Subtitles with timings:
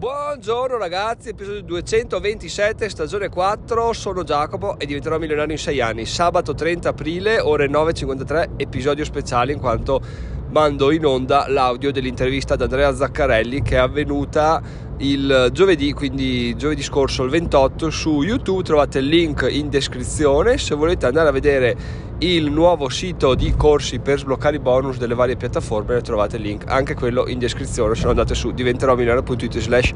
[0.00, 6.06] Buongiorno ragazzi, episodio 227, stagione 4, sono Giacomo e diventerò milionario in 6 anni.
[6.06, 10.00] Sabato 30 aprile, ore 9.53, episodio speciale in quanto
[10.48, 14.62] mando in onda l'audio dell'intervista ad Andrea Zaccarelli che è avvenuta
[15.00, 20.56] il giovedì, quindi giovedì scorso il 28 su YouTube, trovate il link in descrizione.
[20.56, 21.76] Se volete andare a vedere
[22.22, 26.64] il nuovo sito di corsi per sbloccare i bonus delle varie piattaforme trovate il link
[26.66, 29.92] anche quello in descrizione se no andate su diventerò milionario.it slash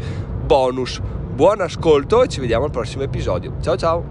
[0.46, 1.00] bonus.
[1.34, 3.56] Buon ascolto e ci vediamo al prossimo episodio.
[3.60, 4.04] Ciao ciao!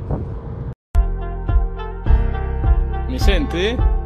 [3.07, 4.02] Mi senti?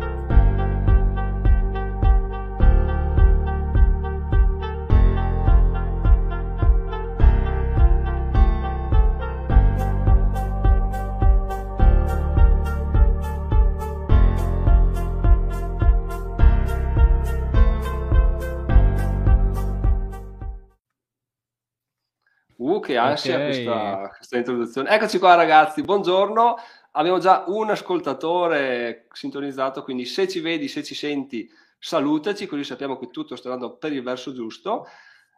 [22.77, 23.45] Uh, che ansia okay.
[23.48, 24.90] questa, questa, introduzione.
[24.90, 26.56] Eccoci qua ragazzi, buongiorno.
[26.92, 32.97] Abbiamo già un ascoltatore sintonizzato, quindi se ci vedi, se ci senti, salutaci, così sappiamo
[32.97, 34.88] che tutto sta andando per il verso giusto.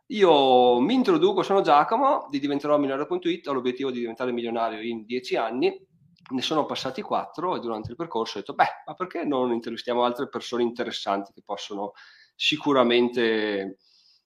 [0.07, 5.87] Io mi introduco, sono Giacomo di diventerò-milionario.it, ho l'obiettivo di diventare milionario in dieci anni,
[6.31, 10.03] ne sono passati quattro e durante il percorso ho detto, beh, ma perché non intervistiamo
[10.03, 11.93] altre persone interessanti che possono
[12.35, 13.77] sicuramente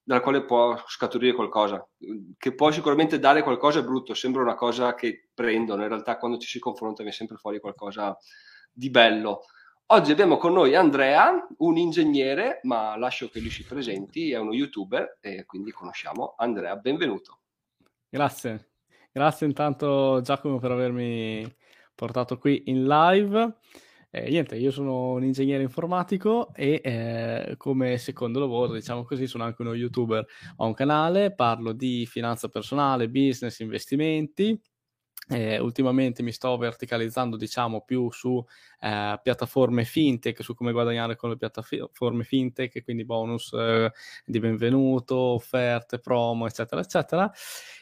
[0.03, 1.87] dalla quale può scaturire qualcosa,
[2.37, 6.37] che può sicuramente dare qualcosa è brutto, sembra una cosa che prendono, in realtà quando
[6.37, 8.17] ci si confronta viene sempre fuori qualcosa
[8.71, 9.45] di bello.
[9.87, 14.53] Oggi abbiamo con noi Andrea, un ingegnere, ma lascio che lui si presenti, è uno
[14.53, 17.39] youtuber e quindi conosciamo Andrea, benvenuto.
[18.09, 18.71] Grazie,
[19.11, 21.55] grazie intanto Giacomo per avermi
[21.95, 23.55] portato qui in live.
[24.15, 29.43] Eh, niente, io sono un ingegnere informatico e eh, come secondo lavoro, diciamo così, sono
[29.43, 30.23] anche uno youtuber.
[30.57, 34.55] Ho un canale, parlo di finanza personale, business, investimenti.
[35.29, 38.43] Eh, ultimamente mi sto verticalizzando, diciamo, più su
[38.81, 43.91] eh, piattaforme fintech, su come guadagnare con le piattaforme fintech, quindi bonus eh,
[44.25, 47.31] di benvenuto, offerte, promo, eccetera, eccetera.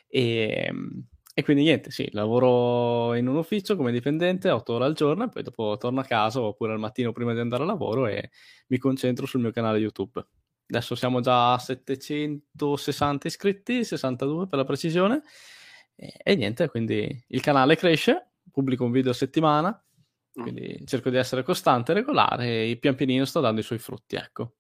[0.08, 4.94] E, ehm, e quindi niente, sì, lavoro in un ufficio come dipendente 8 ore al
[4.94, 8.08] giorno e poi dopo torno a casa oppure al mattino prima di andare a lavoro
[8.08, 8.32] e
[8.68, 10.26] mi concentro sul mio canale YouTube.
[10.68, 15.22] Adesso siamo già a 760 iscritti, 62 per la precisione.
[15.96, 19.70] E, e niente, quindi il canale cresce, pubblico un video a settimana,
[20.40, 20.42] mm.
[20.42, 24.16] quindi cerco di essere costante e regolare e pian pianino sto dando i suoi frutti,
[24.16, 24.56] ecco.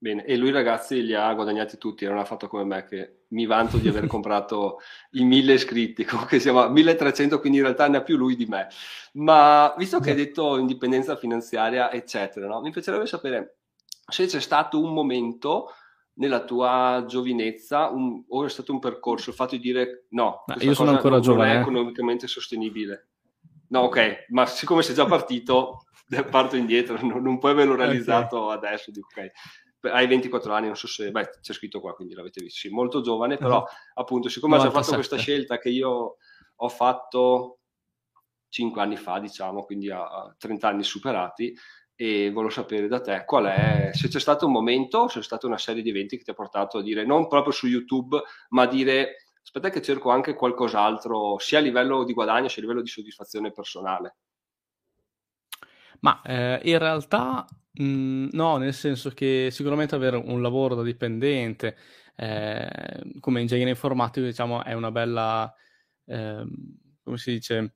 [0.00, 3.46] Bene, e lui ragazzi li ha guadagnati tutti, non ha fatto come me che mi
[3.46, 4.78] vanto di aver comprato
[5.12, 8.46] i mille iscritti, comunque siamo a 1300, quindi in realtà ne ha più lui di
[8.46, 8.68] me.
[9.14, 12.60] Ma visto che hai detto indipendenza finanziaria, eccetera, no?
[12.60, 13.56] mi piacerebbe sapere
[14.06, 15.72] se c'è stato un momento
[16.14, 20.74] nella tua giovinezza un, o è stato un percorso, il fatto di dire no, io
[20.74, 21.48] sono ancora giovane.
[21.48, 23.08] Non è economicamente sostenibile.
[23.70, 25.86] No, ok, ma siccome sei già partito,
[26.30, 28.56] parto indietro, non, non puoi averlo realizzato okay.
[28.56, 29.30] adesso, dico ok
[29.82, 33.00] hai 24 anni, non so se, beh, c'è scritto qua, quindi l'avete visto, sì, molto
[33.00, 33.66] giovane, però uh-huh.
[33.94, 36.16] appunto, siccome ho già fatto questa scelta che io
[36.56, 37.60] ho fatto
[38.48, 41.54] 5 anni fa, diciamo, quindi a, a 30 anni superati,
[42.00, 45.48] e volevo sapere da te qual è, se c'è stato un momento, se c'è stata
[45.48, 48.62] una serie di eventi che ti ha portato a dire, non proprio su YouTube, ma
[48.62, 52.82] a dire, aspetta che cerco anche qualcos'altro, sia a livello di guadagno, sia a livello
[52.82, 54.16] di soddisfazione personale.
[56.00, 57.44] Ma eh, in realtà
[57.78, 61.76] mh, no, nel senso che sicuramente avere un lavoro da dipendente
[62.16, 62.68] eh,
[63.20, 65.52] come ingegnere informatico, diciamo, è una bella,
[66.06, 66.44] eh,
[67.02, 67.74] come si dice,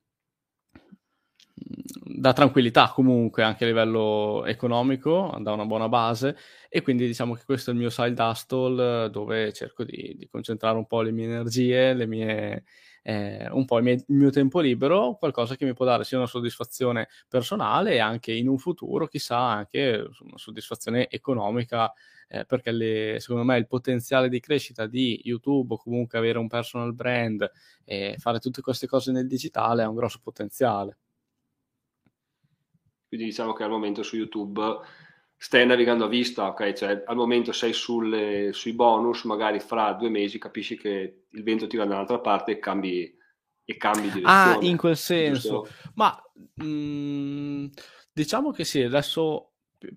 [1.55, 6.35] da tranquillità comunque anche a livello economico, da una buona base
[6.69, 10.77] e quindi diciamo che questo è il mio side hustle dove cerco di, di concentrare
[10.77, 12.63] un po' le mie energie, le mie,
[13.03, 16.17] eh, un po' il mio, il mio, tempo libero, qualcosa che mi può dare sia
[16.17, 21.93] una soddisfazione personale e anche in un futuro, chissà, anche una soddisfazione economica,
[22.29, 26.47] eh, perché le, secondo me il potenziale di crescita di YouTube o comunque avere un
[26.47, 27.49] personal brand
[27.83, 30.97] e fare tutte queste cose nel digitale ha un grosso potenziale.
[33.07, 34.59] Quindi diciamo che al momento su YouTube
[35.43, 36.71] stai navigando a vista, ok?
[36.71, 41.67] Cioè al momento sei sulle, sui bonus, magari fra due mesi capisci che il vento
[41.67, 43.13] ti va dall'altra parte e cambi,
[43.65, 44.25] e cambi direzione.
[44.25, 45.63] Ah, in quel senso.
[45.63, 45.91] Giusto?
[45.95, 46.17] Ma
[46.55, 47.65] mh, mm,
[48.13, 49.52] diciamo che sì, adesso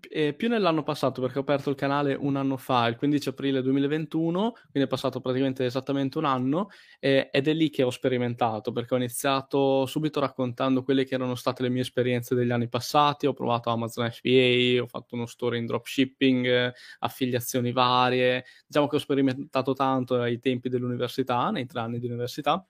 [0.09, 3.63] eh, più nell'anno passato perché ho aperto il canale un anno fa, il 15 aprile
[3.63, 6.69] 2021, quindi è passato praticamente esattamente un anno
[6.99, 11.35] eh, ed è lì che ho sperimentato perché ho iniziato subito raccontando quelle che erano
[11.35, 15.59] state le mie esperienze degli anni passati, ho provato Amazon FBA, ho fatto uno store
[15.59, 21.99] in dropshipping, affiliazioni varie, diciamo che ho sperimentato tanto ai tempi dell'università, nei tre anni
[21.99, 22.67] di università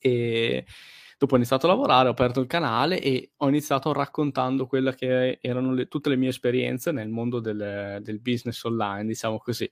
[0.00, 0.64] e
[1.18, 5.40] Dopo ho iniziato a lavorare, ho aperto il canale e ho iniziato raccontando quelle che
[5.42, 9.68] erano le, tutte le mie esperienze nel mondo del, del business online, diciamo così.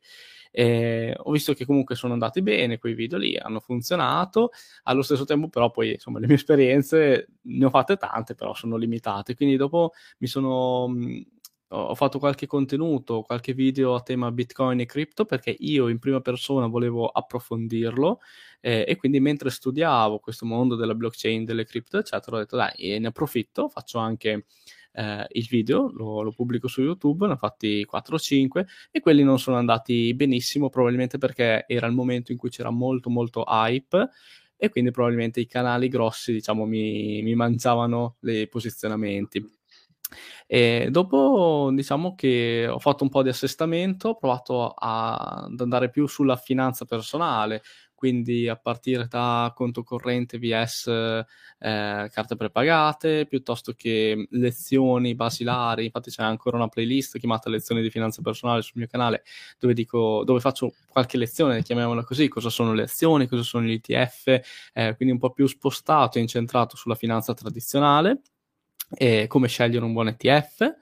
[0.51, 4.51] E ho visto che comunque sono andati bene quei video lì, hanno funzionato,
[4.85, 8.77] allo stesso tempo però poi insomma le mie esperienze ne ho fatte tante, però sono
[8.77, 10.89] limitate, quindi dopo mi sono
[11.69, 16.21] ho fatto qualche contenuto, qualche video a tema Bitcoin e cripto perché io in prima
[16.21, 18.21] persona volevo approfondirlo
[18.61, 22.99] eh, e quindi mentre studiavo questo mondo della blockchain, delle cripto, eccetera, ho detto dai,
[22.99, 24.47] ne approfitto, faccio anche
[24.93, 29.01] eh, il video, lo, lo, pubblico su YouTube, ne ho fatti 4 o 5 e
[29.01, 33.45] quelli non sono andati benissimo, probabilmente perché era il momento in cui c'era molto molto
[33.47, 34.09] hype
[34.57, 39.56] e quindi probabilmente i canali grossi, diciamo, mi, mi mangiavano i posizionamenti.
[40.47, 45.91] E dopo diciamo che ho fatto un po' di assestamento, ho provato a, ad andare
[45.91, 47.62] più sulla finanza personale,
[47.94, 51.25] quindi a partire da conto corrente VS eh,
[51.58, 58.20] carte prepagate, piuttosto che lezioni basilari, infatti c'è ancora una playlist chiamata lezioni di finanza
[58.23, 59.25] personale sul mio canale
[59.59, 63.73] dove, dico, dove faccio qualche lezione, chiamiamola così, cosa sono le azioni, cosa sono gli
[63.73, 64.26] ETF,
[64.75, 68.20] eh, quindi un po' più spostato e incentrato sulla finanza tradizionale
[68.91, 70.75] e come scegliere un buon ETF.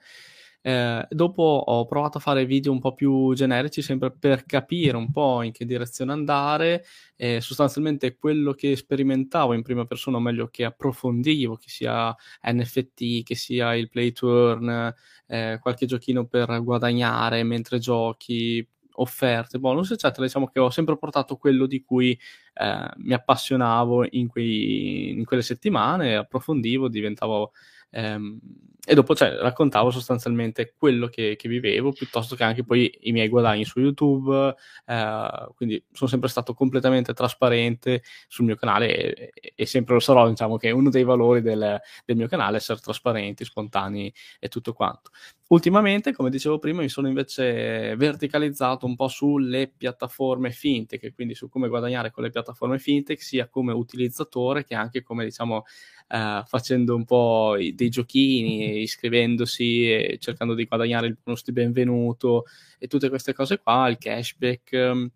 [0.67, 5.11] Eh, dopo ho provato a fare video un po' più generici, sempre per capire un
[5.11, 6.83] po' in che direzione andare.
[7.15, 13.21] Eh, sostanzialmente quello che sperimentavo in prima persona, o meglio che approfondivo, che sia NFT,
[13.21, 14.93] che sia il play to earn,
[15.27, 20.25] eh, qualche giochino per guadagnare mentre giochi, offerte, bonus, eccetera.
[20.25, 22.19] Diciamo che ho sempre portato quello di cui
[22.53, 27.51] eh, mi appassionavo in, quei, in quelle settimane, approfondivo, diventavo
[27.91, 28.39] Ehm,
[28.87, 33.29] e dopo cioè, raccontavo sostanzialmente quello che, che, vivevo piuttosto che anche poi i miei
[33.29, 34.55] guadagni su YouTube.
[34.85, 39.99] Eh, quindi sono sempre stato completamente trasparente sul mio canale e, e, e sempre lo
[39.99, 40.29] sarò.
[40.29, 44.73] Diciamo che uno dei valori del, del, mio canale è essere trasparenti, spontanei e tutto
[44.73, 45.09] quanto.
[45.47, 51.49] Ultimamente, come dicevo prima, mi sono invece verticalizzato un po' sulle piattaforme fintech, quindi su
[51.49, 55.63] come guadagnare con le piattaforme fintech, sia come utilizzatore che anche come diciamo
[56.07, 62.45] eh, facendo un po' dei giochini, iscrivendosi e cercando di guadagnare il bonus di benvenuto
[62.77, 64.73] e tutte queste cose qua, il cashback.
[64.73, 65.11] Ehm,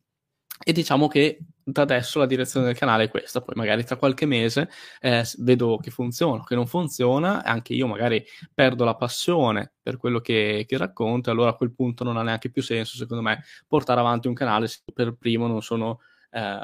[0.62, 4.26] e diciamo che da adesso la direzione del canale è questa, poi magari tra qualche
[4.26, 4.70] mese
[5.00, 10.20] eh, vedo che funziona, che non funziona, anche io magari perdo la passione per quello
[10.20, 14.00] che, che racconto, allora a quel punto non ha neanche più senso, secondo me, portare
[14.00, 16.02] avanti un canale se per primo non sono
[16.32, 16.60] eh,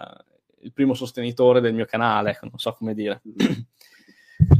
[0.61, 3.21] il primo sostenitore del mio canale, non so come dire.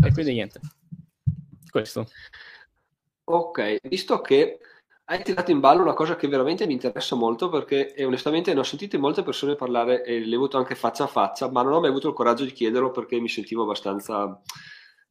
[0.03, 0.59] E quindi niente,
[1.69, 2.07] questo.
[3.25, 4.59] Ok, visto che
[5.05, 8.63] hai tirato in ballo una cosa che veramente mi interessa molto perché onestamente ne ho
[8.63, 11.79] sentite molte persone parlare e le ho avuto anche faccia a faccia, ma non ho
[11.79, 14.41] mai avuto il coraggio di chiederlo perché mi sentivo abbastanza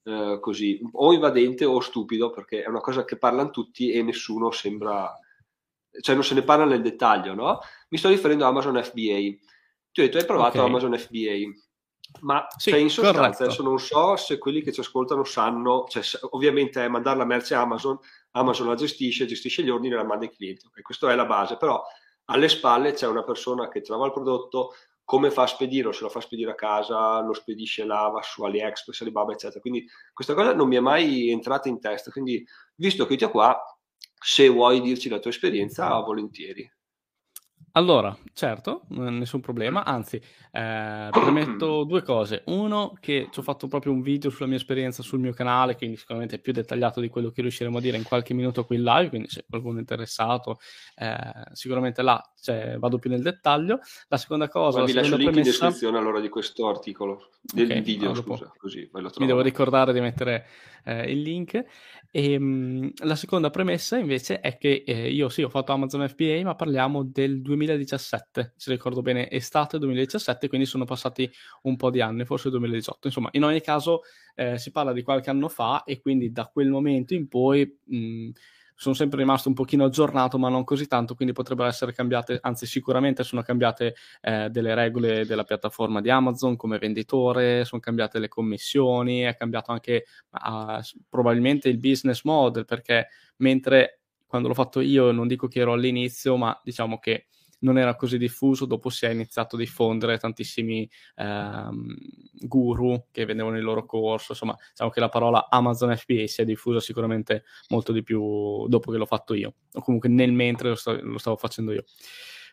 [0.05, 4.51] eh, così, o invadente o stupido perché è una cosa che parlano tutti e nessuno
[4.51, 5.17] sembra,
[6.01, 7.61] cioè non se ne parla nel dettaglio, no?
[7.89, 9.19] Mi sto riferendo a Amazon FBA.
[9.93, 10.69] Tu hai detto hai provato okay.
[10.69, 11.53] Amazon FBA.
[12.21, 13.43] Ma sì, in sostanza, corretto.
[13.45, 17.55] adesso non so se quelli che ci ascoltano sanno, cioè, ovviamente è mandare la merce
[17.55, 17.99] a Amazon,
[18.33, 20.67] Amazon la gestisce, gestisce gli ordini e la manda ai clienti.
[20.67, 21.83] Okay, questa è la base, però
[22.27, 24.75] alle spalle c'è una persona che trova il prodotto,
[25.05, 28.43] come fa a spedirlo, se lo fa spedire a casa, lo spedisce là, va su
[28.43, 29.61] AliExpress, Alibaba, eccetera.
[29.61, 32.11] Quindi questa cosa non mi è mai entrata in testa.
[32.11, 32.43] Quindi,
[32.77, 33.63] visto che ti ho qua,
[34.19, 36.71] se vuoi dirci la tua esperienza, volentieri.
[37.77, 40.15] Allora, certo, nessun problema, anzi,
[40.53, 42.45] eh, premetto due cose.
[42.47, 45.97] Uno, che ci ho fatto proprio un video sulla mia esperienza sul mio canale, quindi
[45.97, 48.85] sicuramente è più dettagliato di quello che riusciremo a dire in qualche minuto qui in
[48.85, 50.61] live, quindi se qualcuno è interessato,
[50.95, 51.17] eh,
[51.53, 53.81] sicuramente là cioè, vado più nel dettaglio.
[54.07, 54.81] La seconda cosa...
[54.81, 55.65] Ma vi lascio il link premessa...
[55.65, 59.93] in descrizione allora di questo articolo, del okay, video, allora, scusa, così Mi devo ricordare
[59.93, 60.47] di mettere
[60.85, 61.55] eh, il link.
[61.55, 66.07] E, ehm, mh, la seconda premessa invece è che eh, io sì, ho fatto Amazon
[66.07, 71.31] FBA, ma parliamo del 2017, se ricordo bene, estate 2017, quindi sono passati
[71.63, 73.07] un po' di anni, forse 2018.
[73.09, 74.03] Insomma, in ogni caso
[74.35, 77.79] eh, si parla di qualche anno fa e quindi da quel momento in poi...
[77.85, 78.31] Mh,
[78.77, 82.67] sono sempre rimasto un pochino aggiornato, ma non così tanto, quindi potrebbero essere cambiate, anzi
[82.67, 88.29] sicuramente sono cambiate eh, delle regole della piattaforma di Amazon come venditore, sono cambiate le
[88.29, 95.13] commissioni, è cambiato anche uh, probabilmente il business model, perché mentre quando l'ho fatto io
[95.13, 97.27] non dico che ero all'inizio, ma diciamo che
[97.65, 101.97] non era così diffuso, dopo si è iniziato a diffondere tantissimi ehm,
[102.33, 106.45] guru che vendevano il loro corso, insomma diciamo che la parola Amazon FBA si è
[106.45, 110.75] diffusa sicuramente molto di più dopo che l'ho fatto io, o comunque nel mentre lo,
[110.75, 111.85] sto, lo stavo facendo io.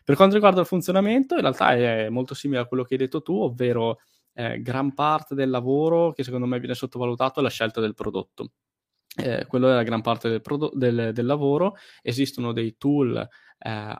[0.04, 3.22] Per quanto riguarda il funzionamento, in realtà è molto simile a quello che hai detto
[3.22, 3.98] tu, ovvero
[4.34, 8.50] eh, gran parte del lavoro che secondo me viene sottovalutato è la scelta del prodotto.
[9.14, 11.76] Eh, quello è la gran parte del, prodo- del, del lavoro.
[12.00, 13.28] Esistono dei tool eh,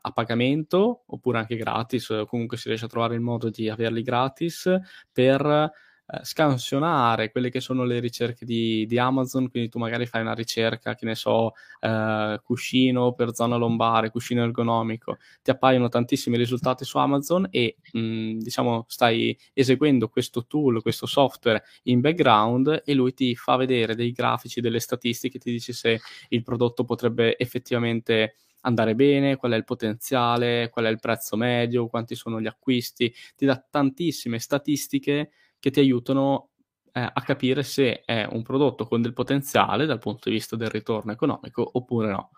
[0.00, 4.69] a pagamento oppure anche gratis, comunque si riesce a trovare il modo di averli gratis
[5.12, 5.71] per
[6.06, 10.35] eh, scansionare quelle che sono le ricerche di, di, Amazon, quindi tu magari fai una
[10.35, 16.85] ricerca, che ne so, eh, cuscino per zona lombare, cuscino ergonomico, ti appaiono tantissimi risultati
[16.85, 22.94] su Amazon e mh, mm, diciamo stai eseguendo questo tool, questo software in background e
[22.94, 28.37] lui ti fa vedere dei grafici, delle statistiche, ti dice se il prodotto potrebbe effettivamente
[28.62, 33.12] andare bene, qual è il potenziale, qual è il prezzo medio, quanti sono gli acquisti,
[33.37, 35.30] ti dà tantissime statistiche
[35.62, 36.50] che ti aiutano
[36.90, 40.71] eh, a capire se è un prodotto con del potenziale dal punto di vista del
[40.71, 42.31] ritorno economico oppure no.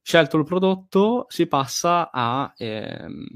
[0.00, 3.26] Scelto il prodotto, si passa a ehm,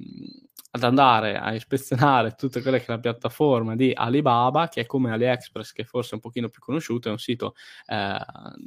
[0.76, 5.10] ad andare a ispezionare tutte quelle che è la piattaforma di Alibaba, che è come
[5.12, 7.54] AliExpress, che forse è un pochino più conosciuto, è un sito
[7.86, 8.18] eh,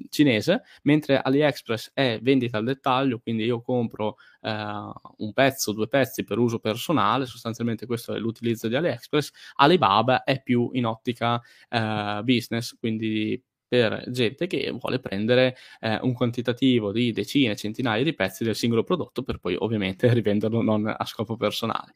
[0.09, 6.23] cinese, mentre AliExpress è vendita al dettaglio, quindi io compro eh, un pezzo, due pezzi
[6.23, 12.21] per uso personale, sostanzialmente questo è l'utilizzo di AliExpress, Alibaba è più in ottica eh,
[12.23, 18.43] business, quindi per gente che vuole prendere eh, un quantitativo di decine, centinaia di pezzi
[18.43, 21.93] del singolo prodotto per poi ovviamente rivenderlo non a scopo personale.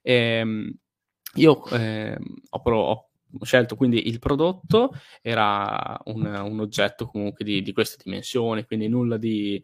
[0.00, 0.72] E, ehm,
[1.34, 2.16] io eh,
[2.50, 3.08] ho, ho,
[3.42, 9.16] scelto quindi il prodotto, era un, un oggetto comunque di, di, queste dimensioni, quindi nulla
[9.18, 9.62] di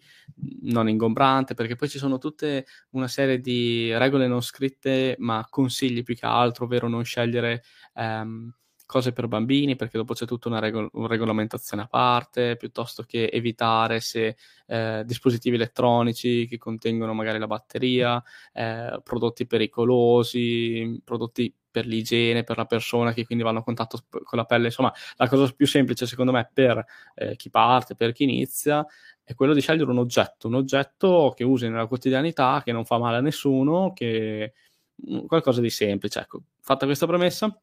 [0.62, 6.02] non ingombrante, perché poi ci sono tutte una serie di regole non scritte, ma consigli
[6.02, 7.62] più che altro, ovvero non scegliere...
[7.94, 8.52] Um,
[8.86, 13.26] cose per bambini, perché dopo c'è tutta una, regol- una regolamentazione a parte, piuttosto che
[13.32, 14.36] evitare se
[14.66, 18.22] eh, dispositivi elettronici che contengono magari la batteria,
[18.52, 24.38] eh, prodotti pericolosi, prodotti per l'igiene, per la persona che quindi vanno a contatto con
[24.38, 24.66] la pelle.
[24.66, 26.84] Insomma, la cosa più semplice secondo me per
[27.16, 28.86] eh, chi parte, per chi inizia,
[29.24, 32.98] è quello di scegliere un oggetto, un oggetto che usi nella quotidianità, che non fa
[32.98, 34.52] male a nessuno, che
[35.10, 36.20] mm, qualcosa di semplice.
[36.20, 37.60] Ecco, fatta questa premessa,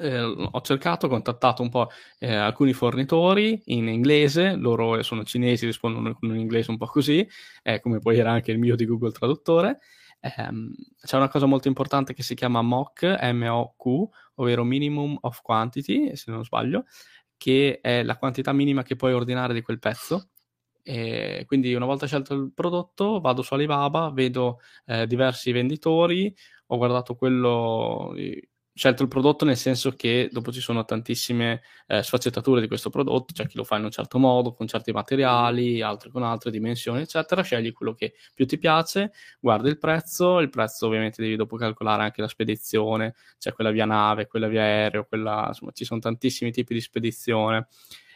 [0.00, 1.88] eh, ho cercato, ho contattato un po'
[2.18, 7.26] eh, alcuni fornitori in inglese, loro sono cinesi, rispondono con un inglese un po' così,
[7.62, 9.80] eh, come poi era anche il mio di Google Traduttore.
[10.20, 16.14] Ehm, c'è una cosa molto importante che si chiama MOQ, M-O-Q, ovvero Minimum of Quantity,
[16.16, 16.84] se non sbaglio,
[17.36, 20.28] che è la quantità minima che puoi ordinare di quel pezzo.
[20.84, 26.34] E quindi una volta scelto il prodotto vado su Alibaba, vedo eh, diversi venditori,
[26.66, 28.12] ho guardato quello
[28.74, 33.32] scelto il prodotto nel senso che dopo ci sono tantissime eh, sfaccettature di questo prodotto,
[33.32, 37.02] c'è chi lo fa in un certo modo, con certi materiali, altri con altre dimensioni,
[37.02, 37.42] eccetera.
[37.42, 42.02] Scegli quello che più ti piace, guardi il prezzo, il prezzo ovviamente devi dopo calcolare
[42.02, 46.50] anche la spedizione, c'è quella via nave, quella via aereo, quella, insomma ci sono tantissimi
[46.50, 47.68] tipi di spedizione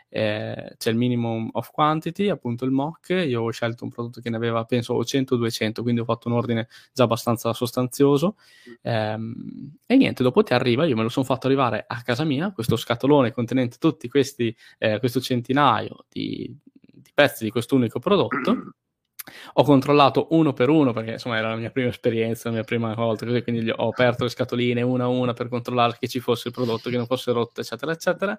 [0.09, 4.31] eh, c'è il minimum of quantity, appunto il mock, io ho scelto un prodotto che
[4.31, 8.37] ne aveva penso 100-200, quindi ho fatto un ordine già abbastanza sostanzioso.
[8.83, 12.53] Ehm, e niente, dopo ti arriva, io me lo sono fatto arrivare a casa mia,
[12.53, 18.75] questo scatolone contenente tutti questi, eh, questo centinaio di, di pezzi di quest'unico prodotto
[19.55, 22.95] ho controllato uno per uno perché insomma era la mia prima esperienza, la mia prima
[22.95, 26.49] volta, così quindi ho aperto le scatoline una a una per controllare che ci fosse
[26.49, 28.39] il prodotto, che non fosse rotto, eccetera, eccetera.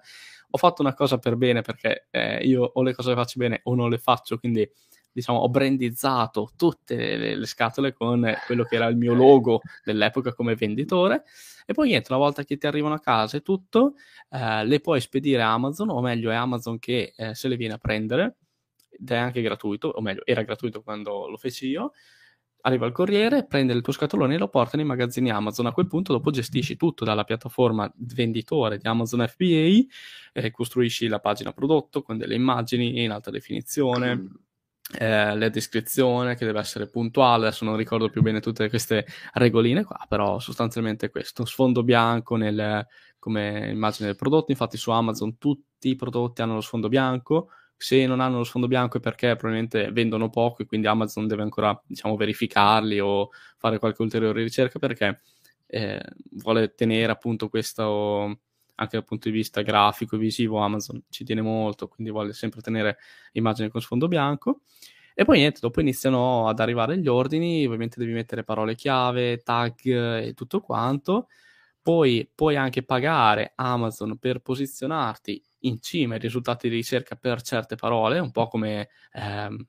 [0.50, 3.60] Ho fatto una cosa per bene perché eh, io o le cose le faccio bene
[3.64, 4.68] o non le faccio, quindi
[5.12, 10.32] diciamo ho brandizzato tutte le, le, scatole con quello che era il mio logo dell'epoca
[10.32, 11.24] come venditore.
[11.66, 13.94] E poi niente, una volta che ti arrivano a casa e tutto,
[14.30, 17.74] eh, le puoi spedire a Amazon, o meglio è Amazon che eh, se le viene
[17.74, 18.36] a prendere
[18.90, 21.92] ed è anche gratuito, o meglio, era gratuito quando lo feci io.
[22.62, 25.66] Arriva il corriere, prende il tuo scatolone e lo porta nei magazzini Amazon.
[25.66, 29.86] A quel punto, dopo gestisci tutto dalla piattaforma venditore di Amazon FBA,
[30.32, 34.16] eh, costruisci la pagina prodotto con delle immagini in alta definizione.
[34.16, 34.26] Mm.
[34.98, 39.04] Eh, la descrizione che deve essere puntuale, adesso non ricordo più bene tutte queste
[39.34, 42.86] regoline qua, però sostanzialmente questo, sfondo bianco nel,
[43.18, 48.04] come immagine del prodotto, infatti su Amazon tutti i prodotti hanno lo sfondo bianco, se
[48.06, 51.80] non hanno lo sfondo bianco è perché probabilmente vendono poco e quindi Amazon deve ancora
[51.86, 55.20] diciamo, verificarli o fare qualche ulteriore ricerca perché
[55.66, 56.00] eh,
[56.32, 58.40] vuole tenere appunto questo
[58.80, 62.60] anche dal punto di vista grafico e visivo Amazon ci tiene molto quindi vuole sempre
[62.60, 62.98] tenere
[63.32, 64.60] immagini con sfondo bianco
[65.14, 69.74] E poi niente, dopo iniziano ad arrivare gli ordini, ovviamente devi mettere parole chiave, tag
[69.84, 71.26] e tutto quanto.
[71.82, 77.76] Poi puoi anche pagare Amazon per posizionarti in cima ai risultati di ricerca per certe
[77.76, 79.66] parole, un po' come ehm,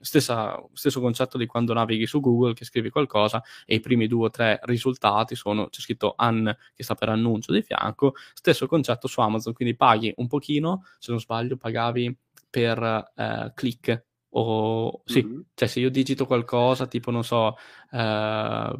[0.00, 4.26] stessa, stesso concetto di quando navighi su Google che scrivi qualcosa e i primi due
[4.26, 9.08] o tre risultati sono, c'è scritto an che sta per annuncio di fianco, stesso concetto
[9.08, 12.16] su Amazon, quindi paghi un pochino, se non sbaglio pagavi
[12.50, 14.04] per eh, click
[14.36, 15.40] o sì, mm-hmm.
[15.54, 17.56] cioè se io digito qualcosa tipo non so
[17.92, 18.72] eh,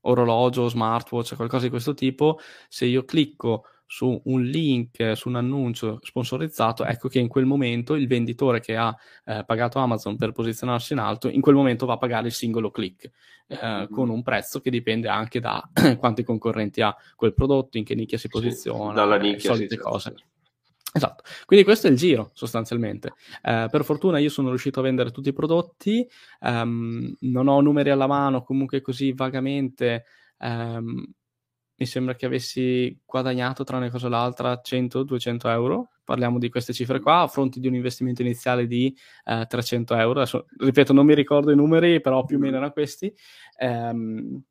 [0.00, 6.00] orologio, smartwatch, qualcosa di questo tipo, se io clicco su un link, su un annuncio
[6.02, 10.92] sponsorizzato, ecco che in quel momento il venditore che ha eh, pagato Amazon per posizionarsi
[10.92, 13.10] in alto, in quel momento va a pagare il singolo click
[13.46, 13.90] eh, mm-hmm.
[13.90, 15.62] con un prezzo che dipende anche da
[15.98, 19.80] quanti concorrenti ha quel prodotto, in che nicchia si posiziona, sì, dalla nicchia, solite sì,
[19.80, 20.10] cose.
[20.10, 20.24] Certo.
[20.96, 23.12] Esatto, quindi questo è il giro sostanzialmente.
[23.42, 26.08] Eh, per fortuna io sono riuscito a vendere tutti i prodotti,
[26.40, 30.06] um, non ho numeri alla mano, comunque così vagamente
[30.38, 31.04] um,
[31.78, 35.90] mi sembra che avessi guadagnato tra una cosa e l'altra 100-200 euro.
[36.04, 40.20] Parliamo di queste cifre qua, a fronte di un investimento iniziale di eh, 300 euro.
[40.20, 43.12] Adesso, ripeto, non mi ricordo i numeri, però più o meno erano questi.
[43.58, 44.42] Um,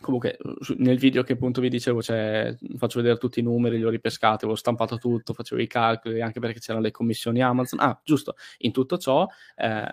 [0.00, 0.38] comunque
[0.76, 4.44] nel video che appunto vi dicevo cioè, faccio vedere tutti i numeri li ho ripescati
[4.44, 8.70] avevo stampato tutto facevo i calcoli anche perché c'erano le commissioni Amazon ah giusto in
[8.70, 9.90] tutto ciò eh,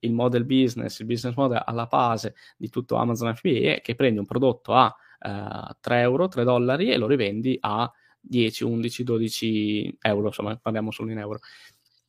[0.00, 4.20] il model business il business model alla base di tutto Amazon FBA è che prendi
[4.20, 9.98] un prodotto a eh, 3 euro 3 dollari e lo rivendi a 10 11 12
[10.00, 11.40] euro insomma parliamo solo in euro.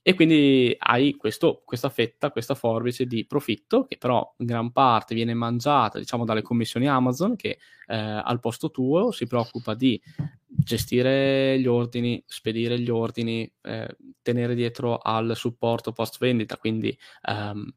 [0.06, 5.16] E quindi hai questo, questa fetta, questa forbice di profitto che però in gran parte
[5.16, 10.02] viene mangiata diciamo dalle commissioni Amazon che eh, al posto tuo si preoccupa di
[10.46, 17.74] gestire gli ordini, spedire gli ordini, eh, tenere dietro al supporto post vendita, quindi ehm,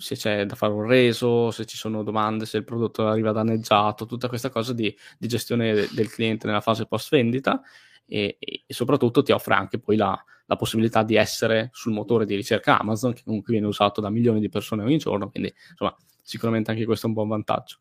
[0.00, 4.06] se c'è da fare un reso, se ci sono domande, se il prodotto arriva danneggiato,
[4.06, 7.60] tutta questa cosa di, di gestione del cliente nella fase post vendita
[8.06, 12.34] e, e, soprattutto ti offre anche poi la, la, possibilità di essere sul motore di
[12.34, 16.70] ricerca Amazon, che comunque viene usato da milioni di persone ogni giorno, quindi insomma sicuramente
[16.70, 17.78] anche questo è un buon vantaggio.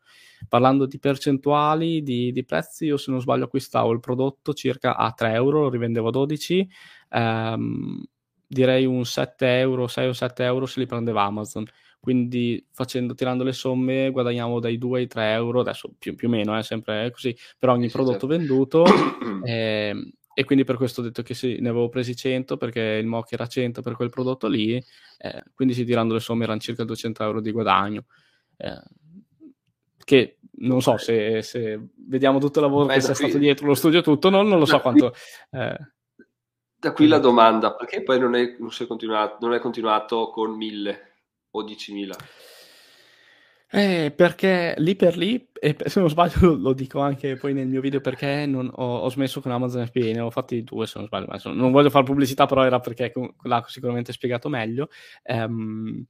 [0.48, 5.12] Parlando di percentuali di, di prezzi, io se non sbaglio acquistavo il prodotto circa a
[5.14, 6.70] 3 euro, lo rivendevo a 12,
[7.12, 8.04] ehm,
[8.46, 11.66] direi un 7 euro, 6 o 7 euro se li prendeva Amazon
[12.00, 16.32] quindi facendo, tirando le somme guadagniamo dai 2 ai 3 euro, adesso più, più o
[16.32, 18.28] meno è sempre così, per ogni sì, prodotto certo.
[18.28, 18.86] venduto.
[19.44, 23.08] eh, e quindi per questo ho detto che sì, ne avevo presi 100 perché il
[23.08, 24.82] MOC era 100 per quel prodotto lì,
[25.18, 28.06] eh, quindi sì, tirando le somme erano circa 200 euro di guadagno.
[28.56, 28.82] Eh,
[30.06, 33.24] che non so se, se, vediamo tutto il lavoro Beh, che sia qui...
[33.26, 35.14] stato dietro lo studio tutto, non, non lo so quanto...
[35.52, 35.78] Eh,
[36.80, 41.09] da qui la domanda, perché poi non è, non, continuato, non è continuato con 1000?
[41.52, 42.12] O 10.000?
[43.72, 47.82] Eh, perché lì per lì, e se non sbaglio lo dico anche poi nel mio
[47.82, 51.06] video perché non, ho, ho, smesso con Amazon FBA, ne ho fatti due se non
[51.06, 54.90] sbaglio, ma non voglio fare pubblicità però era perché l'ha sicuramente spiegato meglio.
[55.24, 56.04] Um,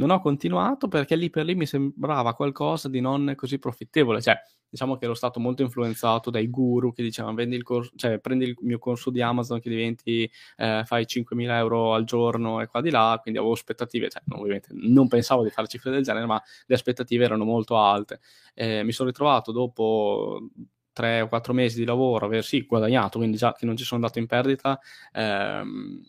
[0.00, 4.34] non ho continuato perché lì per lì mi sembrava qualcosa di non così profittevole, cioè
[4.68, 8.46] diciamo che ero stato molto influenzato dai guru che dicevano vendi il corso, cioè prendi
[8.46, 12.80] il mio corso di Amazon che diventi, eh, fai 5.000 euro al giorno e qua
[12.80, 16.42] di là, quindi avevo aspettative, cioè ovviamente non pensavo di fare cifre del genere, ma
[16.66, 18.20] le aspettative erano molto alte.
[18.54, 20.48] Eh, mi sono ritrovato dopo
[20.92, 24.00] tre o quattro mesi di lavoro, aver sì guadagnato, quindi già che non ci sono
[24.00, 24.78] andato in perdita,
[25.12, 26.00] ehm,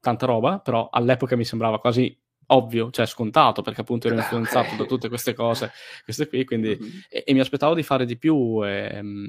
[0.00, 2.16] tanta roba, però all'epoca mi sembrava quasi
[2.48, 5.72] ovvio, cioè scontato, perché appunto ero influenzato da tutte queste cose,
[6.04, 6.98] queste qui, quindi, mm-hmm.
[7.08, 8.64] e, e, mi aspettavo di fare di più.
[8.64, 9.28] E, um,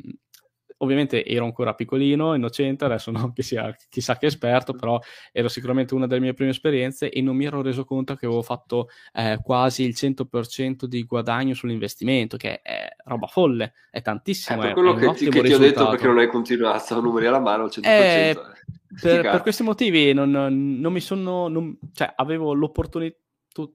[0.80, 5.00] ovviamente ero ancora piccolino, innocente, adesso non che sia chissà che esperto, però
[5.32, 8.42] era sicuramente una delle mie prime esperienze e non mi ero reso conto che avevo
[8.42, 14.62] fatto eh, quasi il 100% di guadagno sull'investimento, che è roba folle, è tantissimo.
[14.62, 17.26] È per quello è, che, ti, che ti ho detto perché non hai continuato, numeri
[17.26, 17.82] alla mano, il 100%.
[17.84, 18.38] Eh,
[19.02, 21.48] per, per, questi motivi non, non mi sono...
[21.48, 23.18] Non, cioè, avevo l'opportunità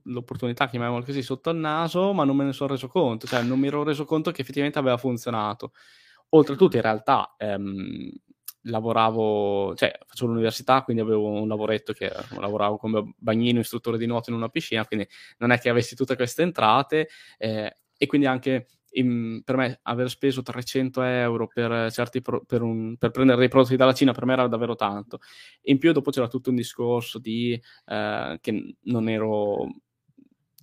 [0.05, 3.59] l'opportunità, chiamiamola così, sotto il naso, ma non me ne sono reso conto, cioè non
[3.59, 5.73] mi ero reso conto che effettivamente aveva funzionato.
[6.31, 8.11] Oltretutto, in realtà, ehm,
[8.65, 14.31] lavoravo, cioè facevo l'università, quindi avevo un lavoretto che lavoravo come bagnino, istruttore di nuoto
[14.31, 15.07] in una piscina, quindi
[15.39, 17.09] non è che avessi tutte queste entrate
[17.39, 22.63] eh, e quindi anche in, per me aver speso 300 euro per, certi pro, per,
[22.63, 25.19] un, per, prendere dei prodotti dalla Cina per me era davvero tanto.
[25.63, 29.69] In più dopo c'era tutto un discorso di eh, che non ero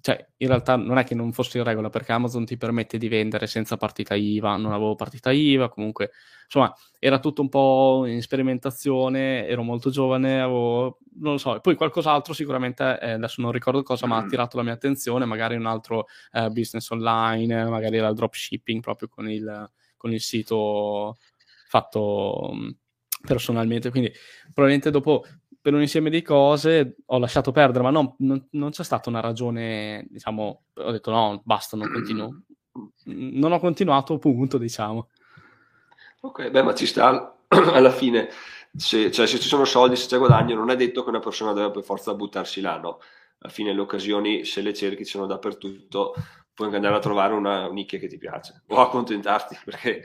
[0.01, 3.07] cioè, in realtà non è che non fosse in regola perché Amazon ti permette di
[3.07, 6.11] vendere senza partita IVA, non avevo partita IVA, comunque,
[6.45, 11.75] insomma, era tutto un po' in sperimentazione, ero molto giovane, avevo, non lo so, poi
[11.75, 14.25] qualcos'altro sicuramente, eh, adesso non ricordo cosa, ma ha mm.
[14.25, 19.29] attirato la mia attenzione, magari un altro eh, business online, magari la dropshipping proprio con
[19.29, 21.17] il, con il sito
[21.67, 22.69] fatto mm,
[23.23, 24.11] personalmente, quindi
[24.53, 25.25] probabilmente dopo
[25.61, 29.19] per un insieme di cose ho lasciato perdere, ma non, non, non, c'è stata una
[29.19, 32.41] ragione, diciamo, ho detto no, basta, non continuo.
[33.03, 35.09] Non ho continuato, punto, diciamo.
[36.21, 38.29] Ok, beh, ma ci sta alla fine,
[38.73, 41.51] se, cioè, se ci sono soldi, se c'è guadagno, non è detto che una persona
[41.51, 42.99] deve per forza buttarsi là, no?
[43.39, 46.13] Alla fine le occasioni, se le cerchi, ci sono dappertutto,
[46.53, 50.03] puoi anche andare a trovare una nicchia che ti piace o accontentarti, perché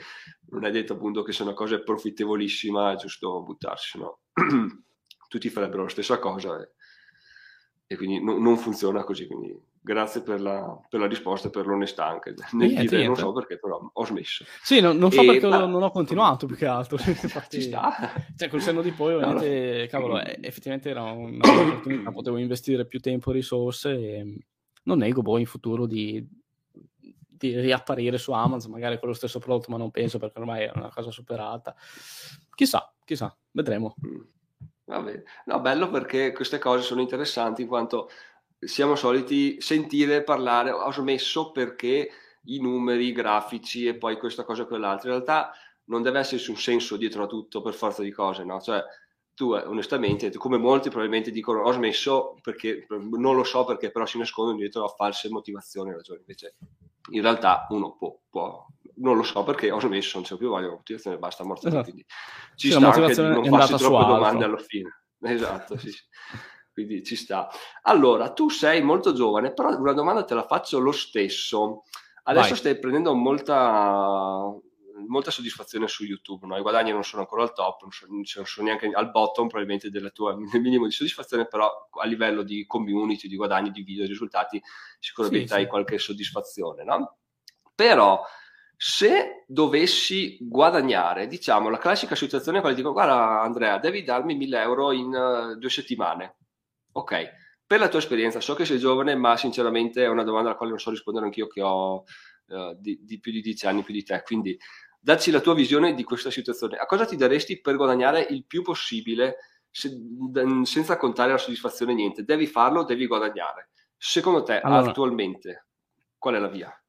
[0.50, 4.20] non è detto appunto che se una cosa è profittevolissima è giusto buttarsi, no?
[5.36, 6.70] tutti farebbero la stessa cosa e,
[7.86, 9.26] e quindi no, non funziona così.
[9.26, 12.34] Quindi grazie per la, per la risposta e per l'onestà anche.
[12.52, 14.44] Nel niente, dire, non so perché, però ho smesso.
[14.62, 15.66] Sì, no, non so e, perché ma...
[15.66, 16.96] non ho continuato più che altro.
[17.06, 18.12] Infatti, Ci sta.
[18.36, 23.30] Cioè, col senno di poi, ovviamente, no, cavolo, effettivamente era un'opportunità, potevo investire più tempo
[23.30, 24.38] e risorse e
[24.84, 26.26] non nego poi boh, in futuro di,
[26.88, 30.72] di riapparire su Amazon, magari con lo stesso prodotto, ma non penso perché ormai è
[30.74, 31.74] una cosa superata.
[32.54, 33.94] Chissà, chissà, vedremo.
[34.04, 34.34] Mm.
[34.84, 35.24] Va bene.
[35.46, 38.08] No, bello perché queste cose sono interessanti in quanto
[38.58, 42.08] siamo soliti sentire parlare, ho smesso perché
[42.44, 45.10] i numeri, i grafici e poi questa cosa e quell'altra.
[45.10, 45.52] In realtà
[45.84, 48.60] non deve esserci un senso dietro a tutto per forza di cose, no?
[48.60, 48.82] Cioè,
[49.34, 54.06] tu eh, onestamente, come molti probabilmente dicono ho smesso perché non lo so perché però
[54.06, 56.20] si nascondono dietro a false motivazioni ragioni.
[56.20, 56.56] Invece
[57.10, 58.66] in realtà uno può, può
[58.96, 61.68] non lo so perché ho smesso, non c'è più voglia, la motivazione basta morta.
[61.68, 61.84] Esatto.
[61.84, 62.06] Quindi
[62.54, 65.00] ci sì, sta anche di non farsi troppe domande alla fine.
[65.20, 66.02] Esatto, sì, sì.
[66.72, 67.48] Quindi ci sta.
[67.82, 71.84] Allora, tu sei molto giovane, però una domanda te la faccio lo stesso.
[72.24, 72.58] Adesso Vai.
[72.58, 74.52] stai prendendo molta,
[75.08, 76.58] molta soddisfazione su YouTube, no?
[76.58, 79.88] i guadagni non sono ancora al top, non sono, non sono neanche al bottom probabilmente
[79.90, 84.10] del tuo minimo di soddisfazione, però a livello di community, di guadagni, di video, di
[84.10, 84.60] risultati,
[84.98, 85.68] sicuramente sì, hai sì.
[85.68, 86.84] qualche soddisfazione.
[86.84, 87.16] No?
[87.74, 88.22] Però
[88.76, 94.34] se dovessi guadagnare, diciamo, la classica situazione è quella di dico, guarda Andrea, devi darmi
[94.36, 96.36] 1000 euro in uh, due settimane.
[96.92, 97.30] Ok,
[97.66, 100.72] per la tua esperienza, so che sei giovane, ma sinceramente è una domanda alla quale
[100.72, 102.04] non so rispondere anch'io che ho
[102.46, 104.22] uh, di, di, più di 10 anni più di te.
[104.22, 104.58] Quindi
[105.00, 106.76] dacci la tua visione di questa situazione.
[106.76, 109.36] A cosa ti daresti per guadagnare il più possibile
[109.70, 109.90] se,
[110.64, 112.24] senza contare la soddisfazione niente?
[112.24, 113.70] Devi farlo, devi guadagnare.
[113.96, 115.68] Secondo te, allora, attualmente,
[116.18, 116.85] qual è la via?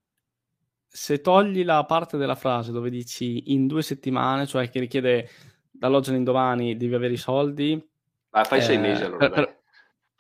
[0.97, 5.29] Se togli la parte della frase dove dici in due settimane, cioè che richiede
[5.69, 7.79] dall'oggi all'indomani devi avere i soldi.
[8.31, 9.29] Ah, fai eh, sei mesi allora.
[9.29, 9.56] Per,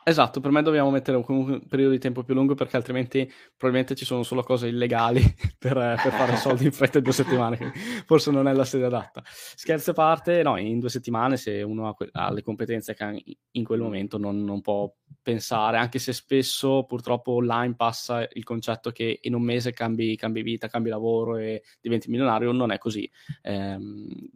[0.07, 3.93] Esatto, per me dobbiamo mettere comunque un periodo di tempo più lungo perché altrimenti probabilmente
[3.93, 5.19] ci sono solo cose illegali
[5.59, 7.73] per, per fare soldi in fretta in due settimane,
[8.05, 9.21] forse non è la sede adatta.
[9.25, 13.03] Scherzi a parte, no, in due settimane se uno ha, que- ha le competenze che
[13.03, 13.13] ha
[13.51, 14.89] in quel momento non, non, può
[15.21, 20.41] pensare, anche se spesso purtroppo online passa il concetto che in un mese cambi, cambi
[20.41, 23.11] vita, cambi lavoro e diventi milionario, non è così.
[23.41, 23.77] Eh,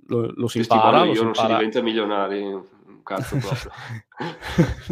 [0.07, 1.05] lo, lo, si impara.
[1.05, 1.47] Io lo non si, impara...
[1.47, 3.71] si diventa milionari cazzo proprio.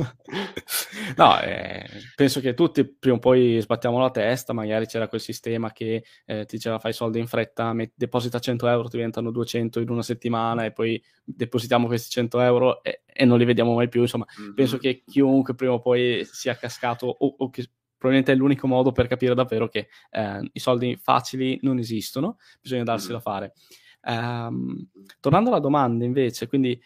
[1.17, 5.71] no, eh, penso che tutti prima o poi sbattiamo la testa, magari c'era quel sistema
[5.71, 9.79] che eh, ti diceva fai soldi in fretta, met- deposita 100 euro, ti diventano 200
[9.79, 13.89] in una settimana e poi depositiamo questi 100 euro e, e non li vediamo mai
[13.89, 14.53] più, insomma, mm-hmm.
[14.53, 17.69] penso che chiunque prima o poi sia cascato o, o che
[17.99, 22.83] probabilmente è l'unico modo per capire davvero che eh, i soldi facili non esistono, bisogna
[22.83, 23.53] darsela a fare.
[24.01, 24.87] Um,
[25.19, 26.81] tornando alla domanda invece, quindi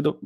[0.00, 0.18] do,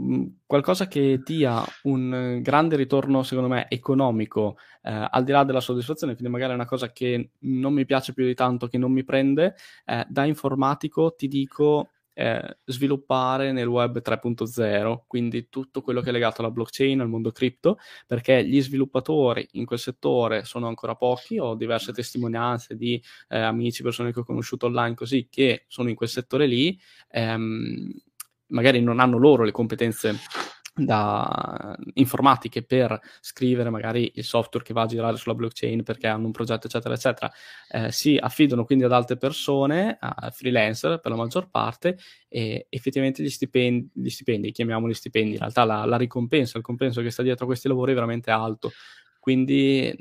[0.46, 6.14] qualcosa che dia un grande ritorno, secondo me, economico, eh, al di là della soddisfazione,
[6.14, 9.04] quindi magari è una cosa che non mi piace più di tanto, che non mi
[9.04, 16.08] prende, eh, da informatico ti dico eh, sviluppare nel web 3.0, quindi tutto quello che
[16.10, 20.94] è legato alla blockchain, al mondo cripto, perché gli sviluppatori in quel settore sono ancora
[20.96, 25.88] pochi, ho diverse testimonianze di eh, amici, persone che ho conosciuto online così, che sono
[25.88, 26.78] in quel settore lì.
[27.10, 27.90] Ehm,
[28.50, 30.18] magari non hanno loro le competenze
[30.72, 36.26] da informatiche per scrivere magari il software che va a girare sulla blockchain perché hanno
[36.26, 37.30] un progetto eccetera eccetera.
[37.68, 43.22] Eh, si affidano quindi ad altre persone a freelancer per la maggior parte e effettivamente
[43.22, 47.22] gli stipendi, gli stipendi chiamiamoli stipendi in realtà la, la ricompensa il compenso che sta
[47.22, 48.72] dietro a questi lavori è veramente alto.
[49.18, 49.94] Quindi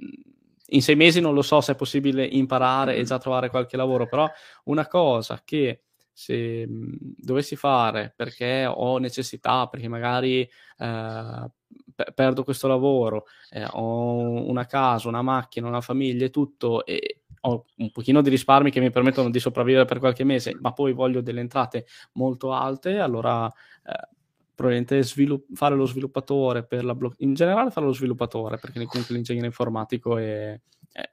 [0.71, 4.07] in sei mesi non lo so se è possibile imparare e già trovare qualche lavoro
[4.07, 4.29] però
[4.65, 5.81] una cosa che
[6.19, 11.49] se mhmm, dovessi fare perché ho necessità, perché magari eh,
[11.95, 17.21] p- perdo questo lavoro, eh, ho una casa, una macchina, una famiglia e tutto, e
[17.41, 20.91] ho un pochino di risparmi che mi permettono di sopravvivere per qualche mese, ma poi
[20.91, 24.07] voglio delle entrate molto alte, allora eh,
[24.53, 29.15] probabilmente svilupp- fare lo sviluppatore per la blockchain, in generale fare lo sviluppatore, perché comunque
[29.15, 30.59] l'ingegnere informatico è,
[30.91, 31.09] è,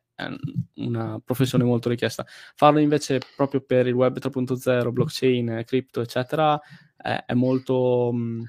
[0.75, 2.25] una professione molto richiesta.
[2.55, 6.61] Farlo invece proprio per il web 3.0, blockchain, cripto, eccetera,
[6.97, 8.45] è, è molto mh,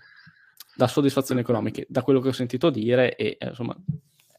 [0.76, 3.76] da soddisfazioni economiche, da quello che ho sentito dire e eh, insomma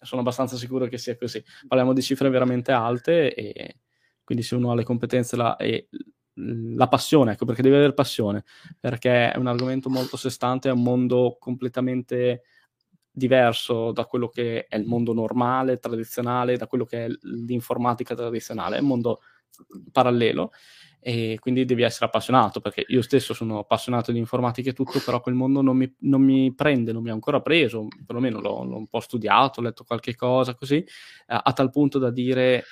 [0.00, 1.42] sono abbastanza sicuro che sia così.
[1.66, 3.78] Parliamo di cifre veramente alte e
[4.22, 5.88] quindi se uno ha le competenze la, e
[6.34, 8.44] la passione, ecco perché deve avere passione,
[8.78, 12.42] perché è un argomento molto sestante, è un mondo completamente
[13.18, 18.78] diverso da quello che è il mondo normale, tradizionale, da quello che è l'informatica tradizionale,
[18.78, 19.20] è un mondo
[19.92, 20.52] parallelo
[21.00, 25.20] e quindi devi essere appassionato perché io stesso sono appassionato di informatica e tutto, però
[25.20, 28.76] quel mondo non mi, non mi prende, non mi ha ancora preso, perlomeno l'ho, l'ho,
[28.76, 30.86] un po' studiato, ho letto qualche cosa così, eh,
[31.26, 32.64] a tal punto da dire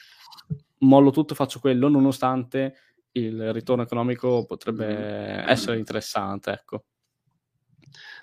[0.79, 2.75] mollo tutto, faccio quello, nonostante
[3.13, 6.85] il ritorno economico potrebbe essere interessante, ecco.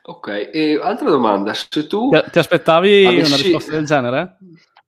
[0.05, 2.09] Ok, e altra domanda, se tu...
[2.09, 3.31] Ti, ti aspettavi avessi...
[3.31, 4.37] una risposta del genere?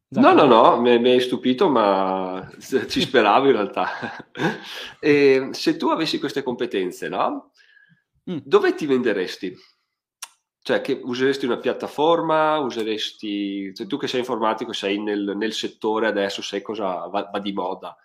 [0.10, 3.88] No, no, no, mi, mi hai stupito, ma ci speravo in realtà.
[5.00, 7.52] e se tu avessi queste competenze, no?
[8.30, 8.40] Mm.
[8.44, 9.56] Dove ti venderesti?
[10.62, 13.74] Cioè, che useresti una piattaforma, useresti...
[13.74, 17.54] Cioè, tu che sei informatico, sei nel, nel settore adesso, sai cosa va, va di
[17.54, 17.96] moda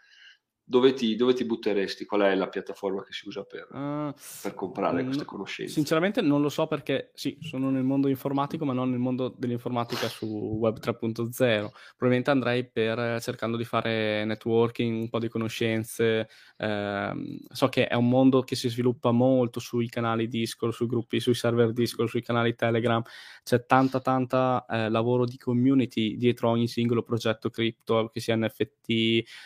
[0.71, 2.05] dove ti, dove ti, butteresti?
[2.05, 5.73] Qual è la piattaforma che si usa per, uh, per comprare queste conoscenze?
[5.73, 10.07] Sinceramente non lo so perché sì, sono nel mondo informatico, ma non nel mondo dell'informatica
[10.07, 11.71] su Web 3.0.
[11.97, 16.29] Probabilmente andrei per cercando di fare networking, un po' di conoscenze.
[16.57, 21.19] Eh, so che è un mondo che si sviluppa molto sui canali Discord, sui gruppi,
[21.19, 23.03] sui server Discord, sui canali Telegram.
[23.43, 28.89] C'è tanta, tanta eh, lavoro di community dietro ogni singolo progetto cripto, che sia NFT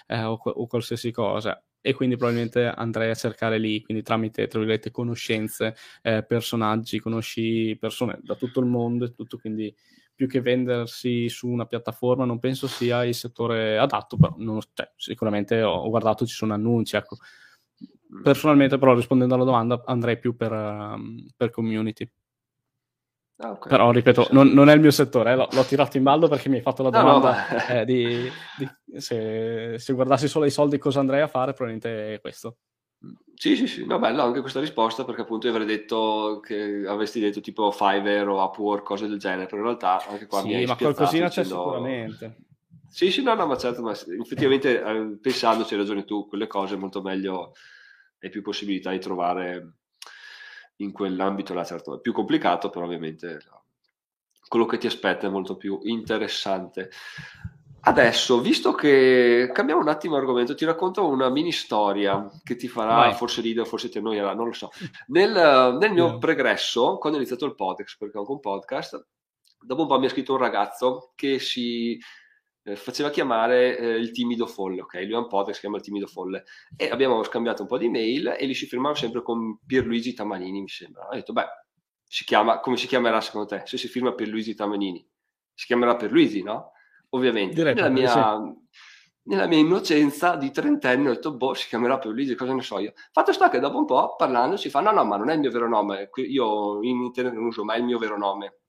[0.06, 4.58] eh, o, o qualsiasi cosa e quindi probabilmente andrei a cercare lì, quindi tramite, tra
[4.58, 9.74] virgolette, conoscenze, eh, personaggi, conosci persone da tutto il mondo e tutto, quindi
[10.14, 14.90] più che vendersi su una piattaforma non penso sia il settore adatto, però non, cioè,
[14.96, 17.18] sicuramente ho, guardato, ci sono annunci, ecco.
[18.22, 22.08] Personalmente però rispondendo alla domanda andrei più per, um, per community.
[23.36, 23.68] Ah, okay.
[23.68, 25.34] Però, ripeto, non, non, è il mio settore, eh.
[25.34, 28.30] l'ho, l'ho, tirato in ballo perché mi hai fatto la domanda no, no, eh, di,
[28.56, 32.58] di se, se, guardassi solo i soldi cosa andrei a fare, probabilmente è questo.
[33.34, 37.40] Sì, sì, sì, no, bella anche questa risposta perché appunto avrei detto che avresti detto
[37.40, 40.66] tipo Fiverr o Upwork, cose del genere, però in realtà anche qua sì, mi hai
[40.66, 42.36] ma qualcosina c'è sicuramente.
[42.88, 46.76] Sì, sì, no, no, ma certo, ma effettivamente eh, pensandoci hai ragione tu, quelle cose
[46.76, 47.54] molto meglio,
[48.20, 49.78] hai più possibilità di trovare
[50.76, 53.38] in quell'ambito là, certo è più complicato, però ovviamente
[54.48, 56.90] quello che ti aspetta è molto più interessante.
[57.86, 62.94] Adesso, visto che cambiamo un attimo argomento, ti racconto una mini storia che ti farà
[62.94, 63.14] Vai.
[63.14, 64.70] forse ridere, forse ti annoierà, non lo so.
[65.08, 66.18] Nel, nel mio yeah.
[66.18, 69.06] pregresso, quando ho iniziato il podcast, perché ho anche un podcast,
[69.58, 71.98] dopo un po' mi ha scritto un ragazzo che si
[72.64, 74.94] eh, faceva chiamare eh, il timido folle, ok?
[75.02, 76.44] Lui ha un podcast che si chiama il timido folle
[76.76, 80.62] e abbiamo scambiato un po' di mail e li si firmava sempre con Pierluigi Tamanini,
[80.62, 81.06] mi sembra.
[81.08, 81.46] Ho detto, beh,
[82.02, 83.62] si chiama, come si chiamerà secondo te?
[83.66, 85.06] Se si firma Pierluigi Tamanini,
[85.52, 86.72] si chiamerà Pierluigi, no?
[87.10, 87.54] Ovviamente.
[87.54, 88.78] Direi nella mia, sì.
[89.24, 92.94] nella mia innocenza di trentenne ho detto, boh, si chiamerà Pierluigi, cosa ne so io.
[93.12, 95.40] Fatto sta che dopo un po' parlando si fa, no, no, ma non è il
[95.40, 98.60] mio vero nome, io in internet non uso mai il mio vero nome,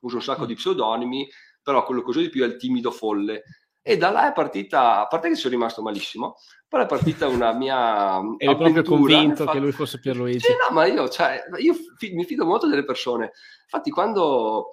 [0.00, 1.28] uso un sacco di pseudonimi,
[1.64, 3.42] però quello che uso di più è il timido folle.
[3.82, 6.36] E da là è partita, a parte che sono rimasto malissimo,
[6.68, 8.20] però è partita una mia.
[8.38, 9.50] Eri proprio convinto fatto...
[9.50, 10.38] che lui fosse Pierluigi.
[10.38, 13.32] Sì, no, ma io, cioè, io fi- mi fido molto delle persone.
[13.64, 14.70] Infatti, quando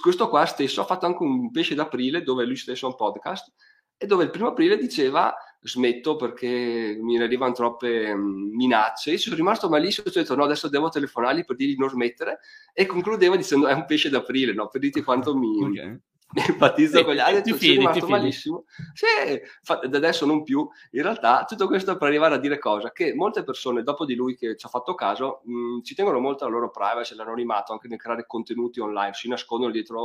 [0.00, 3.52] questo qua stesso ha fatto anche un pesce d'aprile dove lui stesso ha un podcast
[3.96, 5.34] e dove il primo aprile diceva
[5.66, 9.10] smetto perché mi arrivano troppe mm, minacce.
[9.10, 12.38] Io sono rimasto malissimo, ho detto no, adesso devo telefonargli per dirgli di non smettere
[12.72, 14.68] e concludeva dicendo è un pesce d'aprile, no?
[14.68, 18.08] per dirti quanto mi, okay mi empatizzo sì, con gli altri, ti fidi, sono rimasto
[18.08, 18.64] malissimo.
[18.92, 20.68] Sì, da adesso non più.
[20.90, 22.90] In realtà tutto questo per arrivare a dire cosa?
[22.90, 26.44] Che molte persone dopo di lui che ci ha fatto caso mh, ci tengono molto
[26.44, 30.00] alla loro privacy, all'anonimato, anche nel creare contenuti online, si nascondono dietro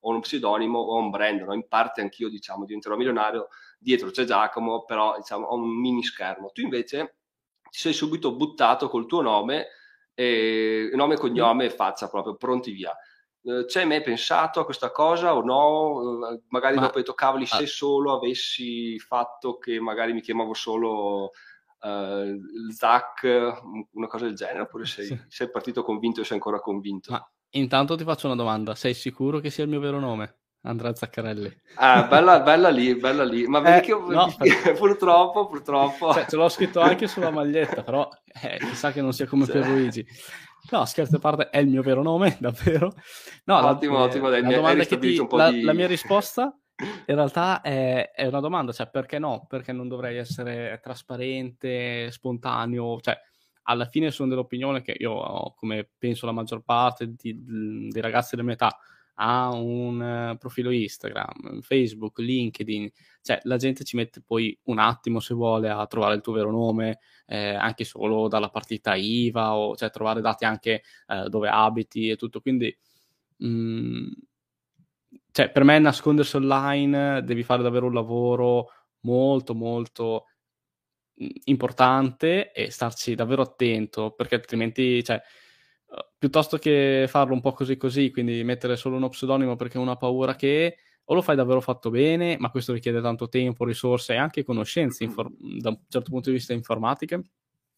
[0.00, 1.52] o uno pseudonimo o un brand, no?
[1.52, 6.50] in parte anch'io diciamo diventerò milionario, dietro c'è Giacomo, però diciamo ho un mini schermo.
[6.52, 7.16] Tu invece
[7.70, 9.68] ti sei subito buttato col tuo nome,
[10.14, 12.96] e, nome, cognome e faccia proprio, pronti via
[13.46, 16.28] eh, ci hai mai pensato a questa cosa o no?
[16.32, 17.56] Eh, magari Ma, dopo hai detto cavoli ah.
[17.56, 21.30] se solo avessi fatto che magari mi chiamavo solo
[21.80, 23.22] uh, Zach,
[23.92, 25.20] una cosa del genere, oppure sei, sì.
[25.28, 27.12] sei partito convinto e sei ancora convinto?
[27.12, 28.74] Ma intanto ti faccio una domanda.
[28.74, 30.38] Sei sicuro che sia il mio vero nome?
[30.66, 31.60] Andrea Zaccarelli.
[31.76, 33.46] Ah, bella, bella lì, bella lì.
[33.46, 34.34] Ma vedi eh, che io, no,
[34.76, 36.12] purtroppo, purtroppo...
[36.12, 38.08] Cioè, ce l'ho scritto anche sulla maglietta, però
[38.42, 39.60] eh, chissà che non sia come cioè...
[39.60, 40.06] Pierluigi.
[40.70, 42.92] No, scherzo a parte, è il mio vero nome, davvero.
[43.44, 44.28] No, ottimo, la, ottimo.
[44.28, 48.72] Dai, la domanda che ti, la, la, mia risposta in realtà è, è, una domanda,
[48.72, 49.46] cioè perché no?
[49.48, 53.00] Perché non dovrei essere trasparente, spontaneo?
[53.00, 53.16] Cioè,
[53.62, 58.46] alla fine sono dell'opinione che io, come penso la maggior parte di, dei ragazzi della
[58.46, 58.76] mia età,
[59.18, 62.90] ha un uh, profilo Instagram, Facebook, LinkedIn,
[63.22, 66.50] cioè la gente ci mette poi un attimo se vuole a trovare il tuo vero
[66.50, 72.08] nome, eh, anche solo dalla partita IVA, o cioè trovare dati anche eh, dove abiti
[72.08, 72.76] e tutto, quindi
[73.38, 74.06] mh, mm,
[75.32, 80.26] cioè, per me nascondersi online devi fare davvero un lavoro molto molto
[81.22, 85.20] mm, importante e starci davvero attento perché altrimenti cioè,
[86.18, 89.96] piuttosto che farlo un po' così così, quindi mettere solo uno pseudonimo perché uno ha
[89.96, 94.16] paura che o lo fai davvero fatto bene, ma questo richiede tanto tempo, risorse e
[94.16, 97.22] anche conoscenze infor- da un certo punto di vista informatiche,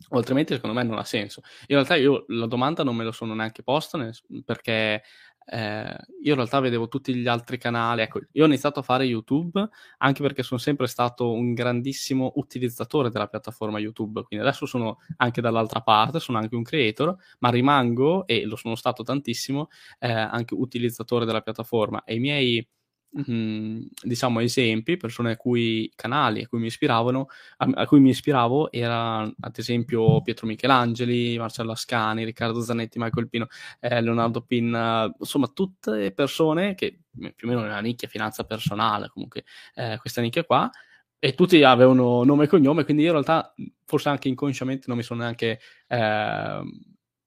[0.09, 1.43] o altrimenti secondo me non ha senso.
[1.67, 3.99] In realtà io la domanda non me lo sono neanche posta
[4.45, 5.03] perché
[5.51, 9.05] eh, io in realtà vedevo tutti gli altri canali, ecco, io ho iniziato a fare
[9.05, 14.99] YouTube anche perché sono sempre stato un grandissimo utilizzatore della piattaforma YouTube, quindi adesso sono
[15.17, 20.11] anche dall'altra parte, sono anche un creator, ma rimango, e lo sono stato tantissimo, eh,
[20.13, 22.05] anche utilizzatore della piattaforma.
[22.05, 22.67] E i miei
[23.11, 28.71] Diciamo esempi, persone a cui canali a cui mi ispiravano, a, a, cui mi ispiravo
[28.71, 33.47] era ad esempio Pietro Michelangeli, Marcello Ascani, Riccardo Zanetti, Michael Pino,
[33.81, 39.45] eh, Leonardo Pin, insomma tutte persone che più o meno nella nicchia finanza personale, comunque
[39.75, 40.71] eh, questa nicchia qua,
[41.19, 43.55] e tutti avevano nome e cognome, quindi io in realtà
[43.87, 46.63] forse anche inconsciamente non mi sono neanche eh,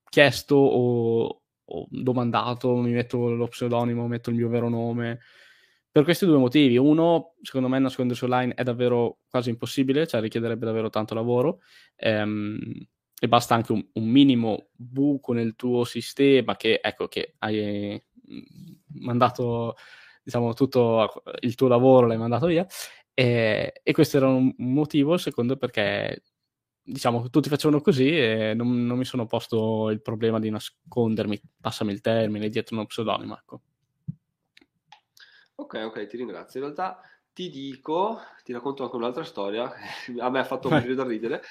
[0.10, 5.20] chiesto o, o domandato, mi metto lo pseudonimo, metto il mio vero nome,
[5.92, 6.78] per questi due motivi.
[6.78, 11.62] Uno, secondo me, nascondersi online è davvero quasi impossibile, cioè richiederebbe davvero tanto lavoro.
[11.96, 12.58] Ehm,
[13.24, 18.02] e basta anche un, un, minimo buco nel tuo sistema che, ecco, che hai
[18.32, 18.42] mm,
[19.02, 19.76] mandato,
[20.24, 22.66] diciamo, tutto il tuo lavoro, l'hai mandato via.
[23.14, 26.24] E, e questo era un motivo, il secondo, perché
[26.84, 31.92] diciamo tutti facevano così e non, non mi sono posto il problema di nascondermi, passami
[31.92, 33.62] il termine, dietro uno pseudonimo, ecco.
[35.62, 36.60] Ok, ok, ti ringrazio.
[36.60, 37.00] In realtà
[37.32, 39.72] ti dico, ti racconto anche un'altra storia,
[40.20, 41.44] a me ha fatto morire da ridere,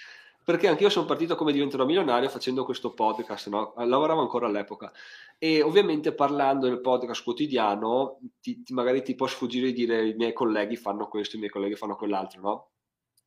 [0.44, 3.72] perché anche io sono partito come diventerò milionario facendo questo podcast, no?
[3.76, 4.90] lavoravo ancora all'epoca
[5.38, 10.14] e ovviamente parlando del podcast quotidiano ti, ti, magari ti può sfuggire di dire i
[10.14, 12.70] miei colleghi fanno questo, i miei colleghi fanno quell'altro, no?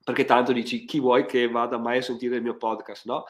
[0.04, 3.24] Perché tanto dici chi vuoi che vada mai a sentire il mio podcast, no?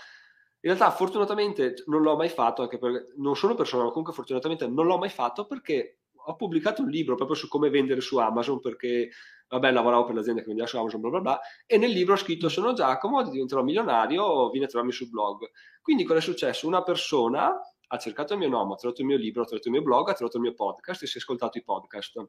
[0.62, 4.66] In realtà fortunatamente non l'ho mai fatto, anche perché non sono persona, ma comunque fortunatamente
[4.66, 8.60] non l'ho mai fatto perché ho pubblicato un libro proprio su come vendere su Amazon
[8.60, 9.10] perché,
[9.48, 12.18] vabbè, lavoravo per l'azienda che vendeva su Amazon, bla bla bla, e nel libro ho
[12.18, 15.50] scritto sono Giacomo, diventerò milionario, vieni a trovarmi sul blog.
[15.82, 16.68] Quindi cosa è successo?
[16.68, 19.74] Una persona ha cercato il mio nome, ha trovato il mio libro, ha trovato il
[19.74, 22.28] mio blog, ha trovato il mio podcast e si è ascoltato i podcast.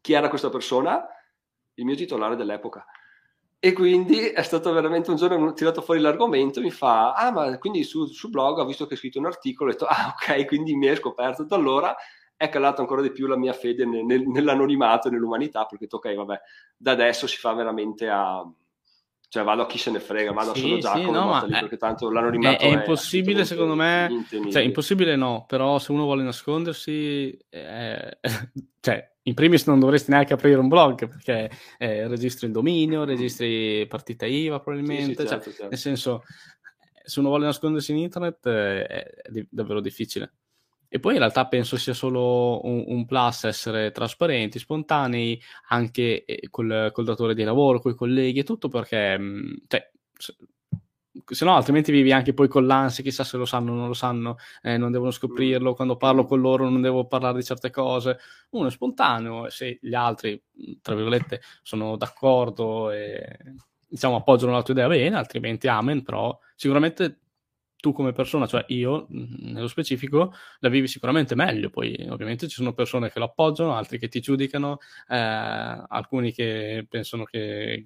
[0.00, 1.04] Chi era questa persona?
[1.74, 2.86] Il mio titolare dell'epoca.
[3.58, 7.82] E quindi è stato veramente un giorno tirato fuori l'argomento, mi fa, ah ma quindi
[7.84, 10.76] sul su blog ho visto che hai scritto un articolo, ho detto, ah ok, quindi
[10.76, 11.96] mi hai scoperto, da allora
[12.36, 16.14] è calato ancora di più la mia fede nel, nel, nell'anonimato e nell'umanità, perché ok,
[16.14, 16.40] vabbè,
[16.76, 18.48] da adesso si fa veramente a...
[19.28, 21.44] Cioè vado a chi se ne frega, vado sì, a solo Giacomo, sì, no, ma
[21.44, 25.90] lì, è, perché tanto l'anonimato è, è impossibile secondo me, cioè impossibile no, però se
[25.90, 28.18] uno vuole nascondersi, eh,
[28.80, 33.84] cioè in primis non dovresti neanche aprire un blog perché eh, registri il dominio, registri
[33.88, 35.68] partita IVA probabilmente, sì, certo, cioè, certo.
[35.70, 36.22] nel senso
[37.02, 40.32] se uno vuole nascondersi in internet eh, è davvero difficile.
[40.88, 46.48] E poi in realtà penso sia solo un, un plus essere trasparenti, spontanei, anche eh,
[46.50, 50.36] col, col datore di lavoro, con i colleghi e tutto, perché mm, cioè, se,
[51.24, 53.94] se no altrimenti vivi anche poi con l'ansia, chissà se lo sanno o non lo
[53.94, 58.18] sanno, eh, non devono scoprirlo, quando parlo con loro non devo parlare di certe cose.
[58.50, 60.40] Uno è spontaneo, se gli altri,
[60.82, 63.38] tra virgolette, sono d'accordo e
[63.88, 67.20] diciamo appoggiano la tua idea bene, altrimenti amen, però sicuramente
[67.76, 71.70] tu come persona, cioè io mm, nello specifico, la vivi sicuramente meglio.
[71.70, 76.86] Poi ovviamente ci sono persone che lo appoggiano, altri che ti giudicano, eh, alcuni che
[76.88, 77.84] pensano che,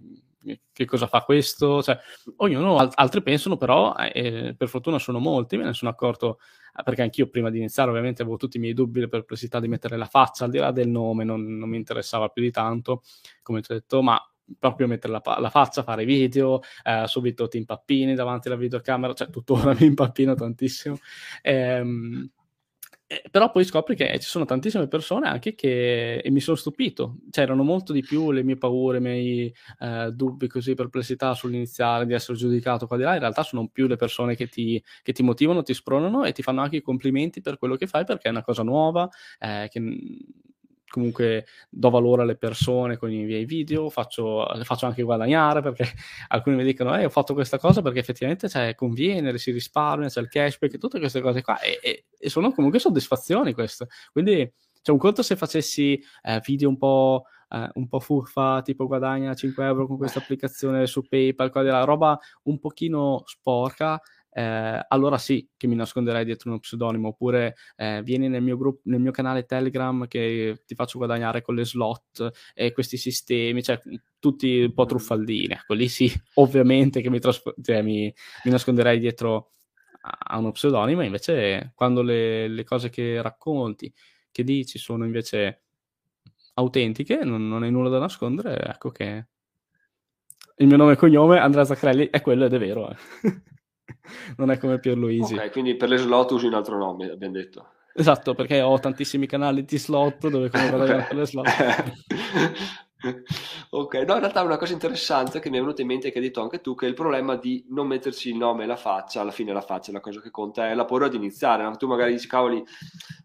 [0.72, 1.98] che cosa fa questo, cioè
[2.36, 6.38] ognuno, altri pensano però, eh, per fortuna sono molti, me ne sono accorto
[6.78, 9.68] eh, perché anch'io prima di iniziare ovviamente avevo tutti i miei dubbi, le perplessità di
[9.68, 13.02] mettere la faccia, al di là del nome, non, non mi interessava più di tanto,
[13.42, 14.20] come ti ho detto, ma
[14.58, 19.30] proprio mettere la, la faccia, fare video, eh, subito ti impappini davanti alla videocamera, cioè
[19.30, 20.98] tuttora mi impappino tantissimo.
[21.42, 22.30] Ehm,
[23.12, 27.16] eh, però poi scopri che ci sono tantissime persone anche che e mi sono stupito,
[27.30, 32.06] cioè erano molto di più le mie paure, i miei eh, dubbi, così, perplessità sull'iniziare
[32.06, 35.12] di essere giudicato qua di là, in realtà sono più le persone che ti, che
[35.12, 38.28] ti motivano, ti spronano e ti fanno anche i complimenti per quello che fai perché
[38.28, 39.08] è una cosa nuova,
[39.40, 39.80] eh, che
[40.90, 45.84] comunque do valore alle persone con i miei video, faccio, faccio anche guadagnare perché
[46.28, 50.20] alcuni mi dicono eh, ho fatto questa cosa perché effettivamente cioè, conviene, si risparmia, c'è
[50.20, 53.86] il cashback, tutte queste cose qua e, e, e sono comunque soddisfazioni queste.
[54.12, 58.86] Quindi c'è un conto se facessi eh, video un po', eh, un po' furfa, tipo
[58.86, 64.00] guadagna 5 euro con questa applicazione su PayPal, la roba un pochino sporca,
[64.32, 68.82] eh, allora sì che mi nasconderei dietro uno pseudonimo, oppure eh, vieni nel mio, gruppo,
[68.84, 73.80] nel mio canale Telegram che ti faccio guadagnare con le slot e questi sistemi, cioè
[74.18, 75.54] tutti un po' truffaldini.
[75.54, 78.12] Ecco, lì sì, ovviamente che mi, traspo- cioè, mi,
[78.44, 79.50] mi nasconderei dietro
[80.02, 83.92] a uno pseudonimo, invece quando le, le, cose che racconti,
[84.30, 85.64] che dici sono invece
[86.54, 89.26] autentiche, non, non hai nulla da nascondere, ecco che
[90.56, 92.90] il mio nome e cognome, Andrea Zaccarelli, è quello ed è vero.
[92.90, 92.96] Eh.
[94.38, 95.34] non è come Pierluigi.
[95.34, 97.66] Ok, quindi per le slot usi un altro nome, abbiamo detto.
[97.92, 101.14] Esatto, perché ho tantissimi canali di slot dove comunque okay.
[101.14, 101.46] le slot.
[103.70, 106.24] ok, no, in realtà una cosa interessante che mi è venuta in mente che hai
[106.24, 109.22] detto anche tu, che è il problema di non metterci il nome e la faccia,
[109.22, 111.76] alla fine la faccia è la cosa che conta, è la paura di iniziare, no?
[111.76, 112.62] tu magari dici cavoli,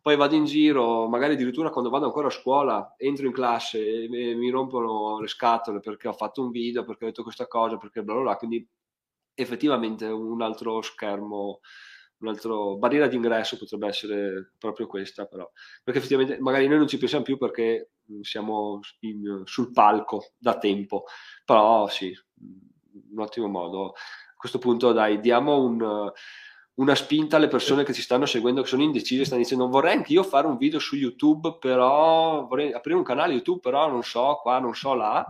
[0.01, 4.07] poi vado in giro, magari addirittura quando vado ancora a scuola, entro in classe e
[4.07, 8.01] mi rompono le scatole perché ho fatto un video, perché ho detto questa cosa, perché
[8.01, 8.65] bla bla bla, quindi
[9.35, 11.59] effettivamente un altro schermo,
[12.19, 15.49] un'altra barriera d'ingresso potrebbe essere proprio questa, però,
[15.83, 21.05] perché effettivamente magari noi non ci pensiamo più perché siamo in, sul palco da tempo,
[21.43, 22.13] però sì,
[23.11, 23.89] un ottimo modo.
[23.89, 26.11] A questo punto dai, diamo un,
[26.75, 30.13] una spinta alle persone che ci stanno seguendo, che sono indecise, stanno dicendo vorrei anche
[30.13, 34.39] io fare un video su YouTube, però vorrei aprire un canale YouTube, però non so
[34.41, 35.25] qua, non so là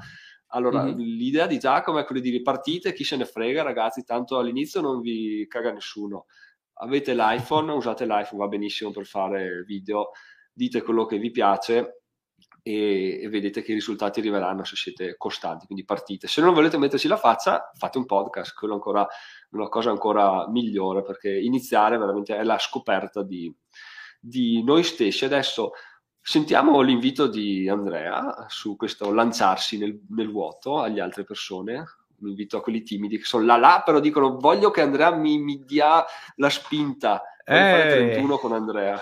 [0.56, 0.98] allora, mm-hmm.
[0.98, 5.02] l'idea di Giacomo è quella di ripartite, chi se ne frega, ragazzi, tanto all'inizio non
[5.02, 6.28] vi caga nessuno.
[6.78, 10.12] Avete l'iPhone, usate l'iPhone, va benissimo per fare video,
[10.54, 12.04] dite quello che vi piace
[12.64, 16.28] e, e vedete che i risultati arriveranno se siete costanti, quindi partite.
[16.28, 19.06] Se non volete metterci la faccia, fate un podcast, quello è ancora
[19.52, 23.54] una cosa ancora migliore, perché iniziare veramente è la scoperta di,
[24.20, 25.26] di noi stessi.
[25.26, 25.72] Adesso
[26.28, 31.86] Sentiamo l'invito di Andrea su questo lanciarsi nel, nel, vuoto agli altre persone,
[32.18, 35.38] un invito a quelli timidi che sono là là, però dicono voglio che Andrea mi,
[35.38, 36.04] mi dia
[36.38, 37.22] la spinta.
[37.46, 39.00] Voglio eh, fare 31 con Andrea.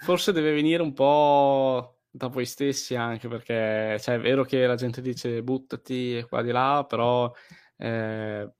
[0.00, 4.74] Forse deve venire un po' da voi stessi anche perché cioè, è vero che la
[4.74, 7.32] gente dice buttati e qua di là, però
[7.76, 8.50] eh,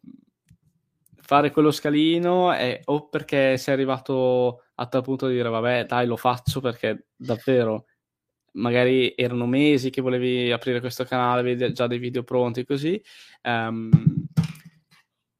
[1.30, 6.04] fare quello scalino è o perché sei arrivato a tal punto di dire vabbè dai
[6.04, 7.84] lo faccio perché davvero
[8.54, 13.00] magari erano mesi che volevi aprire questo canale, vedi già dei video pronti così.
[13.44, 13.90] Um,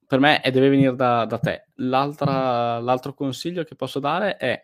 [0.07, 1.65] per me deve venire da, da te.
[1.75, 4.63] l'altro consiglio che posso dare è,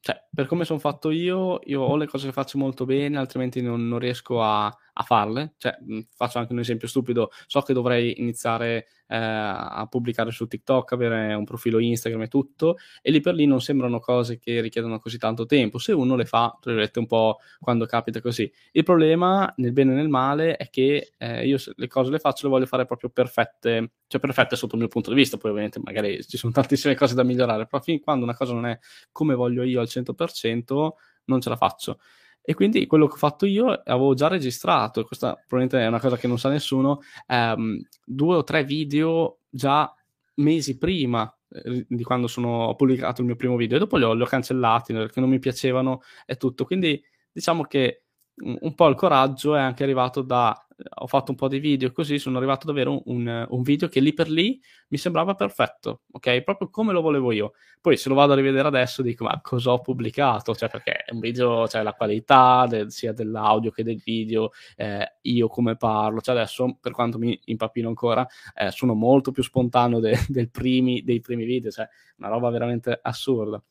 [0.00, 3.60] cioè, per come sono fatto io, io ho le cose che faccio molto bene, altrimenti
[3.60, 5.54] non, non riesco a, a farle.
[5.56, 5.76] Cioè,
[6.14, 11.34] faccio anche un esempio stupido, so che dovrei iniziare eh, a pubblicare su TikTok, avere
[11.34, 15.18] un profilo Instagram e tutto, e lì per lì non sembrano cose che richiedono così
[15.18, 18.50] tanto tempo, se uno le fa, tra un po' quando capita così.
[18.72, 22.46] Il problema, nel bene e nel male, è che eh, io le cose le faccio,
[22.46, 25.80] le voglio fare proprio perfette, cioè perfette sotto il mio punto di vista, poi ovviamente
[25.82, 28.78] magari ci sono tantissime cose da migliorare, però fin quando una cosa non è
[29.10, 30.90] come voglio io al 100%,
[31.24, 31.98] non ce la faccio.
[32.42, 36.16] E quindi quello che ho fatto io avevo già registrato, questa probabilmente è una cosa
[36.16, 39.92] che non sa nessuno, ehm, due o tre video già
[40.34, 44.04] mesi prima eh, di quando sono, ho pubblicato il mio primo video e dopo li
[44.04, 46.64] ho, li ho cancellati perché non mi piacevano e tutto.
[46.64, 48.01] Quindi diciamo che
[48.34, 52.18] un po' il coraggio è anche arrivato da ho fatto un po' di video così
[52.18, 56.02] sono arrivato ad avere un, un, un, video che lì per lì mi sembrava perfetto,
[56.10, 56.42] ok?
[56.42, 57.52] Proprio come lo volevo io.
[57.80, 60.54] Poi se lo vado a rivedere adesso dico ma cosa ho pubblicato?
[60.54, 65.18] Cioè perché è un video, cioè la qualità del, sia dell'audio che del video, eh,
[65.22, 70.00] io come parlo, cioè adesso per quanto mi impappino ancora eh, sono molto più spontaneo
[70.00, 73.62] de, del primi, dei primi video, cioè una roba veramente assurda.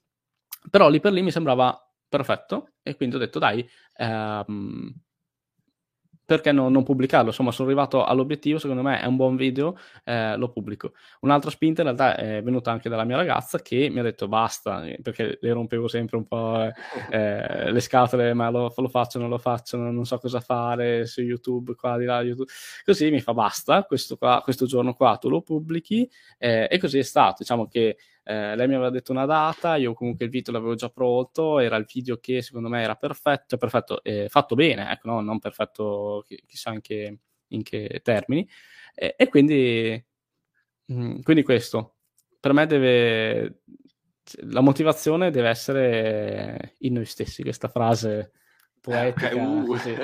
[0.70, 4.94] Però lì per lì mi sembrava perfetto e quindi ho detto dai, ehm,
[6.32, 7.28] perché no, non pubblicarlo?
[7.28, 10.94] Insomma, sono arrivato all'obiettivo, secondo me è un buon video, eh, lo pubblico.
[11.22, 14.82] Un'altra spinta in realtà è venuta anche dalla mia ragazza che mi ha detto basta,
[15.02, 16.74] perché le rompevo sempre un po' eh,
[17.10, 21.22] eh, le scatole, ma lo, lo, faccio, non lo faccio, non so cosa fare su
[21.22, 22.50] YouTube, qua di là, YouTube.
[22.86, 27.00] Così mi fa basta, questo, qua, questo giorno qua tu lo pubblichi eh, e così
[27.00, 27.38] è stato.
[27.40, 30.90] Diciamo che eh, lei mi aveva detto una data, io comunque il video l'avevo già
[30.90, 35.22] pronto, era il video che secondo me era perfetto, perfetto, eh, fatto bene, ecco, no?
[35.22, 38.48] non perfetto chissà in che, in che termini,
[38.94, 40.04] e, e quindi,
[40.86, 41.96] mh, mm, quindi questo,
[42.40, 43.62] per me deve,
[44.44, 48.32] la motivazione deve essere in noi stessi, questa frase
[48.82, 49.36] poetica.
[49.36, 49.76] Uh.
[49.78, 49.96] Sì.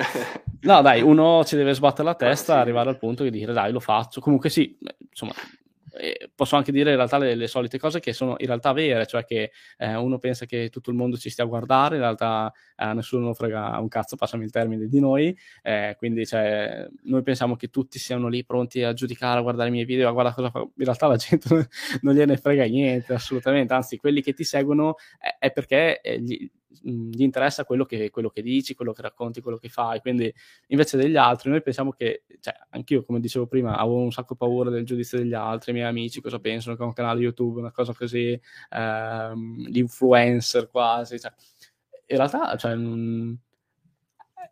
[0.62, 2.58] No, dai, uno ci deve sbattere la testa, sì.
[2.58, 4.20] arrivare al punto di dire dai, lo faccio.
[4.20, 4.76] Comunque sì,
[5.08, 5.34] insomma,
[5.98, 9.06] eh, posso anche dire in realtà le, le, solite cose che sono in realtà vere,
[9.06, 12.52] cioè che eh, uno pensa che tutto il mondo ci stia a guardare, in realtà
[12.76, 17.56] eh, nessuno frega un cazzo, passami il termine, di noi, eh, quindi cioè, noi pensiamo
[17.56, 20.50] che tutti siano lì pronti a giudicare, a guardare i miei video, a guardare cosa
[20.50, 21.68] fa, in realtà la gente
[22.02, 24.96] non gliene frega niente, assolutamente, anzi quelli che ti seguono
[25.38, 29.58] è perché eh, gli, gli interessa quello che, quello che, dici, quello che racconti, quello
[29.58, 30.00] che fai.
[30.00, 30.32] Quindi,
[30.68, 34.70] invece degli altri, noi pensiamo che, cioè, anch'io, come dicevo prima, avevo un sacco paura
[34.70, 37.72] del giudizio degli altri, i miei amici cosa pensano che ho un canale YouTube, una
[37.72, 38.38] cosa così,
[38.70, 41.18] ehm, l'influencer quasi.
[41.18, 41.32] Cioè,
[42.06, 42.76] in realtà, cioè.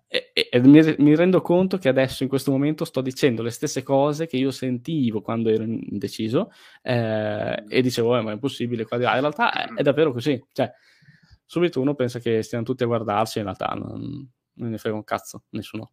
[0.08, 3.50] E, e, e mi, mi, rendo conto che adesso in questo momento sto dicendo le
[3.50, 8.84] stesse cose che io sentivo quando ero indeciso eh, e dicevo, eh, ma è impossibile
[8.84, 9.14] qua di là.
[9.14, 10.40] In realtà è, è davvero così.
[10.52, 10.72] Cioè,
[11.46, 15.04] subito uno pensa che stiano tutti a guardarsi, in realtà non, non ne frega un
[15.04, 15.90] cazzo, nessuno.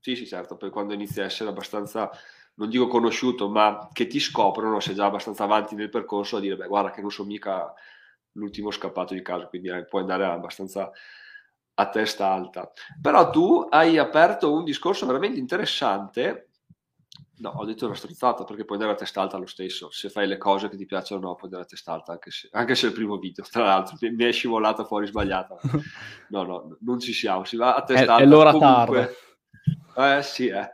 [0.00, 2.10] Sì, sì, certo, poi quando inizi a essere abbastanza,
[2.54, 6.56] non dico conosciuto, ma che ti scoprono, sei già abbastanza avanti nel percorso a dire,
[6.56, 7.72] beh, guarda che non sono mica
[8.32, 10.90] l'ultimo scappato di casa, quindi eh, puoi andare abbastanza
[11.74, 12.70] a testa alta.
[13.00, 16.48] Però tu hai aperto un discorso veramente interessante
[17.42, 19.90] No, ho detto una stronzata perché puoi andare a testa alta lo stesso.
[19.90, 22.48] Se fai le cose che ti piacciono, no, puoi andare a testa alta anche se,
[22.52, 23.44] anche se è il primo video.
[23.50, 25.58] Tra l'altro, mi è scivolata fuori sbagliata.
[26.32, 27.44] No, no, non ci siamo.
[27.44, 28.24] Si va a testa alta.
[28.24, 29.10] È l'ora tarda.
[29.96, 30.70] Eh sì, eh.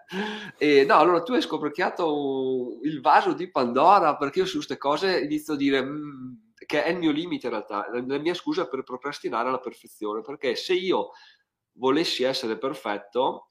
[0.56, 5.18] E, no, allora tu hai scoperchiato il vaso di Pandora perché io su queste cose
[5.18, 6.32] inizio a dire mm,
[6.64, 10.20] che è il mio limite in realtà, la mia scusa per procrastinare alla perfezione.
[10.20, 11.10] Perché se io
[11.72, 13.47] volessi essere perfetto,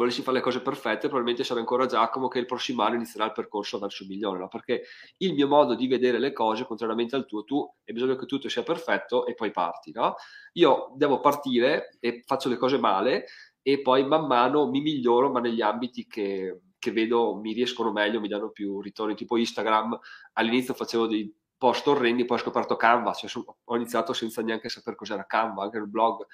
[0.00, 3.32] volessi fare le cose perfette, probabilmente sarei ancora Giacomo che il prossimo anno inizierà il
[3.32, 4.48] percorso verso il milione, no?
[4.48, 4.84] perché
[5.18, 8.48] il mio modo di vedere le cose, contrariamente al tuo, tu hai bisogno che tutto
[8.48, 9.92] sia perfetto e poi parti.
[9.92, 10.14] No?
[10.54, 13.26] Io devo partire e faccio le cose male
[13.62, 18.20] e poi man mano mi miglioro, ma negli ambiti che, che vedo mi riescono meglio,
[18.20, 19.98] mi danno più ritorni, tipo Instagram.
[20.34, 23.30] All'inizio facevo dei post orrendi, poi ho scoperto Canva, cioè
[23.64, 26.24] ho iniziato senza neanche sapere cos'era Canva, anche il blog,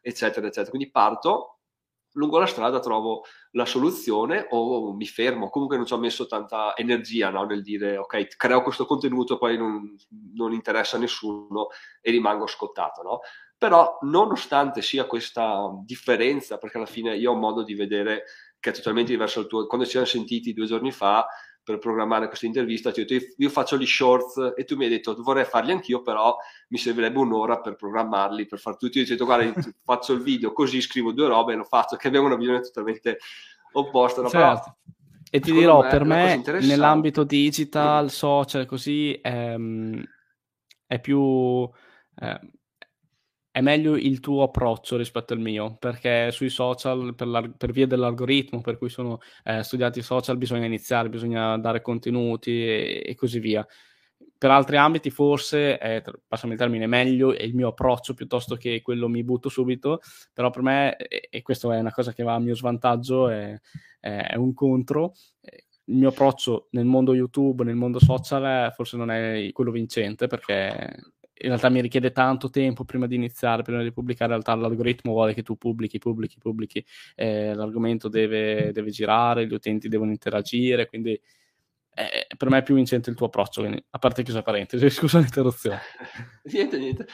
[0.00, 0.70] eccetera, eccetera.
[0.70, 1.60] Quindi parto
[2.12, 5.50] lungo la strada trovo la soluzione o mi fermo.
[5.50, 7.44] Comunque non ci ho messo tanta energia no?
[7.44, 9.94] nel dire ok, creo questo contenuto, poi non,
[10.34, 11.68] non interessa a nessuno
[12.00, 13.02] e rimango scottato.
[13.02, 13.20] No?
[13.56, 18.24] Però nonostante sia questa differenza, perché alla fine io ho un modo di vedere
[18.58, 21.26] che è totalmente diverso dal tuo, quando ci siamo sentiti due giorni fa,
[21.64, 24.90] per programmare questa intervista, ti ho detto io faccio gli shorts e tu mi hai
[24.90, 26.36] detto vorrei farli anch'io, però
[26.68, 28.98] mi servirebbe un'ora per programmarli, per far tutti.
[28.98, 29.52] Io ti ho detto guarda,
[29.84, 33.18] faccio il video così, scrivo due robe e lo faccio, che abbiamo una visione totalmente
[33.72, 34.22] opposta.
[34.22, 34.28] No?
[34.28, 34.76] Certo.
[34.82, 35.00] Però,
[35.30, 40.02] e ti dirò, me, per me, nell'ambito digital, social, così, ehm,
[40.86, 41.68] è più...
[42.16, 42.40] Eh,
[43.52, 48.62] è meglio il tuo approccio rispetto al mio, perché sui social, per, per via dell'algoritmo
[48.62, 53.40] per cui sono eh, studiati i social, bisogna iniziare, bisogna dare contenuti e, e così
[53.40, 53.64] via.
[54.38, 58.80] Per altri ambiti forse, è, passami il termine, meglio è il mio approccio piuttosto che
[58.80, 60.00] quello mi butto subito,
[60.32, 63.54] però per me, e, e questo è una cosa che va a mio svantaggio, è,
[64.00, 65.12] è un contro,
[65.84, 71.12] il mio approccio nel mondo YouTube, nel mondo social, forse non è quello vincente perché
[71.34, 75.12] in realtà mi richiede tanto tempo prima di iniziare, prima di pubblicare, in realtà l'algoritmo
[75.12, 80.88] vuole che tu pubblichi, pubblichi, pubblichi, eh, l'argomento deve, deve, girare, gli utenti devono interagire,
[80.88, 81.20] quindi
[81.94, 85.18] eh, per me è più vincente il tuo approccio, quindi, a parte chiusa parentesi, scusa
[85.18, 85.80] l'interruzione.
[86.52, 87.06] niente, niente.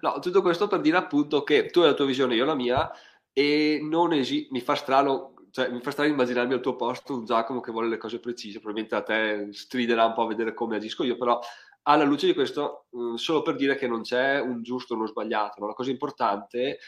[0.00, 2.90] No, tutto questo per dire appunto che tu hai la tua visione, io la mia,
[3.32, 7.26] e non esiste, mi fa strano cioè, mi fa strano immaginarmi al tuo posto un
[7.26, 10.76] Giacomo che vuole le cose precise, probabilmente a te striderà un po' a vedere come
[10.76, 11.38] agisco io, però
[11.82, 15.06] alla luce di questo, mh, solo per dire che non c'è un giusto o uno
[15.06, 15.66] sbagliato, no?
[15.66, 16.78] la cosa importante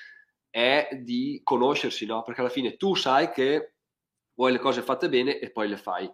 [0.51, 2.23] è di conoscersi, no?
[2.23, 3.75] perché alla fine tu sai che
[4.35, 6.11] vuoi le cose fatte bene e poi le fai.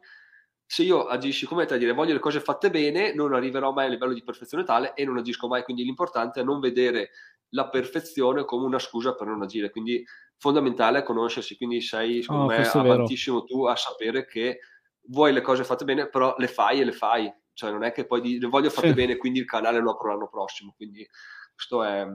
[0.64, 3.86] Se io agisci come te a dire voglio le cose fatte bene, non arriverò mai
[3.86, 5.64] a livello di perfezione tale e non agisco mai.
[5.64, 7.10] Quindi l'importante è non vedere
[7.50, 9.70] la perfezione come una scusa per non agire.
[9.70, 10.04] Quindi
[10.36, 11.56] fondamentale è conoscersi.
[11.56, 14.60] Quindi sei, secondo oh, me, avantissimo tu a sapere che
[15.08, 18.06] vuoi le cose fatte bene, però le fai e le fai cioè non è che
[18.06, 18.94] poi le voglio fatte sì.
[18.94, 21.06] bene, quindi il canale lo apro l'anno prossimo, quindi
[21.52, 22.06] questo è...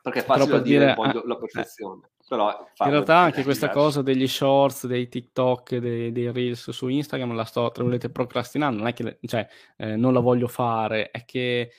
[0.00, 1.38] Perché è facile per dire, poi ah, la eh.
[1.38, 2.06] perfezione.
[2.06, 2.26] Eh.
[2.28, 3.86] Però in realtà anche questa diverso.
[3.86, 8.78] cosa degli shorts, dei TikTok, dei, dei, Reels su Instagram la sto, tra virgolette, procrastinando.
[8.78, 11.72] Non è che cioè, eh, non la voglio fare, è che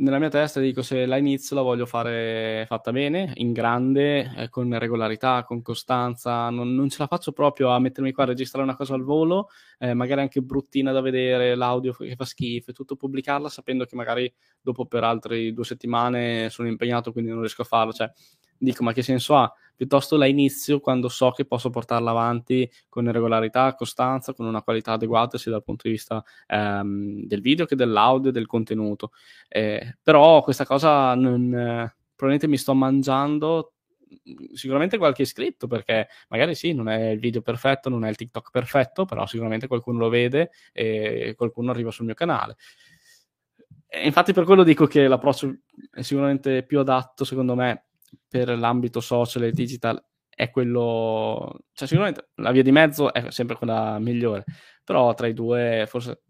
[0.00, 4.48] nella mia testa dico se la inizio la voglio fare fatta bene, in grande, eh,
[4.48, 8.64] con regolarità, con costanza, non, non, ce la faccio proprio a mettermi qua a registrare
[8.64, 9.48] una cosa al volo,
[9.78, 13.94] eh, magari anche bruttina da vedere, l'audio che fa schifo e tutto, pubblicarla sapendo che
[13.94, 18.10] magari dopo per altre due settimane sono impegnato quindi non riesco a farlo, cioè
[18.56, 19.52] dico ma che senso ha?
[19.80, 24.92] Piuttosto la inizio quando so che posso portarla avanti con regolarità, costanza, con una qualità
[24.92, 29.12] adeguata sia dal punto di vista ehm, del video che dell'audio e del contenuto.
[29.48, 33.72] Eh, però questa cosa non, eh, probabilmente mi sto mangiando
[34.52, 38.50] sicuramente qualche iscritto perché magari sì, non è il video perfetto, non è il TikTok
[38.50, 42.56] perfetto, però sicuramente qualcuno lo vede e qualcuno arriva sul mio canale.
[44.04, 45.56] Infatti per quello dico che l'approccio
[45.90, 47.86] è sicuramente più adatto secondo me
[48.28, 53.56] per l'ambito social e digital è quello, cioè sicuramente la via di mezzo è sempre
[53.56, 54.44] quella migliore,
[54.82, 56.22] però tra i due forse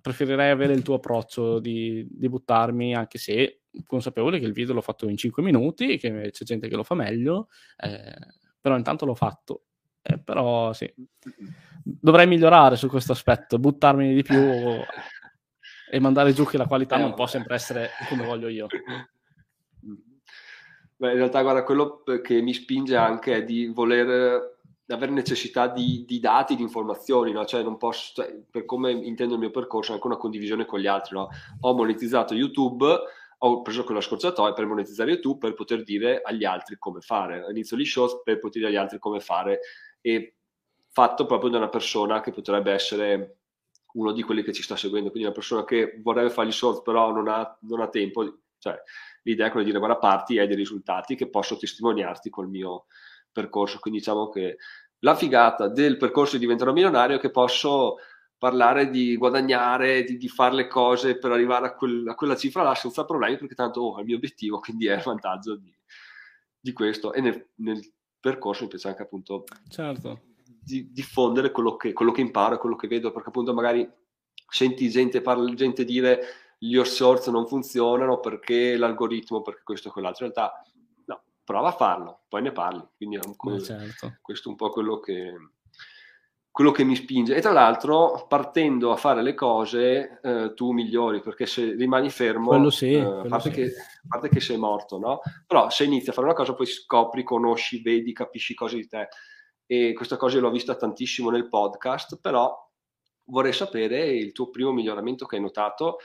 [0.00, 4.80] preferirei avere il tuo approccio di, di buttarmi, anche se consapevole che il video l'ho
[4.80, 8.14] fatto in 5 minuti, che c'è gente che lo fa meglio, eh,
[8.60, 9.64] però intanto l'ho fatto.
[10.00, 10.88] Eh, però sì,
[11.82, 14.38] dovrei migliorare su questo aspetto, buttarmi di più
[15.90, 18.68] e mandare giù che la qualità non può sempre essere come voglio io.
[20.96, 24.56] Beh, in realtà, guarda, quello che mi spinge anche è di voler
[24.88, 27.44] avere necessità di, di dati, di informazioni, no?
[27.44, 30.86] cioè non posso, cioè, per come intendo il mio percorso, anche una condivisione con gli
[30.86, 31.16] altri.
[31.16, 31.28] No?
[31.60, 32.86] Ho monetizzato YouTube,
[33.38, 37.44] ho preso quella scorciatoia per monetizzare YouTube per poter dire agli altri come fare.
[37.50, 39.60] Inizio gli show per poter dire agli altri come fare
[40.00, 40.36] e
[40.90, 43.38] fatto proprio da una persona che potrebbe essere
[43.94, 46.82] uno di quelli che ci sta seguendo, quindi una persona che vorrebbe fare gli short
[46.82, 48.78] però non ha, non ha tempo, cioè
[49.26, 52.86] l'idea è quella di dire guarda parti hai dei risultati che posso testimoniarti col mio
[53.30, 53.78] percorso.
[53.80, 54.56] Quindi diciamo che
[55.00, 57.96] la figata del percorso di diventare milionario è che posso
[58.38, 62.62] parlare di guadagnare, di, di fare le cose per arrivare a, quel, a, quella cifra
[62.62, 65.74] là senza problemi perché tanto oh, è il mio obiettivo, quindi è il vantaggio di,
[66.60, 67.12] di questo.
[67.12, 67.80] E nel, nel,
[68.18, 70.22] percorso mi piace anche appunto certo.
[70.42, 73.88] di, diffondere quello che, quello che imparo, quello che vedo, perché appunto magari
[74.48, 76.20] senti gente, parla, gente dire
[76.58, 80.26] gli source non funzionano perché l'algoritmo, perché questo e quell'altro.
[80.26, 80.62] In realtà,
[81.06, 82.86] no, prova a farlo, poi ne parli.
[82.96, 84.16] Quindi un, certo.
[84.20, 85.34] questo è un po' quello che,
[86.50, 87.34] quello che mi spinge.
[87.34, 92.48] E tra l'altro, partendo a fare le cose, eh, tu migliori, perché se rimani fermo,
[92.48, 93.54] quello sì, eh, a, parte sì.
[93.54, 95.20] che, a parte che sei morto, no?
[95.46, 99.08] Però se inizi a fare una cosa, poi scopri, conosci, vedi, capisci cose di te.
[99.66, 102.56] E questa cosa l'ho vista tantissimo nel podcast, però
[103.24, 105.98] vorrei sapere il tuo primo miglioramento che hai notato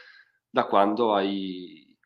[0.52, 1.98] da quando hai,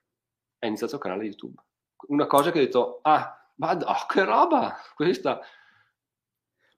[0.60, 1.62] hai iniziato il canale YouTube.
[2.08, 5.41] Una cosa che hai detto, ah, ma oh, che roba questa!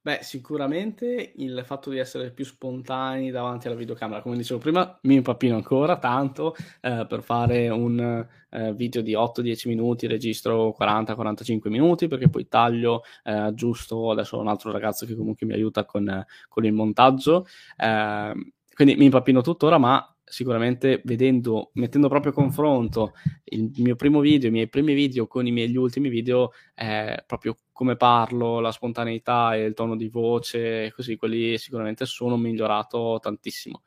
[0.07, 5.15] Beh, sicuramente il fatto di essere più spontanei davanti alla videocamera, come dicevo prima, mi
[5.15, 12.07] impappino ancora tanto eh, per fare un eh, video di 8-10 minuti, registro 40-45 minuti
[12.07, 16.25] perché poi taglio, eh, aggiusto, adesso ho un altro ragazzo che comunque mi aiuta con,
[16.47, 17.45] con il montaggio,
[17.75, 23.13] ehm, quindi mi impappino tuttora, ma sicuramente vedendo, mettendo proprio a confronto
[23.45, 27.55] il mio primo video, i miei primi video con i miei ultimi video, eh, proprio
[27.71, 33.83] come parlo, la spontaneità e il tono di voce, così, quelli sicuramente sono migliorato tantissimo.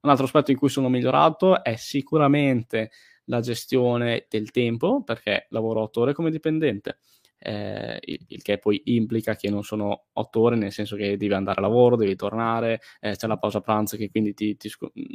[0.00, 2.90] Un altro aspetto in cui sono migliorato è sicuramente
[3.26, 6.98] la gestione del tempo, perché lavoro otto ore come dipendente
[7.42, 11.58] eh, il, che poi implica che non sono otto ore, nel senso che devi andare
[11.58, 14.68] a lavoro, devi tornare, eh, c'è la pausa pranzo che quindi ti, ti,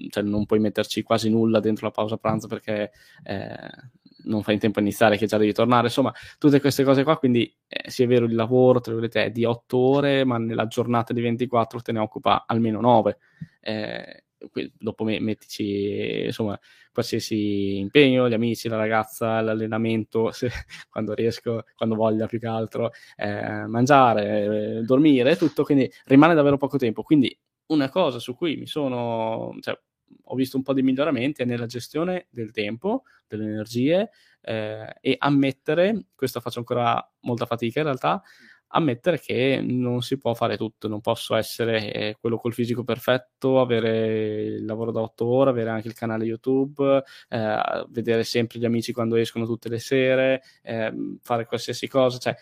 [0.09, 2.91] cioè non puoi metterci quasi nulla dentro la pausa pranzo perché
[3.23, 3.69] eh,
[4.25, 7.17] non fai in tempo a iniziare che già devi tornare, insomma tutte queste cose qua,
[7.17, 10.67] quindi eh, sì è vero il lavoro, tra virgolette, è di otto ore, ma nella
[10.67, 13.19] giornata di 24 te ne occupa almeno nove.
[13.61, 14.26] Eh,
[14.77, 16.59] dopo me, mettici insomma
[16.91, 20.49] qualsiasi impegno, gli amici, la ragazza, l'allenamento, se,
[20.89, 26.57] quando riesco, quando voglia più che altro, eh, mangiare, eh, dormire, tutto, quindi rimane davvero
[26.57, 27.03] poco tempo.
[27.03, 29.79] Quindi una cosa su cui mi sono, cioè,
[30.29, 34.09] ho visto un po' di miglioramenti è nella gestione del tempo, delle energie
[34.41, 38.21] eh, e ammettere, questo faccio ancora molta fatica in realtà,
[38.69, 43.59] ammettere che non si può fare tutto, non posso essere eh, quello col fisico perfetto,
[43.59, 48.65] avere il lavoro da otto ore, avere anche il canale YouTube, eh, vedere sempre gli
[48.65, 52.35] amici quando escono tutte le sere, eh, fare qualsiasi cosa, cioè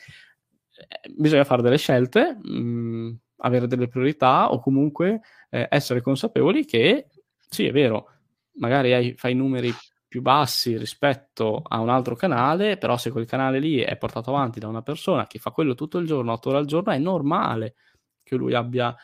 [0.78, 6.66] eh, bisogna fare delle scelte, mh, mm, avere delle priorità o comunque eh, essere consapevoli
[6.66, 7.08] che
[7.50, 8.10] sì, è vero,
[8.56, 9.72] magari hai, fai numeri
[10.16, 14.62] più bassi rispetto a un altro canale, però se quel canale lì è portato avanti
[14.62, 17.76] da una persona che fa quello tutto il giorno, 8 ore al giorno, è normale
[18.24, 18.96] che lui abbia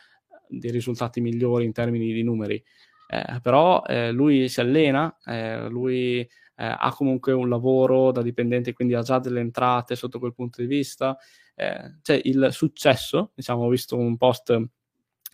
[0.48, 2.64] dei risultati migliori in termini di numeri.
[3.06, 8.72] Eh, però eh, lui si allena, eh, lui eh, ha comunque un lavoro da dipendente,
[8.72, 11.18] quindi ha già delle entrate sotto quel punto di vista.
[11.54, 14.58] Eh, cioè il successo, diciamo, ho visto un post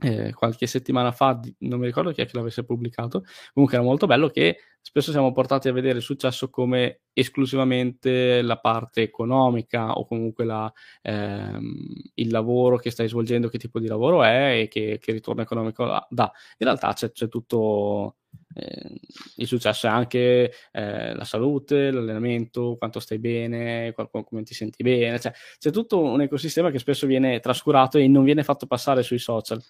[0.01, 4.07] eh, qualche settimana fa, non mi ricordo chi è che l'avesse pubblicato, comunque era molto
[4.07, 10.07] bello che spesso siamo portati a vedere il successo come esclusivamente la parte economica o
[10.07, 10.73] comunque la,
[11.03, 11.75] ehm,
[12.15, 15.85] il lavoro che stai svolgendo, che tipo di lavoro è e che, che ritorno economico
[16.09, 16.33] dà.
[16.59, 18.17] In realtà c'è, c'è tutto
[18.55, 19.01] eh,
[19.37, 25.19] il successo, è anche eh, la salute, l'allenamento, quanto stai bene, come ti senti bene,
[25.21, 29.19] cioè, c'è tutto un ecosistema che spesso viene trascurato e non viene fatto passare sui
[29.19, 29.63] social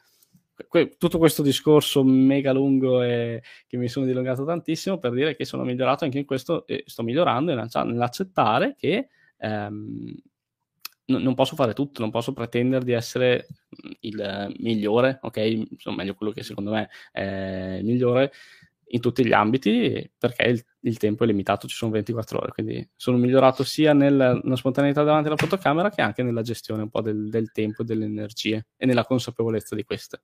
[0.66, 5.44] que- tutto questo discorso mega lungo e che mi sono dilungato tantissimo per dire che
[5.44, 10.14] sono migliorato anche in questo e sto migliorando nell'accettare che ehm,
[11.06, 13.46] n- non posso fare tutto, non posso pretendere di essere
[14.00, 15.36] il migliore, ok?
[15.70, 18.32] Insomma, meglio quello che secondo me è il migliore
[18.90, 22.88] in tutti gli ambiti perché il, il, tempo è limitato, ci sono 24 ore, quindi
[22.96, 27.02] sono migliorato sia nel, nella spontaneità davanti alla fotocamera che anche nella gestione un po'
[27.02, 30.22] del, del tempo e delle energie e nella consapevolezza di queste.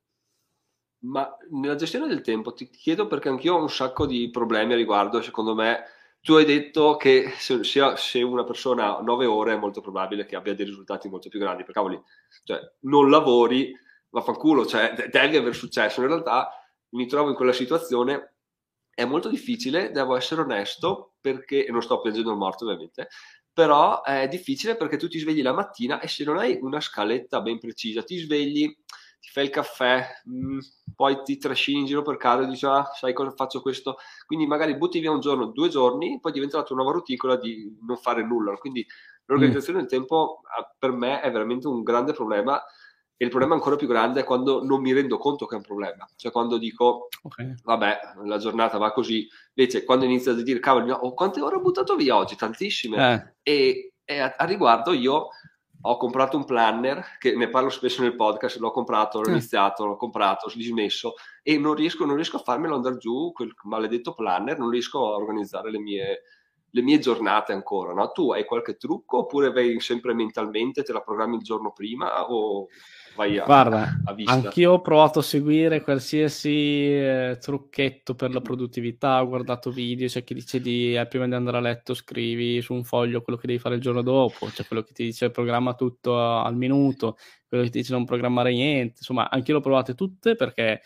[1.04, 4.76] Ma nella gestione del tempo ti chiedo perché anch'io ho un sacco di problemi a
[4.76, 5.20] riguardo.
[5.20, 5.84] Secondo me,
[6.20, 10.36] tu hai detto che se, se una persona ha 9 ore è molto probabile che
[10.36, 11.64] abbia dei risultati molto più grandi.
[11.64, 12.00] Per cavoli,
[12.44, 13.70] cioè, non lavori,
[14.08, 16.00] vaffanculo, cioè, devi aver successo.
[16.00, 16.50] In realtà
[16.90, 18.36] mi trovo in quella situazione.
[18.94, 23.08] È molto difficile, devo essere onesto, perché, e non sto piangendo il morto ovviamente,
[23.52, 27.40] però è difficile perché tu ti svegli la mattina e se non hai una scaletta
[27.40, 28.72] ben precisa, ti svegli
[29.24, 30.58] ti fai il caffè, mh, mm,
[30.94, 33.96] poi ti trascini in giro per casa e dici, ah, sai cosa faccio questo?
[34.26, 37.74] Quindi magari butti via un giorno, due giorni, poi diventa la tua nuova routicola di
[37.86, 38.54] non fare nulla.
[38.56, 38.86] Quindi
[39.24, 39.80] l'organizzazione mm.
[39.80, 40.42] del tempo
[40.78, 42.62] per me è veramente un grande problema
[43.16, 45.64] e il problema ancora più grande è quando non mi rendo conto che è un
[45.64, 46.06] problema.
[46.16, 47.54] Cioè quando dico, okay.
[47.62, 51.60] vabbè, la giornata va così, invece quando inizio a dire, cavolo, oh, quante ore ho
[51.60, 52.36] buttato via oggi?
[52.36, 53.34] Tantissime.
[53.42, 53.52] Eh.
[53.52, 55.28] E, e a, a riguardo io
[55.86, 59.32] ho comprato un planner, che ne parlo spesso nel podcast, l'ho comprato, l'ho mm.
[59.32, 63.52] iniziato, l'ho comprato, l'ho dismesso e non riesco, non riesco a farmelo andare giù, quel
[63.64, 66.22] maledetto planner, non riesco a organizzare le mie,
[66.70, 67.92] le mie giornate ancora.
[67.92, 68.12] No?
[68.12, 72.66] Tu hai qualche trucco oppure vai sempre mentalmente, te la programmi il giorno prima o
[73.14, 74.32] vai a, Guarda, a vista.
[74.32, 80.24] Anch'io ho provato a seguire qualsiasi eh, trucchetto per la produttività, ho guardato video, c'è
[80.24, 83.46] chi dice di eh, prima di andare a letto scrivi su un foglio quello che
[83.46, 87.16] devi fare il giorno dopo, c'è quello che ti dice programma tutto al minuto,
[87.48, 90.82] quello che ti dice non programmare niente, insomma anch'io l'ho provate tutte perché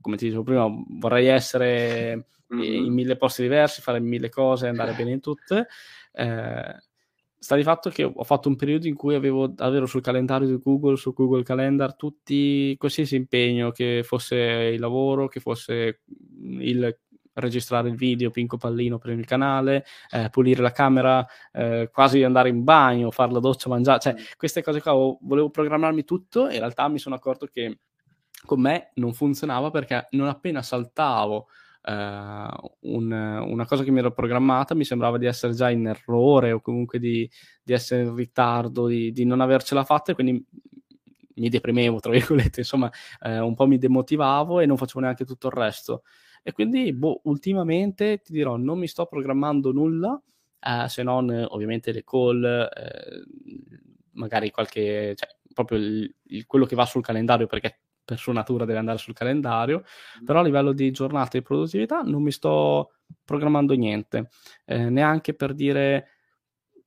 [0.00, 0.68] come ti dicevo prima
[1.00, 2.84] vorrei essere mm-hmm.
[2.84, 5.66] in mille posti diversi, fare mille cose, andare bene in tutte.
[6.12, 6.76] Eh,
[7.38, 10.58] sta di fatto che ho fatto un periodo in cui avevo davvero sul calendario di
[10.62, 16.02] Google, su Google Calendar, tutti, qualsiasi impegno, che fosse il lavoro, che fosse
[16.58, 16.98] il
[17.34, 22.48] registrare il video, pinco pallino per il canale, eh, pulire la camera, eh, quasi andare
[22.48, 26.88] in bagno, fare la doccia, mangiare, cioè queste cose qua, volevo programmarmi tutto, in realtà
[26.88, 27.80] mi sono accorto che
[28.44, 31.48] con me non funzionava perché non appena saltavo
[31.88, 36.60] un, una cosa che mi ero programmata, mi sembrava di essere già in errore o
[36.60, 37.28] comunque di,
[37.62, 40.44] di essere in ritardo, di, di, non avercela fatta e quindi
[41.36, 45.46] mi deprimevo, tra virgolette, insomma, eh, un po' mi demotivavo e non facevo neanche tutto
[45.48, 46.02] il resto.
[46.42, 50.20] E quindi, boh, ultimamente ti dirò, non mi sto programmando nulla,
[50.60, 53.24] eh, se non ovviamente le call, eh,
[54.12, 58.64] magari qualche, cioè, proprio il, il, quello che va sul calendario, perché per sua natura
[58.64, 59.84] deve andare sul calendario,
[60.24, 62.92] però a livello di giornate di produttività non mi sto
[63.24, 64.30] programmando niente,
[64.64, 66.15] eh, neanche per dire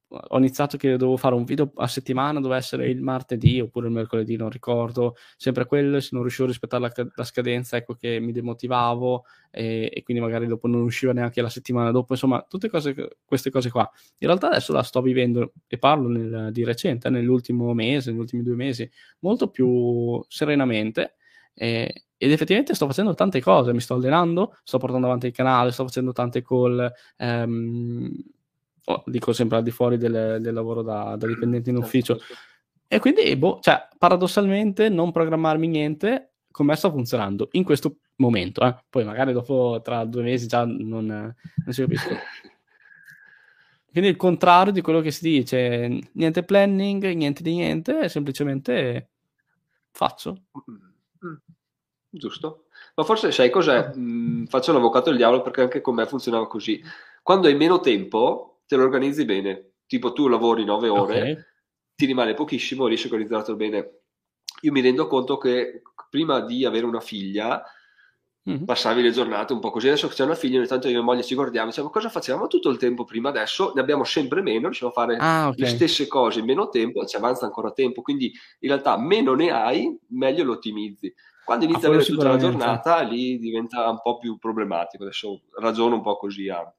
[0.09, 3.93] ho iniziato che dovevo fare un video a settimana, doveva essere il martedì oppure il
[3.93, 8.19] mercoledì, non ricordo, sempre quello, se non riuscivo a rispettare la, la scadenza, ecco che
[8.19, 12.69] mi demotivavo e, e, quindi magari dopo non usciva neanche la settimana dopo, insomma, tutte
[12.69, 13.89] cose, queste cose qua.
[14.19, 18.41] In realtà adesso la sto vivendo e parlo nel, di recente, nell'ultimo mese, negli ultimi
[18.41, 18.89] due mesi,
[19.19, 21.15] molto più serenamente.
[21.53, 25.71] E, ed effettivamente sto facendo tante cose, mi sto allenando, sto portando avanti il canale,
[25.71, 28.11] sto facendo tante call, ehm,
[28.89, 32.17] oh, dico sempre al di fuori del, del lavoro da, da, dipendente in certo, ufficio.
[32.17, 32.33] Certo.
[32.87, 38.65] E quindi, boh, cioè, paradossalmente, non programmarmi niente, come sta funzionando in questo momento.
[38.65, 38.75] Eh?
[38.89, 41.35] Poi magari dopo, tra due mesi, già non, non
[41.67, 42.17] si capisce.
[43.91, 49.09] Quindi il contrario di quello che si dice, niente planning, niente di niente, semplicemente
[49.91, 50.43] faccio.
[50.69, 51.33] Mm.
[52.09, 52.65] Giusto.
[52.95, 53.91] Ma forse sai cos'è?
[53.95, 56.81] Mm, faccio l'avvocato del diavolo perché anche con me funzionava così.
[57.21, 59.71] Quando hai meno tempo, te lo organizzi bene.
[59.87, 61.37] Tipo tu lavori 9 ore, okay.
[61.95, 64.01] ti rimane pochissimo, riesci a organizzarlo bene.
[64.61, 67.63] Io mi rendo conto che prima di avere una figlia,
[68.47, 68.65] mm-hmm.
[68.65, 69.87] passavi le giornate un po' così.
[69.87, 72.09] Adesso che c'è una figlia, ogni tanto io e mia moglie ci guardiamo diciamo cosa
[72.09, 73.29] facevamo tutto il tempo prima.
[73.29, 75.61] Adesso ne abbiamo sempre meno, riusciamo a fare ah, okay.
[75.61, 78.03] le stesse cose in meno tempo, ci avanza ancora tempo.
[78.03, 81.11] Quindi in realtà meno ne hai, meglio lo ottimizzi.
[81.43, 85.01] Quando inizi a avere tutta la giornata, lì diventa un po' più problematico.
[85.01, 86.71] Adesso ragiono un po' così a,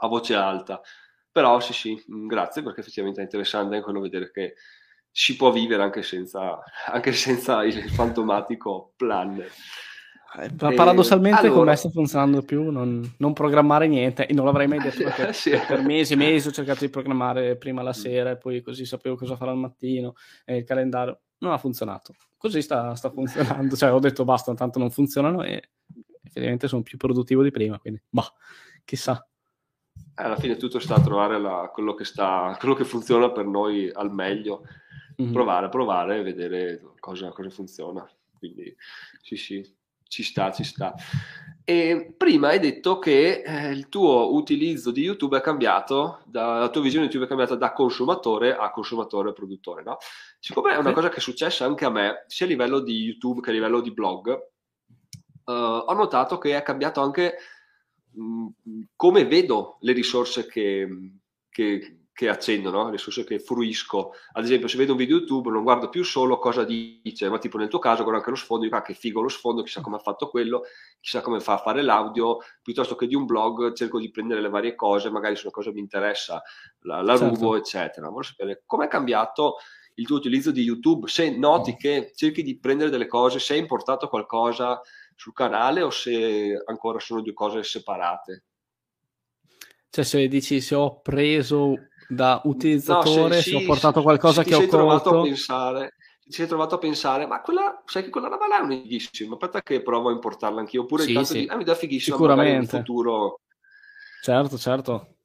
[0.00, 0.80] a voce alta.
[1.32, 4.54] Però sì, sì, grazie perché effettivamente è interessante anche quello vedere che
[5.12, 9.44] si può vivere anche senza, anche senza il fantomatico plan.
[10.38, 11.54] Eh, paradossalmente allora...
[11.54, 15.32] con me sta funzionando più non, non, programmare niente e non l'avrei mai detto perché
[15.34, 15.50] sì.
[15.66, 19.16] per mesi e mesi ho cercato di programmare prima la sera e poi così sapevo
[19.16, 23.92] cosa fare al mattino e il calendario non ha funzionato così sta, sta funzionando cioè
[23.92, 25.70] ho detto basta tanto non funzionano e
[26.22, 28.32] effettivamente sono più produttivo di prima quindi bah
[28.84, 29.28] chissà
[30.22, 33.90] alla fine tutto sta a trovare la, quello, che sta, quello che funziona per noi
[33.92, 34.62] al meglio
[35.20, 35.32] mm-hmm.
[35.32, 38.08] provare, provare e vedere cosa, cosa funziona.
[38.38, 38.74] Quindi
[39.22, 39.76] sì, sì,
[40.10, 40.94] ci sta, ci sta.
[41.64, 46.68] E prima hai detto che eh, il tuo utilizzo di YouTube è cambiato, da, la
[46.68, 49.98] tua visione di YouTube è cambiata da consumatore a consumatore produttore, no?
[50.40, 53.40] Siccome è una cosa che è successa anche a me, sia a livello di YouTube
[53.40, 54.28] che a livello di blog,
[55.44, 57.36] uh, ho notato che è cambiato anche
[58.96, 60.88] come vedo le risorse che,
[61.48, 62.84] che, che accendo, no?
[62.84, 64.12] le risorse che fruisco.
[64.32, 67.56] Ad esempio, se vedo un video YouTube non guardo più solo cosa dice, ma tipo
[67.56, 69.96] nel tuo caso guardo anche lo sfondo, dico ah, che figo lo sfondo, chissà come
[69.96, 70.62] ha fatto quello,
[71.00, 74.48] chissà come fa a fare l'audio, piuttosto che di un blog cerco di prendere le
[74.48, 76.42] varie cose, magari su una cosa mi interessa,
[76.80, 77.34] la, la certo.
[77.34, 78.08] rubo, eccetera.
[78.08, 79.56] Voglio sapere come è cambiato
[79.94, 83.58] il tuo utilizzo di YouTube, se noti che cerchi di prendere delle cose, se hai
[83.60, 84.80] importato qualcosa
[85.20, 88.44] sul canale o se ancora sono due cose separate.
[89.90, 91.74] Cioè, se dici se ho preso
[92.08, 95.18] da utilizzatore, no, se, se ho portato qualcosa che ho colto...
[95.18, 98.66] A pensare, ti sei trovato a pensare, ma quella, sai che quella roba là è
[98.66, 101.40] fighissima, aspetta che provo a importarla anch'io, oppure sì, intanto sì.
[101.40, 102.76] di, ah, mi dà fighissima, Sicuramente.
[102.76, 103.40] in futuro...
[104.22, 105.16] Certo, certo.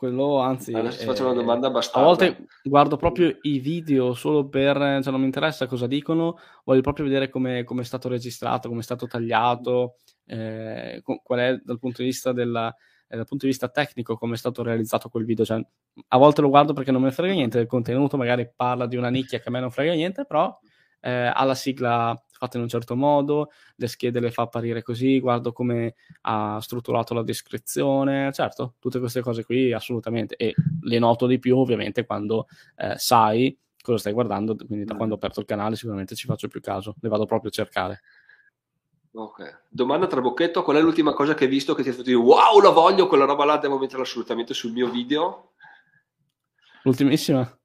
[0.00, 2.00] Quello, anzi, Adesso faccio una domanda abbastanza.
[2.00, 6.80] A volte guardo proprio i video solo per, cioè non mi interessa cosa dicono, voglio
[6.80, 12.00] proprio vedere come è stato registrato, come è stato tagliato, eh, qual è dal punto
[12.00, 12.74] di vista della,
[13.08, 15.44] eh, dal punto di vista tecnico come è stato realizzato quel video.
[15.44, 15.62] Cioè,
[16.08, 19.10] a volte lo guardo perché non mi frega niente del contenuto, magari parla di una
[19.10, 20.58] nicchia che a me non frega niente, però
[21.00, 25.20] eh, ha la sigla fatta in un certo modo, le schede le fa apparire così,
[25.20, 31.26] guardo come ha strutturato la descrizione, certo, tutte queste cose qui assolutamente, e le noto
[31.26, 32.46] di più ovviamente quando
[32.76, 36.48] eh, sai cosa stai guardando, quindi da quando ho aperto il canale sicuramente ci faccio
[36.48, 38.00] più caso, le vado proprio a cercare.
[39.12, 39.64] Ok.
[39.68, 42.16] Domanda tra bocchetto, qual è l'ultima cosa che hai visto che ti ha fatto dire
[42.16, 45.52] wow, la voglio, quella roba là devo metterla assolutamente sul mio video?
[46.84, 47.59] L'ultimissima?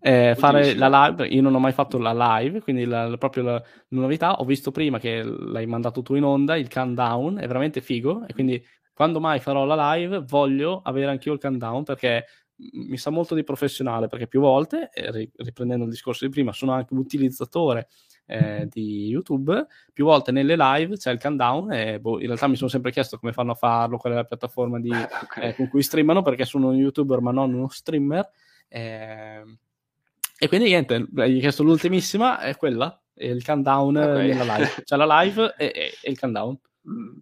[0.00, 3.52] Eh, fare la live, io non ho mai fatto la live, quindi la, proprio la,
[3.52, 7.80] la, novità, ho visto prima che l'hai mandato tu in onda, il countdown, è veramente
[7.80, 12.26] figo e quindi quando mai farò la live voglio avere anch'io il countdown perché
[12.72, 14.90] mi sa molto di professionale perché più volte,
[15.36, 17.88] riprendendo il discorso di prima, sono anche un utilizzatore
[18.26, 22.56] eh, di YouTube, più volte nelle live c'è il countdown e boh, in realtà mi
[22.56, 24.90] sono sempre chiesto come fanno a farlo, qual è la piattaforma di,
[25.22, 25.48] okay.
[25.48, 28.28] eh, con cui streamano, perché sono un YouTuber ma non uno streamer.
[28.68, 29.42] Eh,
[30.38, 34.32] e quindi niente, gli ho chiesto l'ultimissima, è quella, è il countdown okay.
[34.32, 34.82] live.
[34.84, 36.58] C'è la live e, e, e il countdown.
[36.88, 37.18] Mm.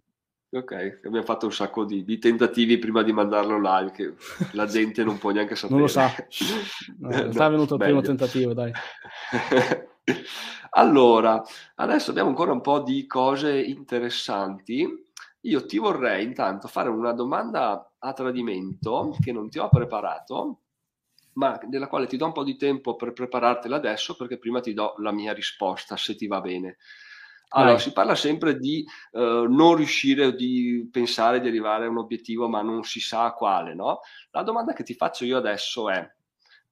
[0.49, 4.13] Ok, abbiamo fatto un sacco di, di, tentativi prima di mandarlo live, che
[4.53, 5.79] la gente non può neanche sapere.
[5.79, 6.13] Non lo sa.
[6.99, 8.71] No, sta venuto il primo tentativo, dai.
[10.71, 11.43] Allora,
[11.75, 14.85] adesso abbiamo ancora un po' di cose interessanti.
[15.41, 20.61] Io ti vorrei intanto fare una domanda a tradimento che non ti ho preparato,
[21.37, 24.73] ma della quale ti do un po' di tempo per preparartela adesso, perché prima ti
[24.73, 26.77] do la mia risposta, se ti va bene.
[27.49, 27.79] Allora, Vai.
[27.79, 32.49] si parla sempre di uh, non riuscire o di pensare di arrivare a un obiettivo,
[32.49, 34.01] ma non si sa quale, no?
[34.31, 36.05] La domanda che ti faccio io adesso è,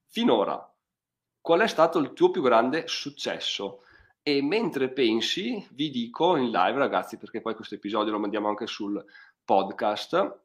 [0.07, 0.69] finora,
[1.39, 3.83] qual è stato il tuo più grande successo?
[4.21, 8.65] E mentre pensi, vi dico in live, ragazzi, perché poi questo episodio lo mandiamo anche
[8.65, 9.01] sul
[9.45, 10.44] podcast.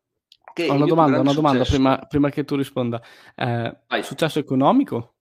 [0.53, 3.01] Che Ho una domanda, una domanda prima, prima, che tu risponda.
[3.35, 5.15] Eh, successo economico?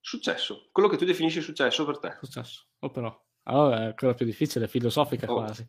[0.00, 2.16] Successo, quello che tu definisci successo per te.
[2.20, 3.24] Successo, oh però.
[3.44, 5.34] Allora è ancora più difficile, filosofica oh.
[5.34, 5.66] quasi.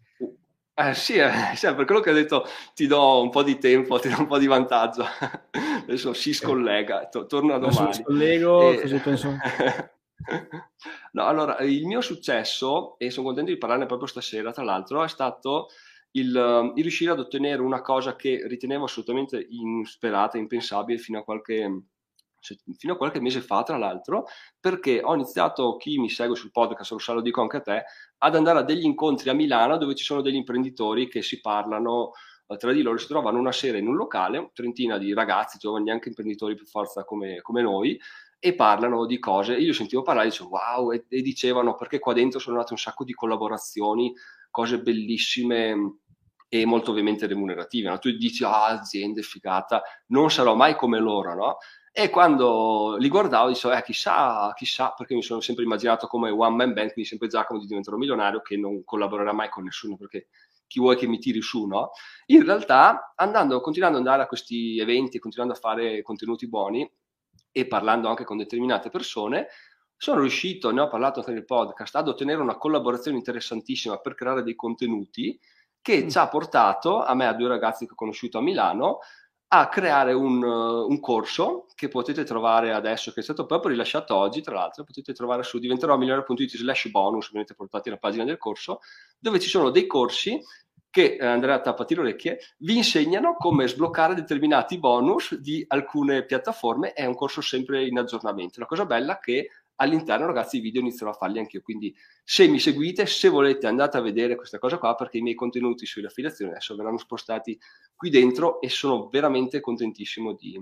[0.79, 3.97] Eh, sì, eh, sì, per quello che ho detto ti do un po' di tempo,
[3.97, 5.05] ti do un po' di vantaggio.
[5.81, 7.93] Adesso si scollega, to- torna domani.
[7.93, 8.81] Si scollego, e...
[8.81, 9.35] così penso.
[11.13, 15.07] No, allora, il mio successo, e sono contento di parlarne proprio stasera, tra l'altro, è
[15.07, 15.69] stato
[16.11, 21.83] il, il, riuscire ad ottenere una cosa che ritenevo assolutamente insperata, impensabile fino a qualche
[22.77, 24.25] fino a qualche mese fa, tra l'altro,
[24.59, 27.83] perché ho iniziato, chi mi segue sul podcast, lo sa, lo dico anche a te,
[28.19, 32.11] ad andare a degli incontri a Milano dove ci sono degli imprenditori che si parlano
[32.47, 35.91] eh, tra di loro, si trovano una sera in un locale, trentina di ragazzi, giovani,
[35.91, 37.99] anche imprenditori per forza come, come noi,
[38.39, 39.55] e parlano di cose.
[39.55, 43.03] Io sentivo parlare dicevo wow, e, e dicevano perché qua dentro sono nate un sacco
[43.03, 44.13] di collaborazioni,
[44.57, 45.99] cose bellissime
[46.49, 47.89] e molto ovviamente remunerative.
[47.89, 47.99] No?
[47.99, 51.57] Tu dici, ah, aziende figata, non sarò mai come loro, no?
[51.91, 56.55] E quando li guardavo dicevo, eh, chissà, chissà, perché mi sono sempre immaginato come one
[56.55, 60.27] man band, quindi sempre Giacomo di diventerò milionario, che non collaborerà mai con nessuno, perché
[60.65, 61.91] chi vuoi che mi tiri su, no?
[62.27, 66.89] In realtà, andando, continuando ad andare a questi eventi, continuando a fare contenuti buoni
[67.51, 69.47] e parlando anche con determinate persone,
[69.97, 74.43] sono riuscito, ne ho parlato anche nel podcast, ad ottenere una collaborazione interessantissima per creare
[74.43, 75.37] dei contenuti
[75.81, 76.09] che mm.
[76.09, 78.99] ci ha portato, a me, a due ragazzi che ho conosciuto a Milano,
[79.49, 84.41] a creare un, un, corso che potete trovare adesso, che è stato proprio rilasciato oggi,
[84.41, 88.81] tra l'altro, potete trovare su diventerò migliore.it slash bonus, venite portati alla pagina del corso,
[89.17, 90.41] dove ci sono dei corsi
[90.89, 96.91] che, eh, Andrea tappati le orecchie, vi insegnano come sbloccare determinati bonus di alcune piattaforme,
[96.91, 98.59] è un corso sempre in aggiornamento.
[98.59, 101.95] La cosa bella è che all'interno ragazzi i video inizierò a farli anche io quindi
[102.23, 105.85] se mi seguite se volete andate a vedere questa cosa qua perché i miei contenuti
[105.85, 107.57] sulle affiliazioni adesso verranno spostati
[107.95, 110.59] qui dentro e sono veramente contentissimo di,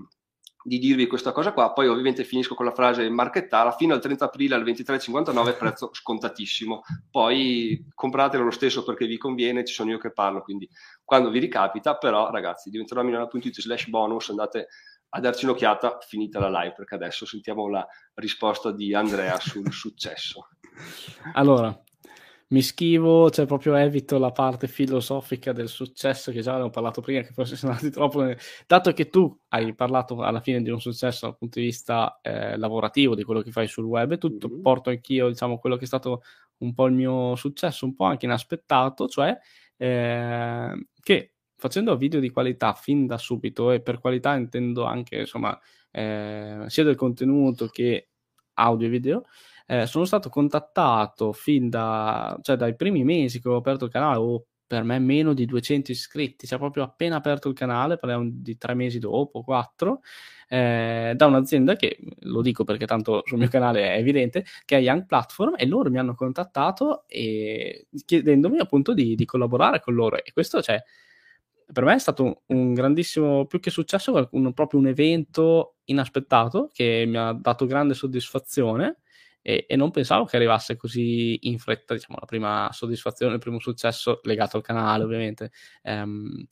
[0.66, 1.72] di dirvi questa cosa qua.
[1.72, 6.82] Poi ovviamente finisco con la frase marchettara fino al 30 aprile al 23,59 prezzo scontatissimo.
[7.08, 10.68] Poi compratelo lo stesso perché vi conviene ci sono io che parlo quindi
[11.04, 14.66] quando vi ricapita però ragazzi diventerò milano.it slash bonus andate
[15.08, 20.48] a darci un'occhiata finita la live, perché adesso sentiamo la risposta di Andrea sul successo.
[21.34, 21.78] Allora,
[22.48, 27.22] mi schivo, cioè proprio evito la parte filosofica del successo che già avevo parlato prima,
[27.22, 28.24] che forse sono andati troppo.
[28.66, 32.56] Dato che tu hai parlato alla fine di un successo dal punto di vista eh,
[32.56, 34.60] lavorativo, di quello che fai sul web e tutto, mm-hmm.
[34.62, 36.22] porto anch'io, diciamo, quello che è stato
[36.58, 39.36] un po' il mio successo, un po' anche inaspettato, cioè
[39.76, 45.58] eh, che facendo video di qualità fin da subito, e per qualità intendo anche insomma
[45.90, 48.10] eh, sia del contenuto che
[48.54, 49.24] audio e video,
[49.66, 54.18] eh, sono stato contattato fin da, cioè dai primi mesi che ho aperto il canale,
[54.18, 58.56] o per me meno di 200 iscritti, cioè proprio appena aperto il canale, parliamo di
[58.58, 60.00] tre mesi dopo, quattro,
[60.48, 64.80] eh, da un'azienda che, lo dico perché tanto sul mio canale è evidente, che è
[64.80, 70.16] Young Platform e loro mi hanno contattato e chiedendomi appunto di, di collaborare con loro
[70.16, 70.82] e questo cioè
[71.72, 77.04] per me è stato un grandissimo, più che successo, un, proprio un evento inaspettato che
[77.06, 79.00] mi ha dato grande soddisfazione
[79.42, 83.60] e, e, non pensavo che arrivasse così in fretta, diciamo, la prima soddisfazione, il primo
[83.60, 85.50] successo legato al canale, ovviamente.
[85.82, 86.44] Um,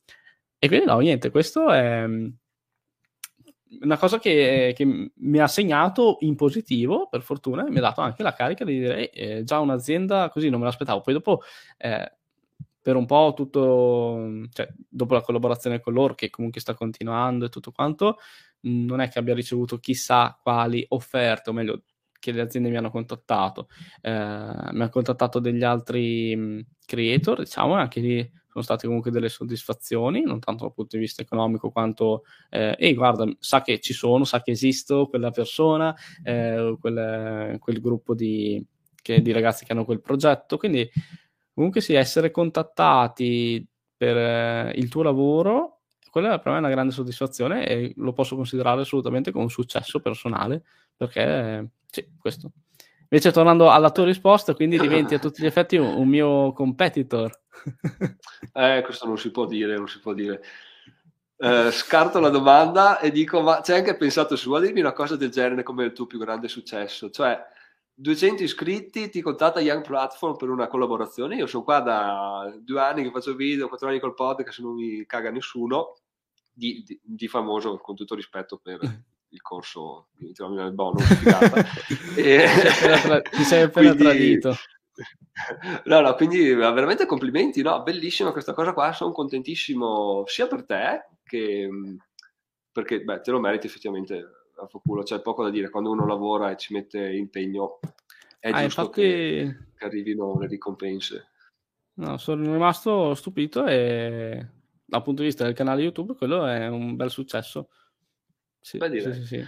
[0.59, 2.07] e quindi no, niente, questo è
[3.81, 8.01] una cosa che, che, mi ha segnato in positivo, per fortuna, e mi ha dato
[8.01, 11.01] anche la carica di dire, eh, già un'azienda così non me l'aspettavo.
[11.01, 11.43] Poi dopo...
[11.77, 12.13] Eh,
[12.85, 17.49] per un po' tutto, cioè, dopo la collaborazione con loro, che comunque sta continuando e
[17.49, 18.19] tutto quanto,
[18.61, 21.85] non è che abbia ricevuto chissà quali offerte, o meglio,
[22.21, 23.69] che le aziende mi hanno contattato.
[24.03, 29.11] Eh, mi hanno contattato degli altri mh, creator, diciamo, e anche lì sono state comunque
[29.11, 33.81] delle soddisfazioni, non tanto dal punto di vista economico quanto, eh, ehi guarda, sa che
[33.81, 38.63] ci sono, sa che esisto, quella persona, eh, quel, quel gruppo di,
[39.01, 40.87] che, di ragazzi che hanno quel progetto, quindi
[41.55, 43.65] Comunque sì, essere contattati
[43.97, 45.81] per eh, il tuo lavoro,
[46.11, 50.01] quella per me è una grande soddisfazione e lo posso considerare assolutamente come un successo
[50.01, 50.63] personale,
[50.97, 52.51] perché sì, questo.
[53.03, 57.41] Invece tornando alla tua risposta, quindi diventi a tutti gli effetti un, un mio competitor.
[58.53, 60.43] eh, questo non si può dire, non si può dire.
[61.37, 65.17] Eh, scarto la domanda e dico, ma hai anche pensato su a dirmi una cosa
[65.17, 67.11] del genere come il tuo più grande successo?
[67.11, 67.41] Cioè,
[67.95, 71.37] 200 iscritti, ti contatta Young Platform per una collaborazione.
[71.37, 75.05] Io sono qua da due anni che faccio video, quattro anni col podcast, non mi
[75.07, 75.97] caga nessuno.
[76.57, 78.79] Di, di, di famoso, con tutto rispetto per
[79.29, 81.03] il corso di il bonus.
[82.17, 82.47] e,
[83.31, 84.55] ti sei appena quindi, tradito.
[85.87, 87.83] No, no, quindi veramente complimenti, no?
[87.83, 91.69] Bellissima questa cosa qua, sono contentissimo sia per te che
[92.71, 96.51] perché beh, te lo meriti effettivamente a culo, c'è poco da dire, quando uno lavora
[96.51, 97.79] e ci mette impegno
[98.45, 99.01] è ah, giusto infatti...
[99.01, 101.29] che, che, arrivino le ricompense.
[101.95, 104.47] No, sono rimasto stupito e
[104.85, 107.71] dal punto di vista del canale YouTube quello è un bel successo.
[108.61, 109.45] Sì, Beh, sì, sì, sì.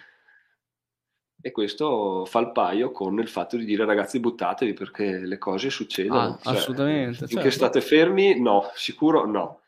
[1.43, 5.69] e questo fa il paio con il fatto di dire ragazzi buttatevi perché le cose
[5.69, 6.21] succedono.
[6.21, 7.27] Ah, cioè, assolutamente.
[7.27, 7.51] Finché certo.
[7.51, 9.61] state fermi, no, sicuro no.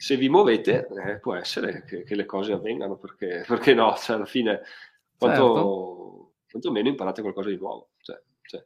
[0.00, 3.94] Se vi muovete, eh, può essere che, che, le cose avvengano, perché, perché no?
[3.98, 4.62] Cioè, alla fine,
[5.18, 6.32] quanto, certo.
[6.50, 7.90] quantomeno imparate qualcosa di nuovo.
[8.00, 8.64] Cioè, cioè,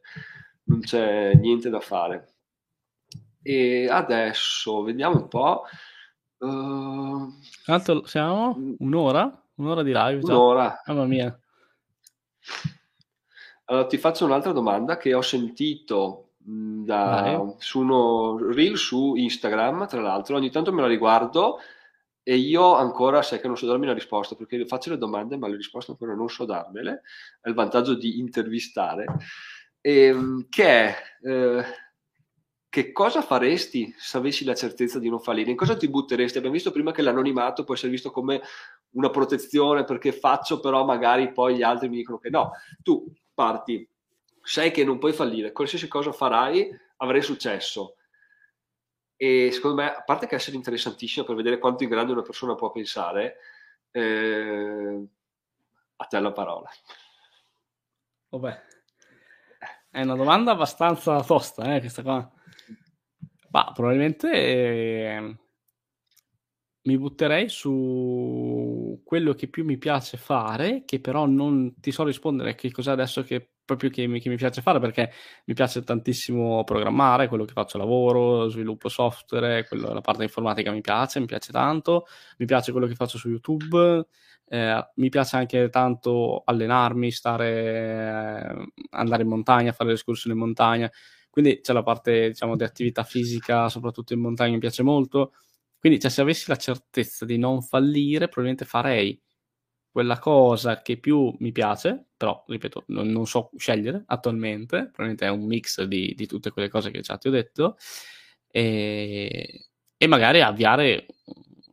[0.63, 2.35] non c'è niente da fare.
[3.41, 5.63] E adesso vediamo un po'.
[6.37, 7.33] Uh...
[7.65, 8.55] Quanto siamo?
[8.57, 8.75] Mm.
[8.79, 9.45] Un'ora?
[9.55, 10.21] Un'ora di live?
[10.21, 10.31] Già?
[10.31, 10.81] Un'ora.
[10.85, 11.37] Mamma mia.
[13.65, 20.01] Allora, ti faccio un'altra domanda che ho sentito da, su uno reel su Instagram, tra
[20.01, 21.57] l'altro, ogni tanto me la riguardo
[22.21, 25.47] e io ancora sai che non so darmi una risposta perché faccio le domande ma
[25.47, 27.01] le risposte ancora non so darmele,
[27.41, 29.05] è il vantaggio di intervistare,
[29.81, 31.63] e, ehm, che è eh,
[32.75, 35.49] che cosa faresti se avessi la certezza di non fallire?
[35.49, 36.37] In cosa ti butteresti?
[36.37, 38.41] Abbiamo visto prima che l'anonimato può essere visto come
[38.95, 42.51] una protezione perché faccio, però magari poi gli altri mi dicono che no.
[42.83, 43.87] Tu parti,
[44.45, 47.97] sai che non puoi fallire, qualsiasi cosa farai avrai successo.
[49.17, 52.53] E secondo me, a parte che essere interessantissimo per vedere quanto in grande una persona
[52.53, 53.37] può pensare,
[53.91, 55.07] eh,
[55.95, 56.69] a te la parola.
[58.29, 58.63] Vabbè,
[59.89, 62.31] è una domanda abbastanza tosta, eh, questa qua.
[63.49, 65.37] Ma probabilmente eh,
[66.85, 72.55] mi butterei su quello che più mi piace fare, che però non ti so rispondere
[72.55, 75.11] che cos'è adesso che proprio che mi, che mi, piace fare perché
[75.45, 80.81] mi piace tantissimo programmare, quello che faccio lavoro, sviluppo software, quello, la parte informatica mi
[80.81, 82.05] piace, mi piace tanto,
[82.37, 84.05] mi piace quello che faccio su YouTube,
[84.47, 90.43] eh, mi piace anche tanto allenarmi, stare, eh, andare in montagna, fare le escursioni in
[90.43, 90.91] montagna,
[91.31, 95.33] quindi c'è la parte diciamo di attività fisica, soprattutto in montagna mi piace molto,
[95.79, 99.19] quindi cioè, se avessi la certezza di non fallire probabilmente farei
[99.95, 105.29] quella cosa che più mi piace, però ripeto, non, non so scegliere attualmente, probabilmente è
[105.29, 107.77] un mix di, di, tutte quelle cose che già ti ho detto,
[108.47, 111.05] e, e, magari avviare,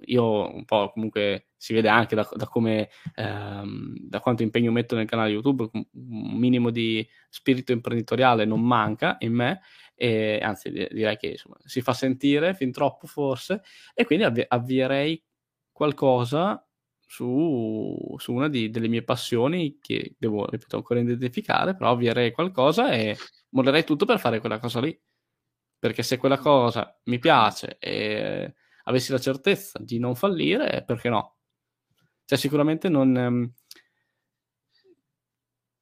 [0.07, 4.97] io un po' comunque si vede anche da, da come, ehm, da quanto impegno metto
[4.97, 9.61] nel canale YouTube, un minimo di spirito imprenditoriale non manca in me,
[9.95, 13.63] e anzi direi che insomma, si fa sentire fin troppo forse,
[13.95, 15.23] e quindi avvi- avvierei
[15.71, 16.67] qualcosa
[17.07, 22.91] su, su una di, delle mie passioni che devo, ripeto, ancora identificare, però avvierei qualcosa
[22.91, 23.17] e
[23.51, 25.01] mollerei tutto per fare quella cosa lì.
[25.79, 28.55] Perché se quella cosa mi piace e
[28.85, 31.37] avessi la certezza di non fallire, perché no?
[32.33, 33.53] Cioè, sicuramente non, ehm,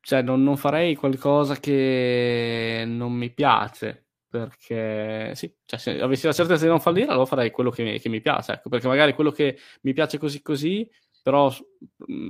[0.00, 6.32] cioè, non, non farei qualcosa che non mi piace perché sì, cioè, se avessi la
[6.32, 9.14] certezza di non fallire, allora farei quello che mi, che mi piace, ecco, perché magari
[9.14, 10.90] quello che mi piace così così
[11.22, 11.54] però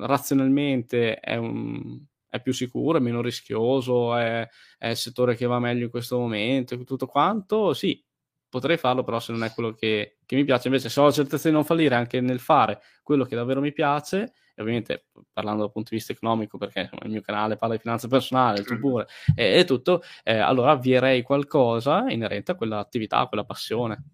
[0.00, 1.98] razionalmente è, un,
[2.28, 4.46] è, più sicuro, è meno rischioso, è,
[4.76, 8.04] è, il settore che va meglio in questo momento, tutto quanto, sì,
[8.50, 11.12] potrei farlo, però se non è quello che, che mi piace, invece se ho la
[11.12, 15.62] certezza di non fallire anche nel fare quello che davvero mi piace, e ovviamente parlando
[15.62, 18.66] dal punto di vista economico, perché insomma, il mio canale parla di finanza personale, il
[18.66, 24.04] tuo pure, e, e tutto, eh, allora avvierei qualcosa inerente a quell'attività, a quella passione.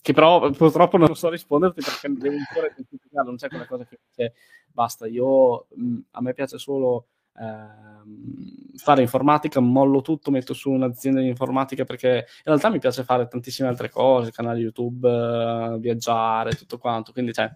[0.00, 3.98] Che però purtroppo non so risponderti perché devo ancora identificare, non c'è quella cosa che
[4.06, 4.34] dice
[4.70, 7.06] basta, io mh, a me piace solo
[7.38, 13.04] ehm, fare informatica, mollo tutto, metto su un'azienda di informatica perché in realtà mi piace
[13.04, 17.50] fare tantissime altre cose, canali YouTube, eh, viaggiare, tutto quanto, quindi cioè,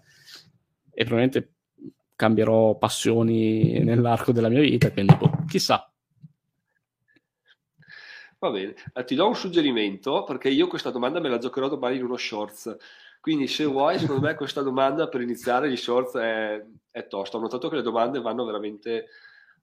[0.91, 1.53] e probabilmente
[2.15, 5.89] cambierò passioni nell'arco della mia vita, quindi boh, chissà.
[8.39, 11.97] Va bene, eh, ti do un suggerimento perché io questa domanda me la giocherò domani
[11.97, 12.77] in uno shorts.
[13.21, 17.35] Quindi, se vuoi, secondo me questa domanda per iniziare gli shorts è, è tosta.
[17.35, 19.07] Ho notato che le domande vanno veramente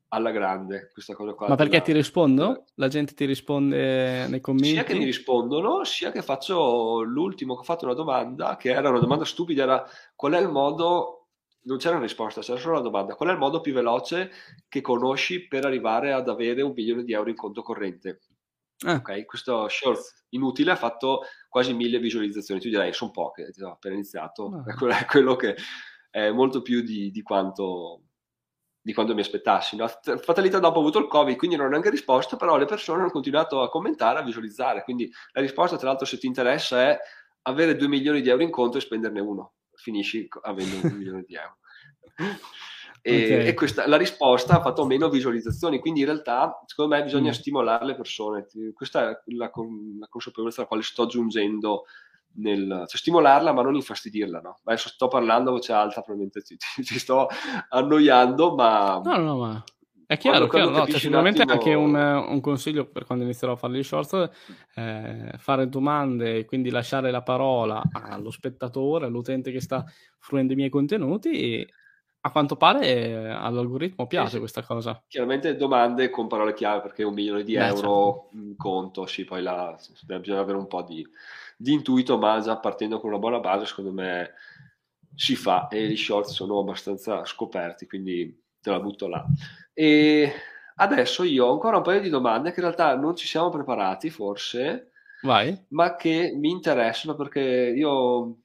[0.08, 0.90] alla grande.
[0.92, 1.48] Questa cosa qua.
[1.48, 2.64] Ma perché ti rispondo?
[2.74, 4.70] La gente ti risponde nei commenti?
[4.70, 8.88] Sia che mi rispondono, sia che faccio l'ultimo che ho fatto una domanda che era
[8.88, 11.16] una domanda stupida: era qual è il modo
[11.66, 13.14] non c'era una risposta, c'era solo la domanda.
[13.14, 14.30] Qual è il modo più veloce
[14.68, 18.20] che conosci per arrivare ad avere un milione di euro in conto corrente?
[18.84, 18.94] Ah.
[18.94, 22.60] Ok, questo short inutile ha fatto quasi mille visualizzazioni.
[22.60, 24.64] Tu direi, sono poche, ho appena iniziato, ah.
[24.96, 25.56] è quello che
[26.10, 28.05] è molto più di, di quanto
[28.86, 29.74] di quando mi aspettassi.
[29.74, 29.88] No?
[29.88, 33.10] Fatalità dopo ho avuto il Covid, quindi non ho neanche risposto, però le persone hanno
[33.10, 34.84] continuato a commentare, a visualizzare.
[34.84, 36.98] Quindi la risposta, tra l'altro, se ti interessa, è
[37.42, 39.54] avere 2 milioni di euro in conto e spenderne uno.
[39.74, 41.56] Finisci avendo 2 milioni di euro.
[43.06, 43.46] E, okay.
[43.46, 47.34] e questa, la risposta ha fatto meno visualizzazioni, quindi in realtà secondo me bisogna mm.
[47.34, 48.48] stimolare le persone.
[48.74, 51.84] Questa è la, la consapevolezza alla quale sto giungendo
[52.36, 54.58] nel, cioè stimolarla ma non infastidirla, no?
[54.64, 57.28] Adesso sto parlando a voce alta, probabilmente ti, ti sto
[57.68, 59.64] annoiando, ma, no, no, ma...
[60.08, 61.54] È chiaro, chiaro no, cioè, sicuramente attimo...
[61.54, 64.30] anche un, un, consiglio per quando inizierò a fare gli shorts,
[64.76, 69.84] eh, fare domande e quindi lasciare la parola allo spettatore, all'utente che sta
[70.20, 71.68] fruendo i miei contenuti e
[72.20, 75.02] a quanto pare eh, all'algoritmo piace sì, questa cosa.
[75.08, 78.46] Chiaramente domande con parole chiave perché un milione di Beh, euro certo.
[78.46, 79.76] in conto, sì, poi là
[80.20, 81.04] bisogna avere un po' di,
[81.56, 84.34] di intuito, ma già partendo con una buona base secondo me
[85.14, 89.24] si fa e gli shorts sono abbastanza scoperti, quindi te la butto là.
[89.72, 90.32] E
[90.76, 94.10] adesso io ho ancora un paio di domande che in realtà non ci siamo preparati
[94.10, 94.90] forse,
[95.22, 95.64] Vai.
[95.68, 98.36] ma che mi interessano perché io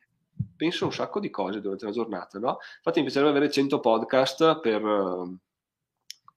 [0.56, 2.60] penso un sacco di cose durante la giornata, no?
[2.78, 4.82] Infatti mi piacerebbe avere 100 podcast per,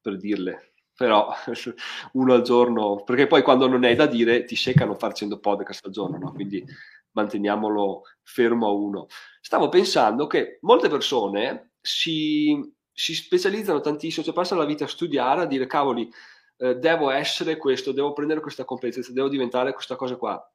[0.01, 1.33] per dirle, però
[2.13, 5.93] uno al giorno, perché poi quando non è da dire ti seccano 100 podcast al
[5.93, 6.33] giorno, no?
[6.33, 6.65] Quindi
[7.13, 9.07] manteniamolo fermo a uno.
[9.41, 12.59] Stavo pensando che molte persone si,
[12.93, 16.11] si specializzano tantissimo, cioè passano la vita a studiare, a dire cavoli,
[16.57, 20.51] eh, devo essere questo, devo prendere questa competenza, devo diventare questa cosa qua.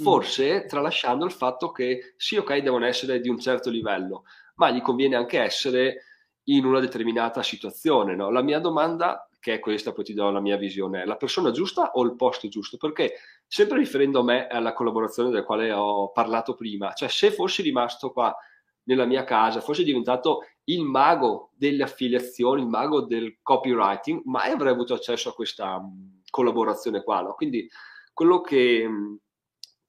[0.00, 0.02] Mm.
[0.02, 4.24] forse tralasciando il fatto che sì, ok, devono essere di un certo livello,
[4.54, 6.04] ma gli conviene anche essere
[6.44, 8.16] in una determinata situazione.
[8.16, 8.30] No?
[8.30, 11.92] La mia domanda, che è questa, poi ti do la mia visione, la persona giusta
[11.92, 12.76] o il posto giusto?
[12.76, 13.14] Perché
[13.46, 18.12] sempre riferendo a me alla collaborazione del quale ho parlato prima, cioè se fossi rimasto
[18.12, 18.36] qua
[18.84, 24.72] nella mia casa, fossi diventato il mago delle affiliazioni, il mago del copywriting, mai avrei
[24.72, 27.22] avuto accesso a questa um, collaborazione qua.
[27.22, 27.34] No?
[27.34, 27.68] Quindi
[28.12, 28.88] quello che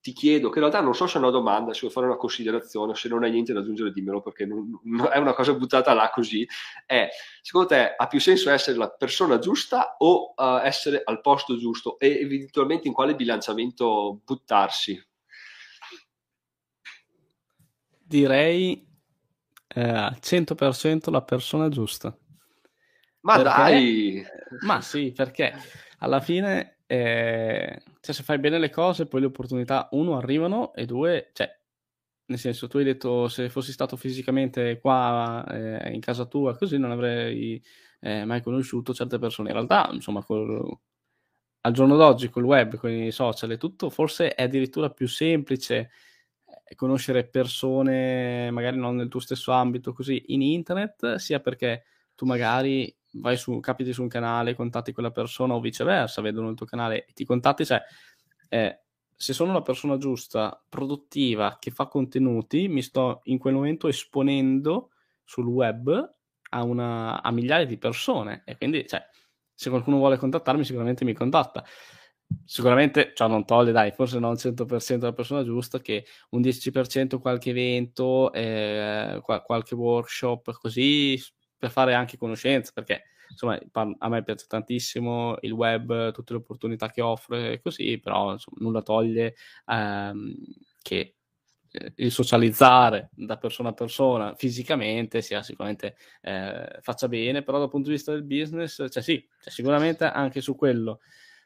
[0.01, 2.17] ti chiedo, che in realtà non so se è una domanda, se vuoi fare una
[2.17, 5.93] considerazione, se non hai niente da aggiungere dimmelo perché non, non è una cosa buttata
[5.93, 6.47] là così,
[6.87, 7.07] è
[7.41, 11.99] secondo te ha più senso essere la persona giusta o uh, essere al posto giusto
[11.99, 14.99] e eventualmente in quale bilanciamento buttarsi?
[18.03, 18.85] Direi
[19.67, 22.17] eh, al 100% la persona giusta.
[23.21, 24.25] Ma perché, dai!
[24.65, 25.53] Ma sì, perché
[25.99, 30.85] alla fine eh, cioè, se fai bene le cose, poi le opportunità, uno, arrivano e
[30.85, 31.49] due, cioè,
[32.25, 36.77] nel senso, tu hai detto se fossi stato fisicamente qua eh, in casa tua, così
[36.77, 37.61] non avrei
[37.99, 39.49] eh, mai conosciuto certe persone.
[39.49, 40.79] In realtà, insomma, col,
[41.61, 45.91] al giorno d'oggi, col web, con i social e tutto, forse è addirittura più semplice
[46.65, 51.83] eh, conoscere persone, magari non nel tuo stesso ambito, così in internet, sia perché
[52.15, 56.55] tu magari vai su, capiti su un canale, contatti quella persona o viceversa, vedono il
[56.55, 57.81] tuo canale e ti contatti, cioè
[58.49, 58.81] eh,
[59.15, 64.89] se sono la persona giusta, produttiva, che fa contenuti, mi sto in quel momento esponendo
[65.23, 66.15] sul web
[66.49, 69.01] a, una, a migliaia di persone e quindi cioè,
[69.53, 71.63] se qualcuno vuole contattarmi sicuramente mi contatta.
[72.45, 77.19] Sicuramente, ciò non toglie, dai, forse non il 100% la persona giusta, che un 10%
[77.19, 81.21] qualche evento, eh, qualche workshop, così
[81.61, 83.59] per fare anche conoscenza, perché insomma
[83.99, 88.81] a me piace tantissimo il web, tutte le opportunità che offre, così, però insomma, nulla
[88.81, 89.35] toglie
[89.67, 90.35] ehm,
[90.81, 91.17] che
[91.69, 97.69] eh, il socializzare da persona a persona fisicamente sia sicuramente eh, faccia bene, però dal
[97.69, 101.01] punto di vista del business, cioè sì, cioè, sicuramente anche su quello,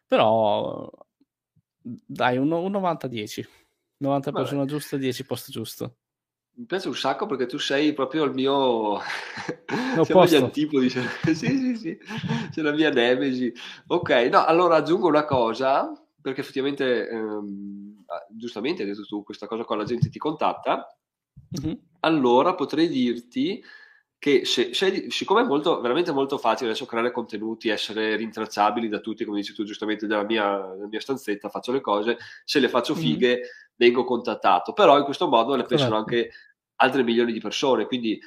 [0.07, 0.89] però
[1.81, 3.45] dai un, un 90-10,
[3.97, 5.97] 90 persona giusta, 10 post giusto.
[6.57, 8.99] Mi piace un sacco perché tu sei proprio il mio...
[10.03, 10.89] Siamo gli antipodi.
[10.89, 11.03] Cioè...
[11.33, 11.97] sì, sì, sì.
[12.49, 13.53] C'è la mia nemesi.
[13.87, 15.91] Ok, no, allora aggiungo una cosa,
[16.21, 20.97] perché effettivamente, ehm, ah, giustamente hai detto tu, questa cosa qua la gente ti contatta.
[21.59, 21.75] Mm-hmm.
[22.01, 23.61] Allora potrei dirti
[24.17, 28.99] che se, se, siccome è molto, veramente molto facile adesso creare contenuti, essere rintracciabili da
[28.99, 32.95] tutti, come dici tu giustamente dalla mia, mia stanzetta, faccio le cose, se le faccio
[32.95, 33.35] fighe...
[33.35, 36.31] Mm-hmm vengo contattato, però in questo modo ne pensano anche
[36.77, 38.19] altre milioni di persone, quindi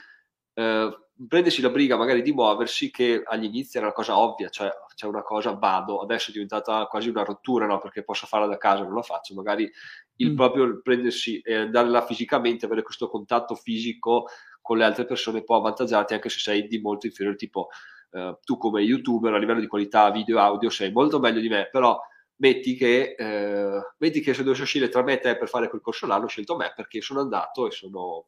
[0.54, 4.70] eh, prendersi la briga magari di muoversi che agli inizi era una cosa ovvia, cioè
[4.94, 7.78] c'è una cosa vado, adesso è diventata quasi una rottura, no?
[7.78, 9.70] perché posso farla da casa, non la faccio, magari
[10.16, 10.36] il mm.
[10.36, 14.26] proprio prendersi e andare là fisicamente, avere questo contatto fisico
[14.60, 17.68] con le altre persone può avvantaggiarti anche se sei di molto inferiore, tipo
[18.10, 21.48] eh, tu come youtuber a livello di qualità video e audio sei molto meglio di
[21.48, 21.98] me, però
[22.36, 25.80] metti che, eh, metti che se dovessi scegliere tra me e te per fare quel
[25.80, 28.26] corso là, l'ho scelto me perché sono andato e sono,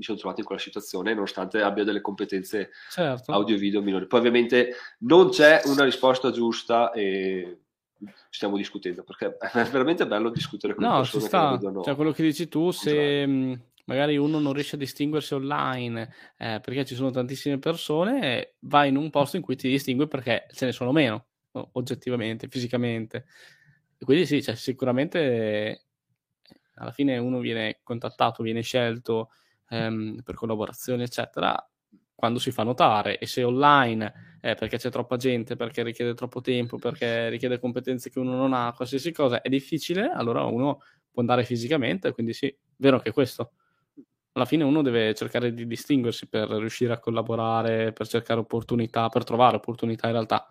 [0.00, 3.32] mi sono trovato in quella situazione nonostante abbia delle competenze certo.
[3.32, 4.06] audio e video minori.
[4.06, 7.58] Poi ovviamente non c'è una risposta giusta e
[8.30, 11.50] stiamo discutendo perché è veramente bello discutere con no, persone sta.
[11.50, 11.82] Vedono...
[11.82, 13.52] Cioè, quello che dici tu, se mm,
[13.84, 18.96] magari uno non riesce a distinguersi online eh, perché ci sono tantissime persone, vai in
[18.96, 21.26] un posto in cui ti distingui perché ce ne sono meno
[21.72, 23.26] oggettivamente, fisicamente.
[23.98, 25.84] E quindi sì, cioè, sicuramente
[26.76, 29.28] alla fine uno viene contattato, viene scelto
[29.70, 31.56] ehm, per collaborazioni, eccetera,
[32.14, 36.40] quando si fa notare e se online eh, perché c'è troppa gente, perché richiede troppo
[36.42, 40.80] tempo, perché richiede competenze che uno non ha, qualsiasi cosa è difficile, allora uno
[41.10, 43.52] può andare fisicamente, quindi sì, vero anche questo.
[44.32, 49.24] Alla fine uno deve cercare di distinguersi per riuscire a collaborare, per cercare opportunità, per
[49.24, 50.46] trovare opportunità in realtà.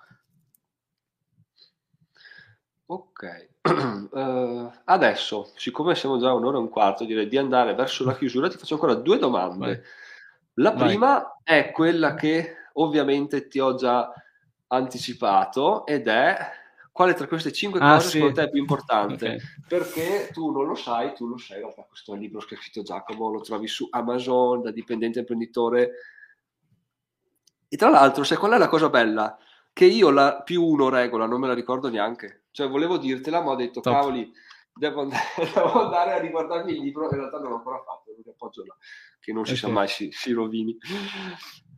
[2.87, 3.23] Ok,
[3.69, 8.49] uh, adesso, siccome siamo già un'ora e un quarto, direi di andare verso la chiusura,
[8.49, 9.65] ti faccio ancora due domande.
[9.65, 9.81] Vai.
[10.55, 11.27] La prima Vai.
[11.43, 14.11] è quella che ovviamente ti ho già
[14.67, 16.37] anticipato ed è
[16.91, 18.11] quale tra queste cinque ah, cose sì.
[18.17, 19.25] secondo te è più importante?
[19.25, 19.39] okay.
[19.67, 22.55] Perché tu non lo sai, tu lo sai, in realtà questo è un libro che
[22.55, 25.91] ha scritto Giacomo, lo trovi su Amazon da dipendente imprenditore.
[27.69, 29.37] E tra l'altro, sai qual è la cosa bella?
[29.71, 32.47] Che io la più uno regola non me la ricordo neanche.
[32.59, 33.93] Cioè volevo dirtela, ma ho detto, Top.
[33.93, 34.29] cavoli,
[34.73, 35.23] devo andare,
[35.55, 38.75] devo andare, a riguardarmi il libro, in realtà non l'ho ancora fatto, perché appoggio là,
[39.17, 39.63] che non si okay.
[39.63, 40.77] sa mai si, si rovini.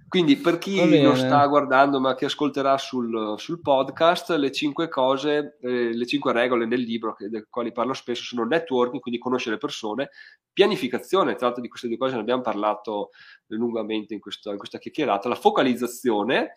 [0.08, 5.60] Quindi per chi lo sta guardando ma che ascolterà sul, sul podcast, le cinque cose,
[5.62, 9.58] eh, le cinque regole nel libro, che, delle quali parlo spesso, sono networking, quindi conoscere
[9.58, 10.10] persone,
[10.52, 13.12] pianificazione, tra l'altro di queste due cose ne abbiamo parlato
[13.50, 16.56] lungamente in, questo, in questa chiacchierata, la focalizzazione,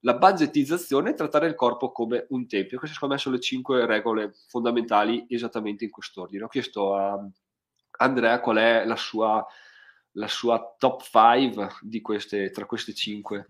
[0.00, 2.78] la budgetizzazione e trattare il corpo come un tempio.
[2.78, 6.44] Queste secondo me sono le cinque regole fondamentali esattamente in quest'ordine.
[6.44, 7.18] Ho chiesto a
[7.98, 9.46] Andrea qual è la sua
[10.12, 13.46] la sua top 5 di queste, tra queste 5?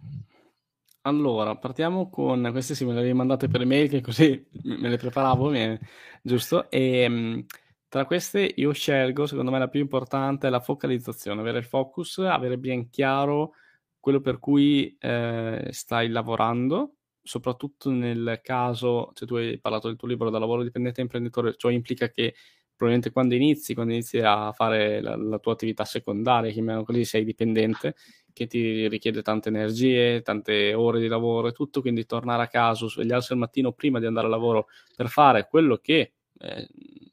[1.02, 4.98] Allora, partiamo con queste sì, me le avevi mandate per email che così me le
[4.98, 5.81] preparavo, me,
[6.20, 6.70] giusto?
[6.70, 7.47] E ehm,
[7.89, 12.18] tra queste io scelgo, secondo me la più importante è la focalizzazione, avere il focus,
[12.18, 13.55] avere ben chiaro
[14.01, 20.09] quello per cui eh, stai lavorando, soprattutto nel caso, se tu hai parlato del tuo
[20.09, 22.35] libro da lavoro dipendente imprenditore, ciò implica che
[22.74, 27.24] probabilmente quando inizi, quando inizi a fare la, la tua attività secondaria, chiamiamolo così, sei
[27.24, 27.94] dipendente,
[28.32, 32.89] che ti richiede tante energie, tante ore di lavoro e tutto, quindi tornare a casa,
[32.89, 36.68] svegliarsi al mattino prima di andare a lavoro per fare quello che, eh,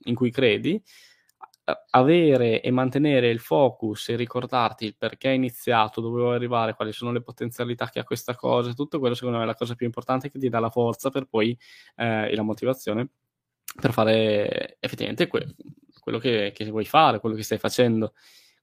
[0.06, 0.82] in cui credi,
[1.90, 6.94] avere e mantenere il focus e ricordarti il perché è iniziato, dove vuoi arrivare, quali
[6.94, 9.86] sono le potenzialità che ha questa cosa, tutto quello secondo me è la cosa più
[9.86, 11.58] importante che ti dà la forza per poi
[11.96, 13.10] eh, e la motivazione
[13.80, 15.56] per fare effettivamente que-
[16.00, 18.14] quello che, che, vuoi fare, quello che stai facendo.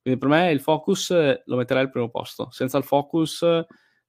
[0.00, 1.10] Quindi per me il focus
[1.44, 2.48] lo metterei al primo posto.
[2.50, 3.44] Senza il focus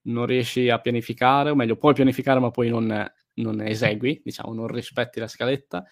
[0.04, 4.68] non riesci a pianificare, o meglio, puoi pianificare ma poi non, non esegui, diciamo, non
[4.68, 5.86] rispetti la scaletta.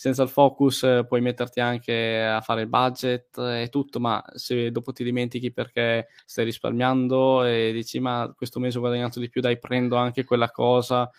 [0.00, 4.94] Senza il focus puoi metterti anche a fare il budget e tutto, ma se dopo
[4.94, 9.58] ti dimentichi perché stai risparmiando e dici ma questo mese ho guadagnato di più, dai
[9.58, 11.10] prendo anche quella cosa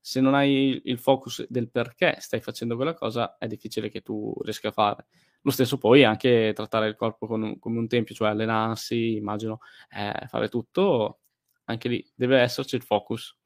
[0.00, 4.32] se non hai il focus del perché stai facendo quella cosa, è difficile che tu
[4.42, 5.06] riesca a fare.
[5.42, 9.58] Lo stesso poi anche trattare il corpo come un tempio, cioè allenarsi, immagino,
[9.90, 11.20] eh, fare tutto,
[11.64, 13.36] anche lì deve esserci il focus.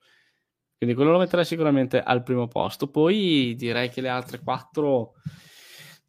[0.84, 2.90] Quindi quello lo metterei sicuramente al primo posto.
[2.90, 5.14] Poi direi che le altre quattro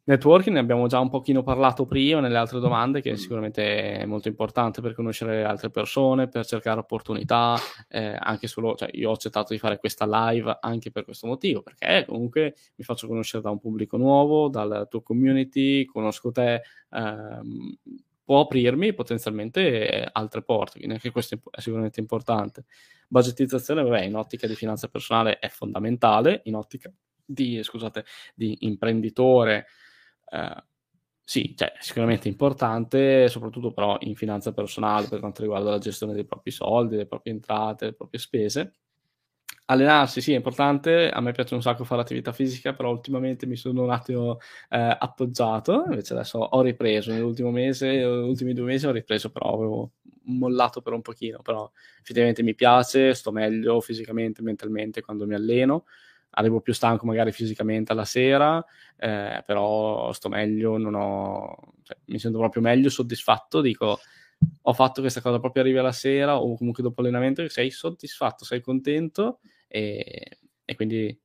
[0.04, 4.28] Networking ne abbiamo già un pochino parlato prima nelle altre domande, che sicuramente è molto
[4.28, 7.56] importante per conoscere altre persone, per cercare opportunità,
[7.88, 11.62] eh, anche solo, cioè io ho accettato di fare questa live anche per questo motivo,
[11.62, 17.78] perché comunque mi faccio conoscere da un pubblico nuovo, dalla tua community, conosco te, ehm,
[18.26, 22.64] può aprirmi potenzialmente altre porte, quindi anche questo è sicuramente importante.
[23.06, 26.92] Budgetizzazione, vabbè, in ottica di finanza personale è fondamentale, in ottica
[27.24, 28.04] di, scusate,
[28.34, 29.66] di imprenditore,
[30.28, 30.64] eh,
[31.22, 36.24] sì, cioè, sicuramente importante, soprattutto però in finanza personale per quanto riguarda la gestione dei
[36.24, 38.74] propri soldi, delle proprie entrate, delle proprie spese.
[39.68, 43.56] Allenarsi sì è importante, a me piace un sacco fare attività fisica, però ultimamente mi
[43.56, 44.38] sono un attimo
[44.68, 49.54] eh, appoggiato, invece adesso ho ripreso nell'ultimo mese, negli ultimi due mesi ho ripreso, però
[49.54, 49.90] avevo
[50.26, 51.68] mollato per un pochino, però
[52.00, 55.86] effettivamente mi piace, sto meglio fisicamente, mentalmente quando mi alleno,
[56.30, 58.64] arrivo più stanco magari fisicamente alla sera,
[58.96, 63.98] eh, però sto meglio, ho, cioè, mi sento proprio meglio, soddisfatto, dico
[64.62, 68.60] ho fatto questa cosa proprio arrivi alla sera o comunque dopo allenamento, sei soddisfatto, sei
[68.60, 71.18] contento e, e quindi,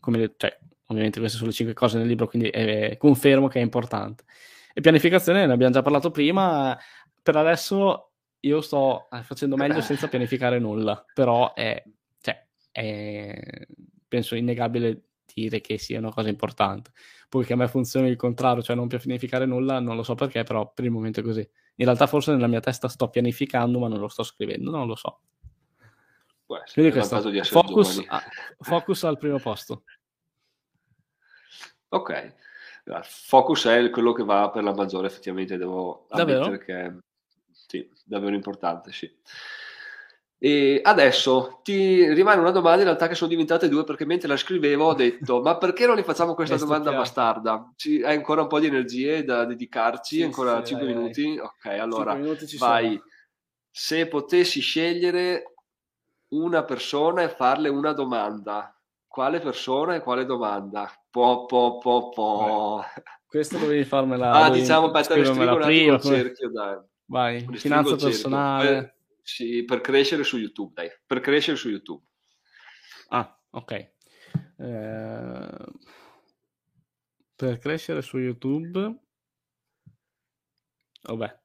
[0.00, 3.62] come, cioè, ovviamente queste sono le cinque cose nel libro, quindi eh, confermo che è
[3.62, 4.24] importante.
[4.72, 6.78] E pianificazione, ne abbiamo già parlato prima,
[7.22, 11.82] per adesso io sto facendo meglio senza pianificare nulla, però è,
[12.20, 13.66] cioè, è
[14.08, 16.90] penso innegabile dire che sia una cosa importante.
[17.28, 20.42] Poi che a me funzioni il contrario, cioè non pianificare nulla, non lo so perché,
[20.42, 21.46] però per il momento è così.
[21.76, 24.96] In realtà forse nella mia testa sto pianificando, ma non lo sto scrivendo, non lo
[24.96, 25.20] so.
[26.72, 28.22] Quindi questo, focus, a,
[28.60, 29.84] focus al primo posto.
[31.90, 32.34] Ok,
[33.02, 36.56] focus è quello che va per la maggiore, effettivamente devo davvero?
[36.56, 36.92] che
[37.50, 39.14] sì, davvero importante, sì.
[40.40, 44.36] E adesso ti rimane una domanda in realtà che sono diventate due perché mentre la
[44.36, 47.72] scrivevo ho detto ma perché non gli facciamo questa domanda bastarda?
[47.74, 50.16] Ci, hai ancora un po' di energie da dedicarci?
[50.16, 51.36] Sì, ancora sì, 5 vai, minuti?
[51.36, 51.38] Vai.
[51.38, 52.14] Ok, allora
[52.58, 52.94] vai.
[52.94, 53.02] Sono.
[53.70, 55.54] Se potessi scegliere
[56.28, 58.74] una persona e farle una domanda,
[59.06, 60.90] quale persona e quale domanda?
[61.10, 62.84] Po, po, po, po.
[63.26, 64.32] Questo dovevi farmela.
[64.32, 66.78] Ah, diciamo, aspetta, restringo un attimo il cerchio, dai.
[67.06, 68.96] Vai, finanza personale.
[69.22, 72.02] Sì, per crescere su YouTube, dai, per crescere su YouTube.
[73.08, 73.72] Ah, ok.
[74.58, 75.64] Eh,
[77.36, 78.98] per crescere su YouTube,
[81.02, 81.40] vabbè.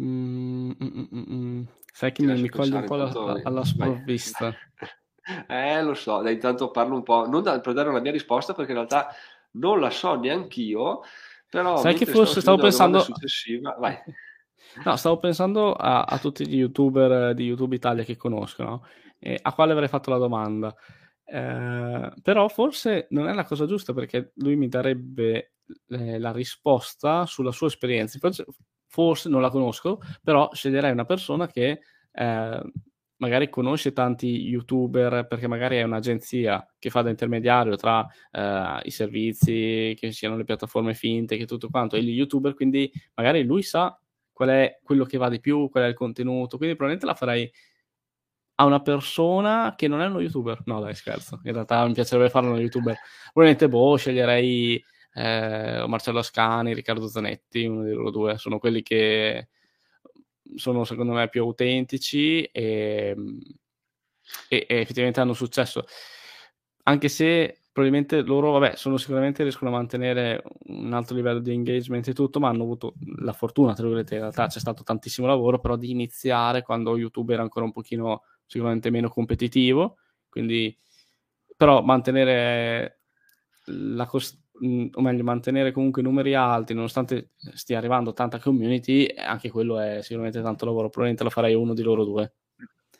[0.00, 1.62] Mm, mm, mm.
[1.92, 4.54] Sai che mi, mi coglie un po' la, alla sprovvista.
[5.46, 8.54] eh, lo so, dai, intanto parlo un po', non da, per dare una mia risposta
[8.54, 9.08] perché in realtà
[9.52, 11.02] non la so neanch'io,
[11.48, 13.04] però, Sai che forse stavo pensando...
[14.84, 18.86] No, stavo pensando a, a, tutti gli youtuber di YouTube Italia che conoscono,
[19.18, 20.72] eh, a quale avrei fatto la domanda.
[21.24, 25.54] Eh, però forse non è la cosa giusta perché lui mi darebbe
[25.88, 28.18] eh, la risposta sulla sua esperienza.
[28.92, 31.80] Forse, non la conosco, però sceglierei una persona che
[32.10, 32.72] eh,
[33.18, 38.90] magari conosce tanti youtuber perché magari è un'agenzia che fa da intermediario tra uh, i
[38.90, 43.62] servizi, che siano le piattaforme finte, che tutto quanto, e gli youtuber, quindi magari lui
[43.62, 43.96] sa
[44.32, 47.48] qual è quello che va di più, qual è il contenuto, quindi probabilmente la farei
[48.56, 50.62] a una persona che non è uno youtuber.
[50.64, 51.40] No, dai, scherzo.
[51.44, 52.96] In realtà mi piacerebbe farlo uno youtuber.
[53.32, 54.82] Probabilmente, boh, sceglierei
[55.14, 58.38] eh, Marcello Ascani, Riccardo Zanetti, uno di loro due.
[58.38, 59.48] Sono quelli che
[60.56, 63.14] sono secondo me più autentici e,
[64.48, 65.84] e, e effettivamente hanno successo.
[66.84, 72.06] Anche se probabilmente loro, vabbè, sono sicuramente riescono a mantenere un alto livello di engagement
[72.08, 75.60] e tutto, ma hanno avuto la fortuna, tra virgolette, in realtà c'è stato tantissimo lavoro,
[75.60, 80.76] però di iniziare quando YouTube era ancora un pochino sicuramente meno competitivo, quindi
[81.56, 83.02] però mantenere
[83.66, 84.06] la
[84.60, 90.02] costanza o meglio, mantenere comunque numeri alti, nonostante stia arrivando tanta community, anche quello è
[90.02, 90.88] sicuramente tanto lavoro.
[90.88, 92.34] Probabilmente lo farei uno di loro due.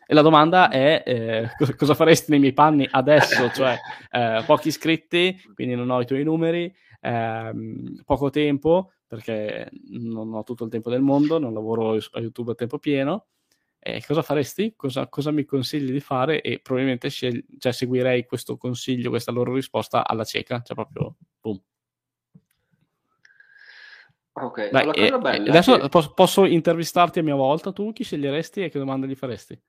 [0.06, 3.50] E la domanda è eh, cosa faresti nei miei panni adesso?
[3.50, 3.76] Cioè,
[4.10, 10.42] eh, pochi iscritti, quindi non ho i tuoi numeri, ehm, poco tempo, perché non ho
[10.42, 13.26] tutto il tempo del mondo, non lavoro a YouTube a tempo pieno.
[13.82, 14.74] Eh, cosa faresti?
[14.76, 16.42] Cosa, cosa, mi consigli di fare?
[16.42, 21.60] E probabilmente scegli, cioè, seguirei questo consiglio, questa loro risposta alla cieca, cioè proprio boom.
[24.32, 25.88] Ok, Dai, bella adesso che...
[25.88, 27.72] posso, posso, intervistarti a mia volta.
[27.72, 29.60] Tu chi sceglieresti e che domande gli faresti?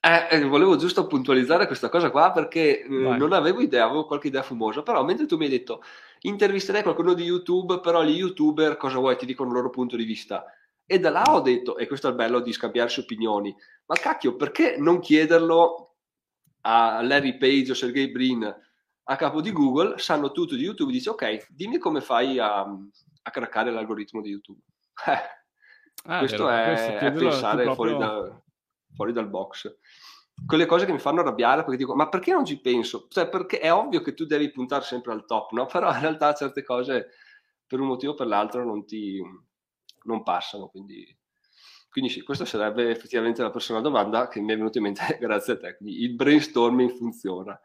[0.00, 4.28] Eh, eh, volevo giusto puntualizzare questa cosa qua perché eh, non avevo idea, avevo qualche
[4.28, 5.82] idea fumosa, però mentre tu mi hai detto
[6.20, 9.16] intervisterei qualcuno di YouTube, però gli YouTuber cosa vuoi?
[9.16, 10.44] Ti dicono il loro punto di vista
[10.86, 13.54] e da là ho detto, e questo è il bello di scambiarsi opinioni,
[13.86, 15.94] ma cacchio, perché non chiederlo
[16.62, 18.54] a Larry Page o Sergey Brin
[19.04, 23.30] a capo di Google, sanno tutto di YouTube, dice ok, dimmi come fai a, a
[23.30, 24.60] craccare l'algoritmo di YouTube.
[26.06, 27.74] Eh, ah, questo vero, è, questo è pensare proprio...
[27.74, 28.42] fuori, da,
[28.94, 29.74] fuori dal box
[30.46, 33.06] quelle cose che mi fanno arrabbiare perché dico ma perché non ci penso?
[33.08, 35.66] Cioè perché è ovvio che tu devi puntare sempre al top, no?
[35.70, 37.10] Però in realtà certe cose
[37.66, 39.22] per un motivo o per l'altro non ti,
[40.04, 40.68] non passano.
[40.68, 41.16] Quindi,
[41.88, 45.54] quindi sì, questa sarebbe effettivamente la prossima domanda che mi è venuta in mente grazie
[45.54, 45.76] a te.
[45.76, 47.58] Quindi il brainstorming funziona.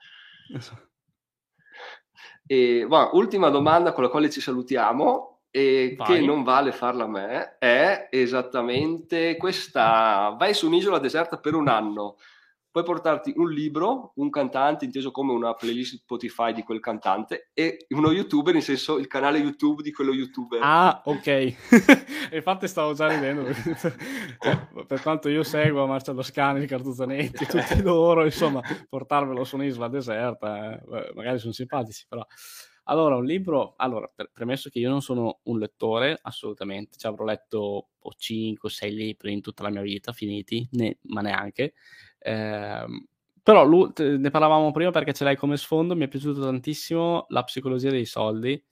[2.51, 6.07] E, bueno, ultima domanda con la quale ci salutiamo e Vai.
[6.07, 10.35] che non vale farla a me è esattamente questa.
[10.35, 12.15] Vai su un'isola deserta per un anno
[12.71, 17.85] puoi portarti un libro, un cantante, inteso come una playlist Spotify di quel cantante, e
[17.89, 20.59] uno youtuber, in senso il canale YouTube di quello youtuber.
[20.61, 21.55] Ah, ok.
[22.33, 23.43] Infatti stavo già ridendo.
[24.87, 30.79] per quanto io seguo Marcello Scani, Riccardo Zanetti, tutti loro, insomma, portarvelo su un'isola deserta,
[30.79, 32.25] eh, magari sono simpatici, però...
[32.89, 37.89] Allora, un libro, allora, premesso che io non sono un lettore, assolutamente, ci avrò letto
[38.17, 41.73] 5 o 6 libri in tutta la mia vita, finiti, ne, ma neanche.
[42.19, 42.85] Eh,
[43.41, 47.89] però ne parlavamo prima perché ce l'hai come sfondo, mi è piaciuto tantissimo La psicologia
[47.89, 48.63] dei soldi,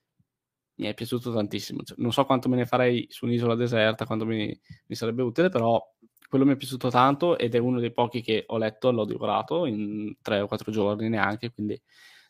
[0.76, 4.26] mi è piaciuto tantissimo, cioè, non so quanto me ne farei su un'isola deserta, quanto
[4.26, 4.46] mi,
[4.86, 5.82] mi, sarebbe utile, però
[6.30, 9.66] quello mi è piaciuto tanto ed è uno dei pochi che ho letto, l'ho divorato
[9.66, 11.82] in tre o quattro giorni neanche, quindi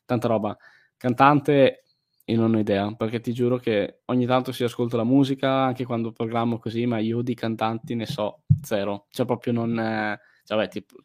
[0.06, 0.56] tanta roba.
[0.96, 1.84] Cantante,
[2.26, 5.84] io non ho idea, perché ti giuro che ogni tanto si ascolta la musica, anche
[5.86, 10.18] quando programmo così, ma io di cantanti ne so zero, cioè proprio non...
[10.48, 10.96] Cioè, beh, tipo,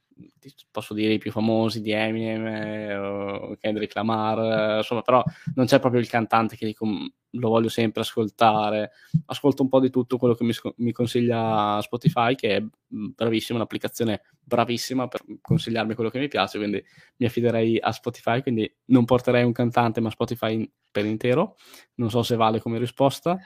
[0.70, 5.20] posso dire i più famosi di Eminem eh, o Kendrick Lamar, eh, insomma, però
[5.56, 8.92] non c'è proprio il cantante che dico mm, lo voglio sempre ascoltare.
[9.26, 13.58] Ascolto un po' di tutto quello che mi, mi consiglia Spotify, che è mm, bravissima,
[13.58, 16.80] un'applicazione bravissima per consigliarmi quello che mi piace, quindi
[17.16, 21.56] mi affiderei a Spotify, quindi non porterei un cantante, ma Spotify per intero.
[21.94, 23.36] Non so se vale come risposta.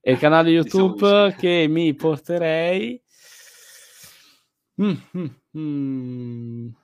[0.00, 3.02] E il canale YouTube che mi porterei
[4.78, 6.74] Mm, mm, mm.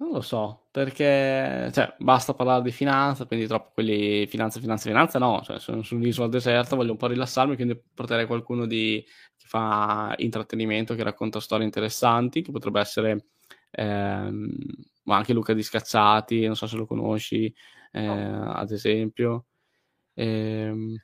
[0.00, 5.18] Non lo so, perché cioè, basta parlare di finanza, quindi troppo quelli finanza, finanza, finanza,
[5.18, 9.04] no, cioè, sono su un'isola deserta, voglio un po' rilassarmi, quindi porterei qualcuno di,
[9.36, 13.24] che fa intrattenimento, che racconta storie interessanti, che potrebbe essere
[13.72, 14.48] ehm,
[15.06, 17.52] anche Luca Di Scacciati, non so se lo conosci,
[17.90, 19.46] eh, ad esempio.
[20.14, 20.96] Ehm,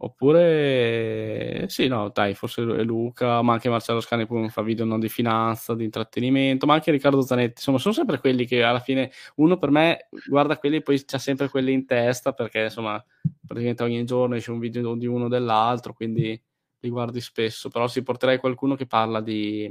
[0.00, 5.08] Oppure, sì, no, dai, forse Luca, ma anche Marcello Scani pure fa video non di
[5.08, 9.58] finanza, di intrattenimento, ma anche Riccardo Zanetti, insomma, sono sempre quelli che alla fine uno
[9.58, 13.04] per me guarda quelli e poi c'ha sempre quelli in testa perché insomma,
[13.44, 16.40] praticamente ogni giorno esce un video di uno o dell'altro, quindi
[16.80, 19.68] li guardi spesso, però si porterei qualcuno che parla di,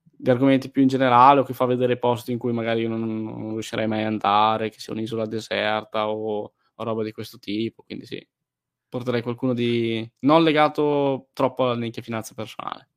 [0.00, 3.24] di argomenti più in generale o che fa vedere posti in cui magari io non,
[3.24, 7.82] non riuscirei mai ad andare, che sia un'isola deserta o, o roba di questo tipo,
[7.82, 8.24] quindi sì
[8.88, 12.88] porterei qualcuno di non legato troppo alla nicchia finanza personale.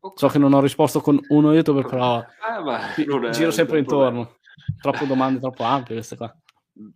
[0.00, 0.16] Okay.
[0.16, 4.36] So che non ho risposto con uno youtuber, però eh, giro sempre intorno.
[4.80, 6.34] Troppe domande troppo ampie queste qua.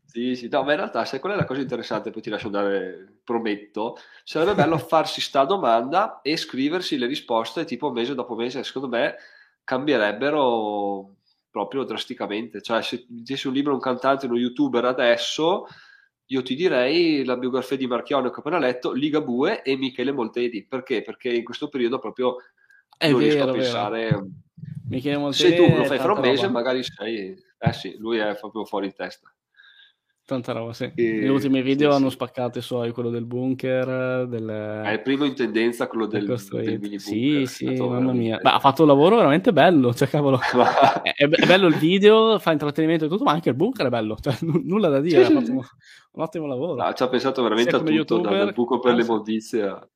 [0.04, 2.10] Sì, sì, no, ma in realtà, sai qual è la cosa interessante?
[2.10, 3.96] Poi ti lascio andare, prometto.
[4.24, 8.64] Sarebbe bello farsi sta domanda e scriversi le risposte tipo mese dopo mese.
[8.64, 9.14] Secondo me
[9.62, 11.14] cambierebbero
[11.50, 12.60] proprio drasticamente.
[12.60, 15.66] Cioè, se dicessi un libro, un cantante, uno youtuber adesso,
[16.30, 20.64] io ti direi la biografia di Marchione che ho appena letto, Ligabue e Michele Moltedi.
[20.64, 21.02] Perché?
[21.02, 22.36] Perché in questo periodo proprio
[22.96, 24.26] è non vero, riesco a pensare...
[24.88, 26.52] Michele Moltedi se tu lo fai fra un mese, roba.
[26.52, 27.34] magari sei...
[27.58, 29.32] Eh sì, lui è proprio fuori di testa.
[30.28, 30.92] Tanta roba, sì.
[30.94, 31.20] E...
[31.22, 32.16] Gli ultimi video sì, hanno sì.
[32.16, 34.26] spaccato i suoi, quello del bunker.
[34.26, 34.82] Del...
[34.84, 38.38] È il primo in tendenza, quello del, del mini Sì, sì, mamma mia.
[38.42, 40.38] Ma ha fatto un lavoro veramente bello, cioè cavolo.
[41.02, 44.36] è, bello il video, fa intrattenimento e tutto, ma anche il bunker è bello, cioè,
[44.42, 45.52] n- nulla da dire, sì, ha fatto
[46.18, 46.82] un, ottimo lavoro.
[46.82, 49.88] No, ci ha pensato veramente a tutto, YouTuber, dal buco per le immondizie.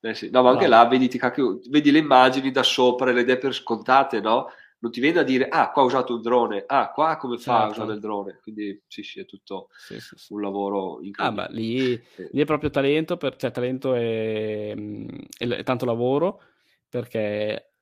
[0.00, 0.30] Eh sì.
[0.30, 0.70] No, ma anche no.
[0.70, 4.46] là vedi, cacchio, vedi le immagini da sopra, le idee per scontate, no?
[4.80, 7.60] non ti viene a dire ah qua ho usato un drone, ah qua come fa
[7.60, 7.66] certo.
[7.66, 11.42] a usare il drone, quindi sì sì è tutto sì, sì, un lavoro incredibile.
[11.42, 12.02] Ah, beh, lì,
[12.32, 15.06] lì, è proprio talento, per, cioè talento e,
[15.38, 16.42] e tanto lavoro
[16.88, 17.72] perché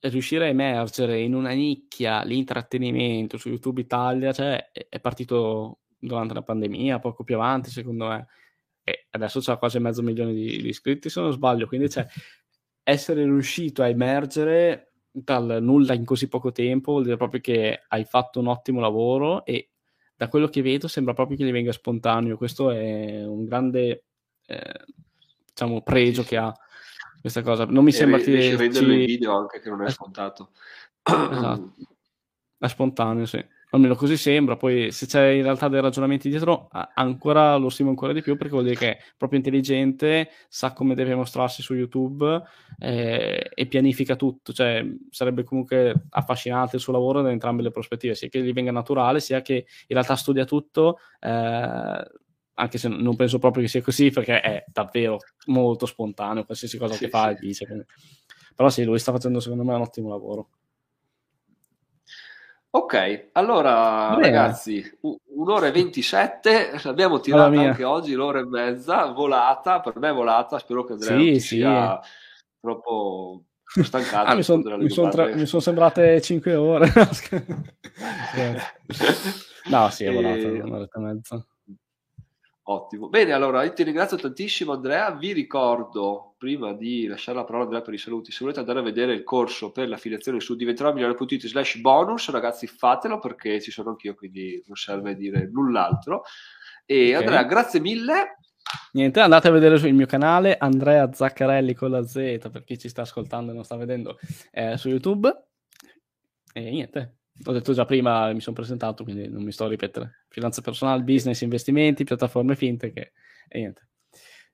[0.00, 6.42] riuscire a emergere in una nicchia l'intrattenimento su YouTube Italia cioè, è partito durante la
[6.42, 8.26] pandemia, poco più avanti secondo me,
[8.84, 12.06] e adesso c'ha quasi mezzo milione di, di iscritti se non sbaglio, quindi cioè,
[12.82, 18.04] essere riuscito a emergere dal nulla in così poco tempo vuol dire proprio che hai
[18.04, 19.70] fatto un ottimo lavoro e
[20.14, 22.36] da quello che vedo sembra proprio che gli venga spontaneo.
[22.36, 24.04] Questo è un grande
[24.46, 24.84] eh,
[25.46, 26.52] diciamo, pregio che ha
[27.20, 27.66] questa cosa.
[27.66, 30.50] Non mi e sembra che riesci a renderlo in video anche che non è scontato.
[31.02, 31.74] Esatto.
[32.58, 37.56] È spontaneo, sì almeno così sembra, poi se c'è in realtà dei ragionamenti dietro ancora
[37.56, 41.14] lo stimo ancora di più perché vuol dire che è proprio intelligente, sa come deve
[41.14, 42.42] mostrarsi su YouTube
[42.78, 48.14] eh, e pianifica tutto, cioè sarebbe comunque affascinante il suo lavoro da entrambe le prospettive,
[48.14, 50.98] sia che gli venga naturale, sia che in realtà studia tutto.
[51.20, 52.10] Eh,
[52.60, 56.94] anche se non penso proprio che sia così, perché è davvero molto spontaneo, qualsiasi cosa
[56.94, 57.46] sì, che fa sì.
[57.46, 57.86] dice.
[58.54, 60.48] Però sì, lui sta facendo secondo me un ottimo lavoro.
[62.70, 64.26] Ok, allora Bene.
[64.26, 64.98] ragazzi,
[65.34, 70.84] un'ora e 27, abbiamo tirato anche oggi l'ora e mezza, volata, per me volata, spero
[70.84, 71.56] che Andrea sì, sì.
[71.56, 71.98] sia
[72.60, 74.30] troppo stancato.
[74.30, 76.92] ah, mi sono son tra- son sembrate 5 ore.
[79.68, 80.60] no, sì, è volata, e...
[80.60, 81.46] un'ora e mezza.
[82.70, 83.08] Ottimo.
[83.08, 87.64] Bene, allora io ti ringrazio tantissimo Andrea, vi ricordo prima di lasciare la parola a
[87.64, 91.46] Andrea per i saluti, se volete andare a vedere il corso per l'affiliazione su diventeròmigliore.it
[91.46, 96.24] slash bonus, ragazzi fatelo perché ci sono anch'io, quindi non serve dire null'altro.
[96.84, 97.20] E okay.
[97.22, 98.36] Andrea, grazie mille.
[98.92, 102.90] Niente, andate a vedere sul mio canale Andrea Zaccarelli con la Z per chi ci
[102.90, 104.18] sta ascoltando e non sta vedendo
[104.50, 105.34] eh, su YouTube.
[106.52, 110.24] E niente, ho detto già prima, mi sono presentato, quindi non mi sto a ripetere.
[110.28, 112.92] Finanza personale, business, investimenti, piattaforme finte
[113.48, 113.88] e niente.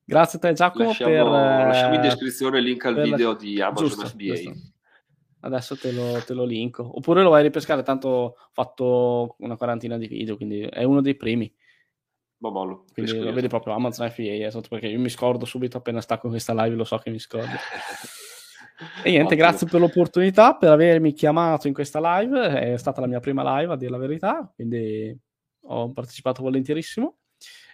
[0.05, 1.25] Grazie a te Giacomo lasciamo, per...
[1.25, 3.39] Lasciamo in descrizione il link al video la...
[3.39, 4.35] di Amazon Giusto, FBA.
[4.35, 4.53] Giusto.
[5.41, 6.97] Adesso te lo, te lo, linko.
[6.97, 11.01] Oppure lo vai a ripescare, tanto ho fatto una quarantina di video, quindi è uno
[11.01, 11.53] dei primi.
[12.37, 12.85] Babolo.
[12.93, 16.53] Quindi lo vedi proprio Amazon FBA, esatto, perché io mi scordo subito appena stacco questa
[16.55, 17.49] live, lo so che mi scordo.
[19.05, 23.21] e niente, grazie per l'opportunità, per avermi chiamato in questa live, è stata la mia
[23.21, 25.17] prima live a dire la verità, quindi
[25.67, 27.19] ho partecipato volentierissimo.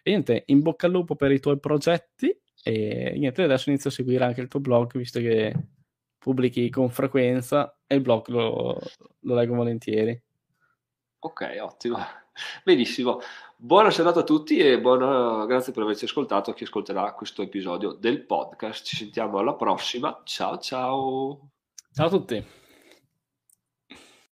[0.03, 3.93] E niente, in bocca al lupo per i tuoi progetti e niente, adesso inizio a
[3.93, 5.55] seguire anche il tuo blog, visto che
[6.19, 8.79] pubblichi con frequenza e il blog lo,
[9.21, 10.21] lo leggo volentieri.
[11.21, 11.99] Ok, ottimo.
[12.65, 13.21] Benissimo.
[13.63, 15.45] Buona serata a tutti e buona...
[15.45, 18.87] grazie per averci ascoltato chi ascolterà questo episodio del podcast.
[18.87, 20.23] Ci sentiamo alla prossima.
[20.25, 21.51] Ciao ciao.
[21.93, 22.43] Ciao a tutti.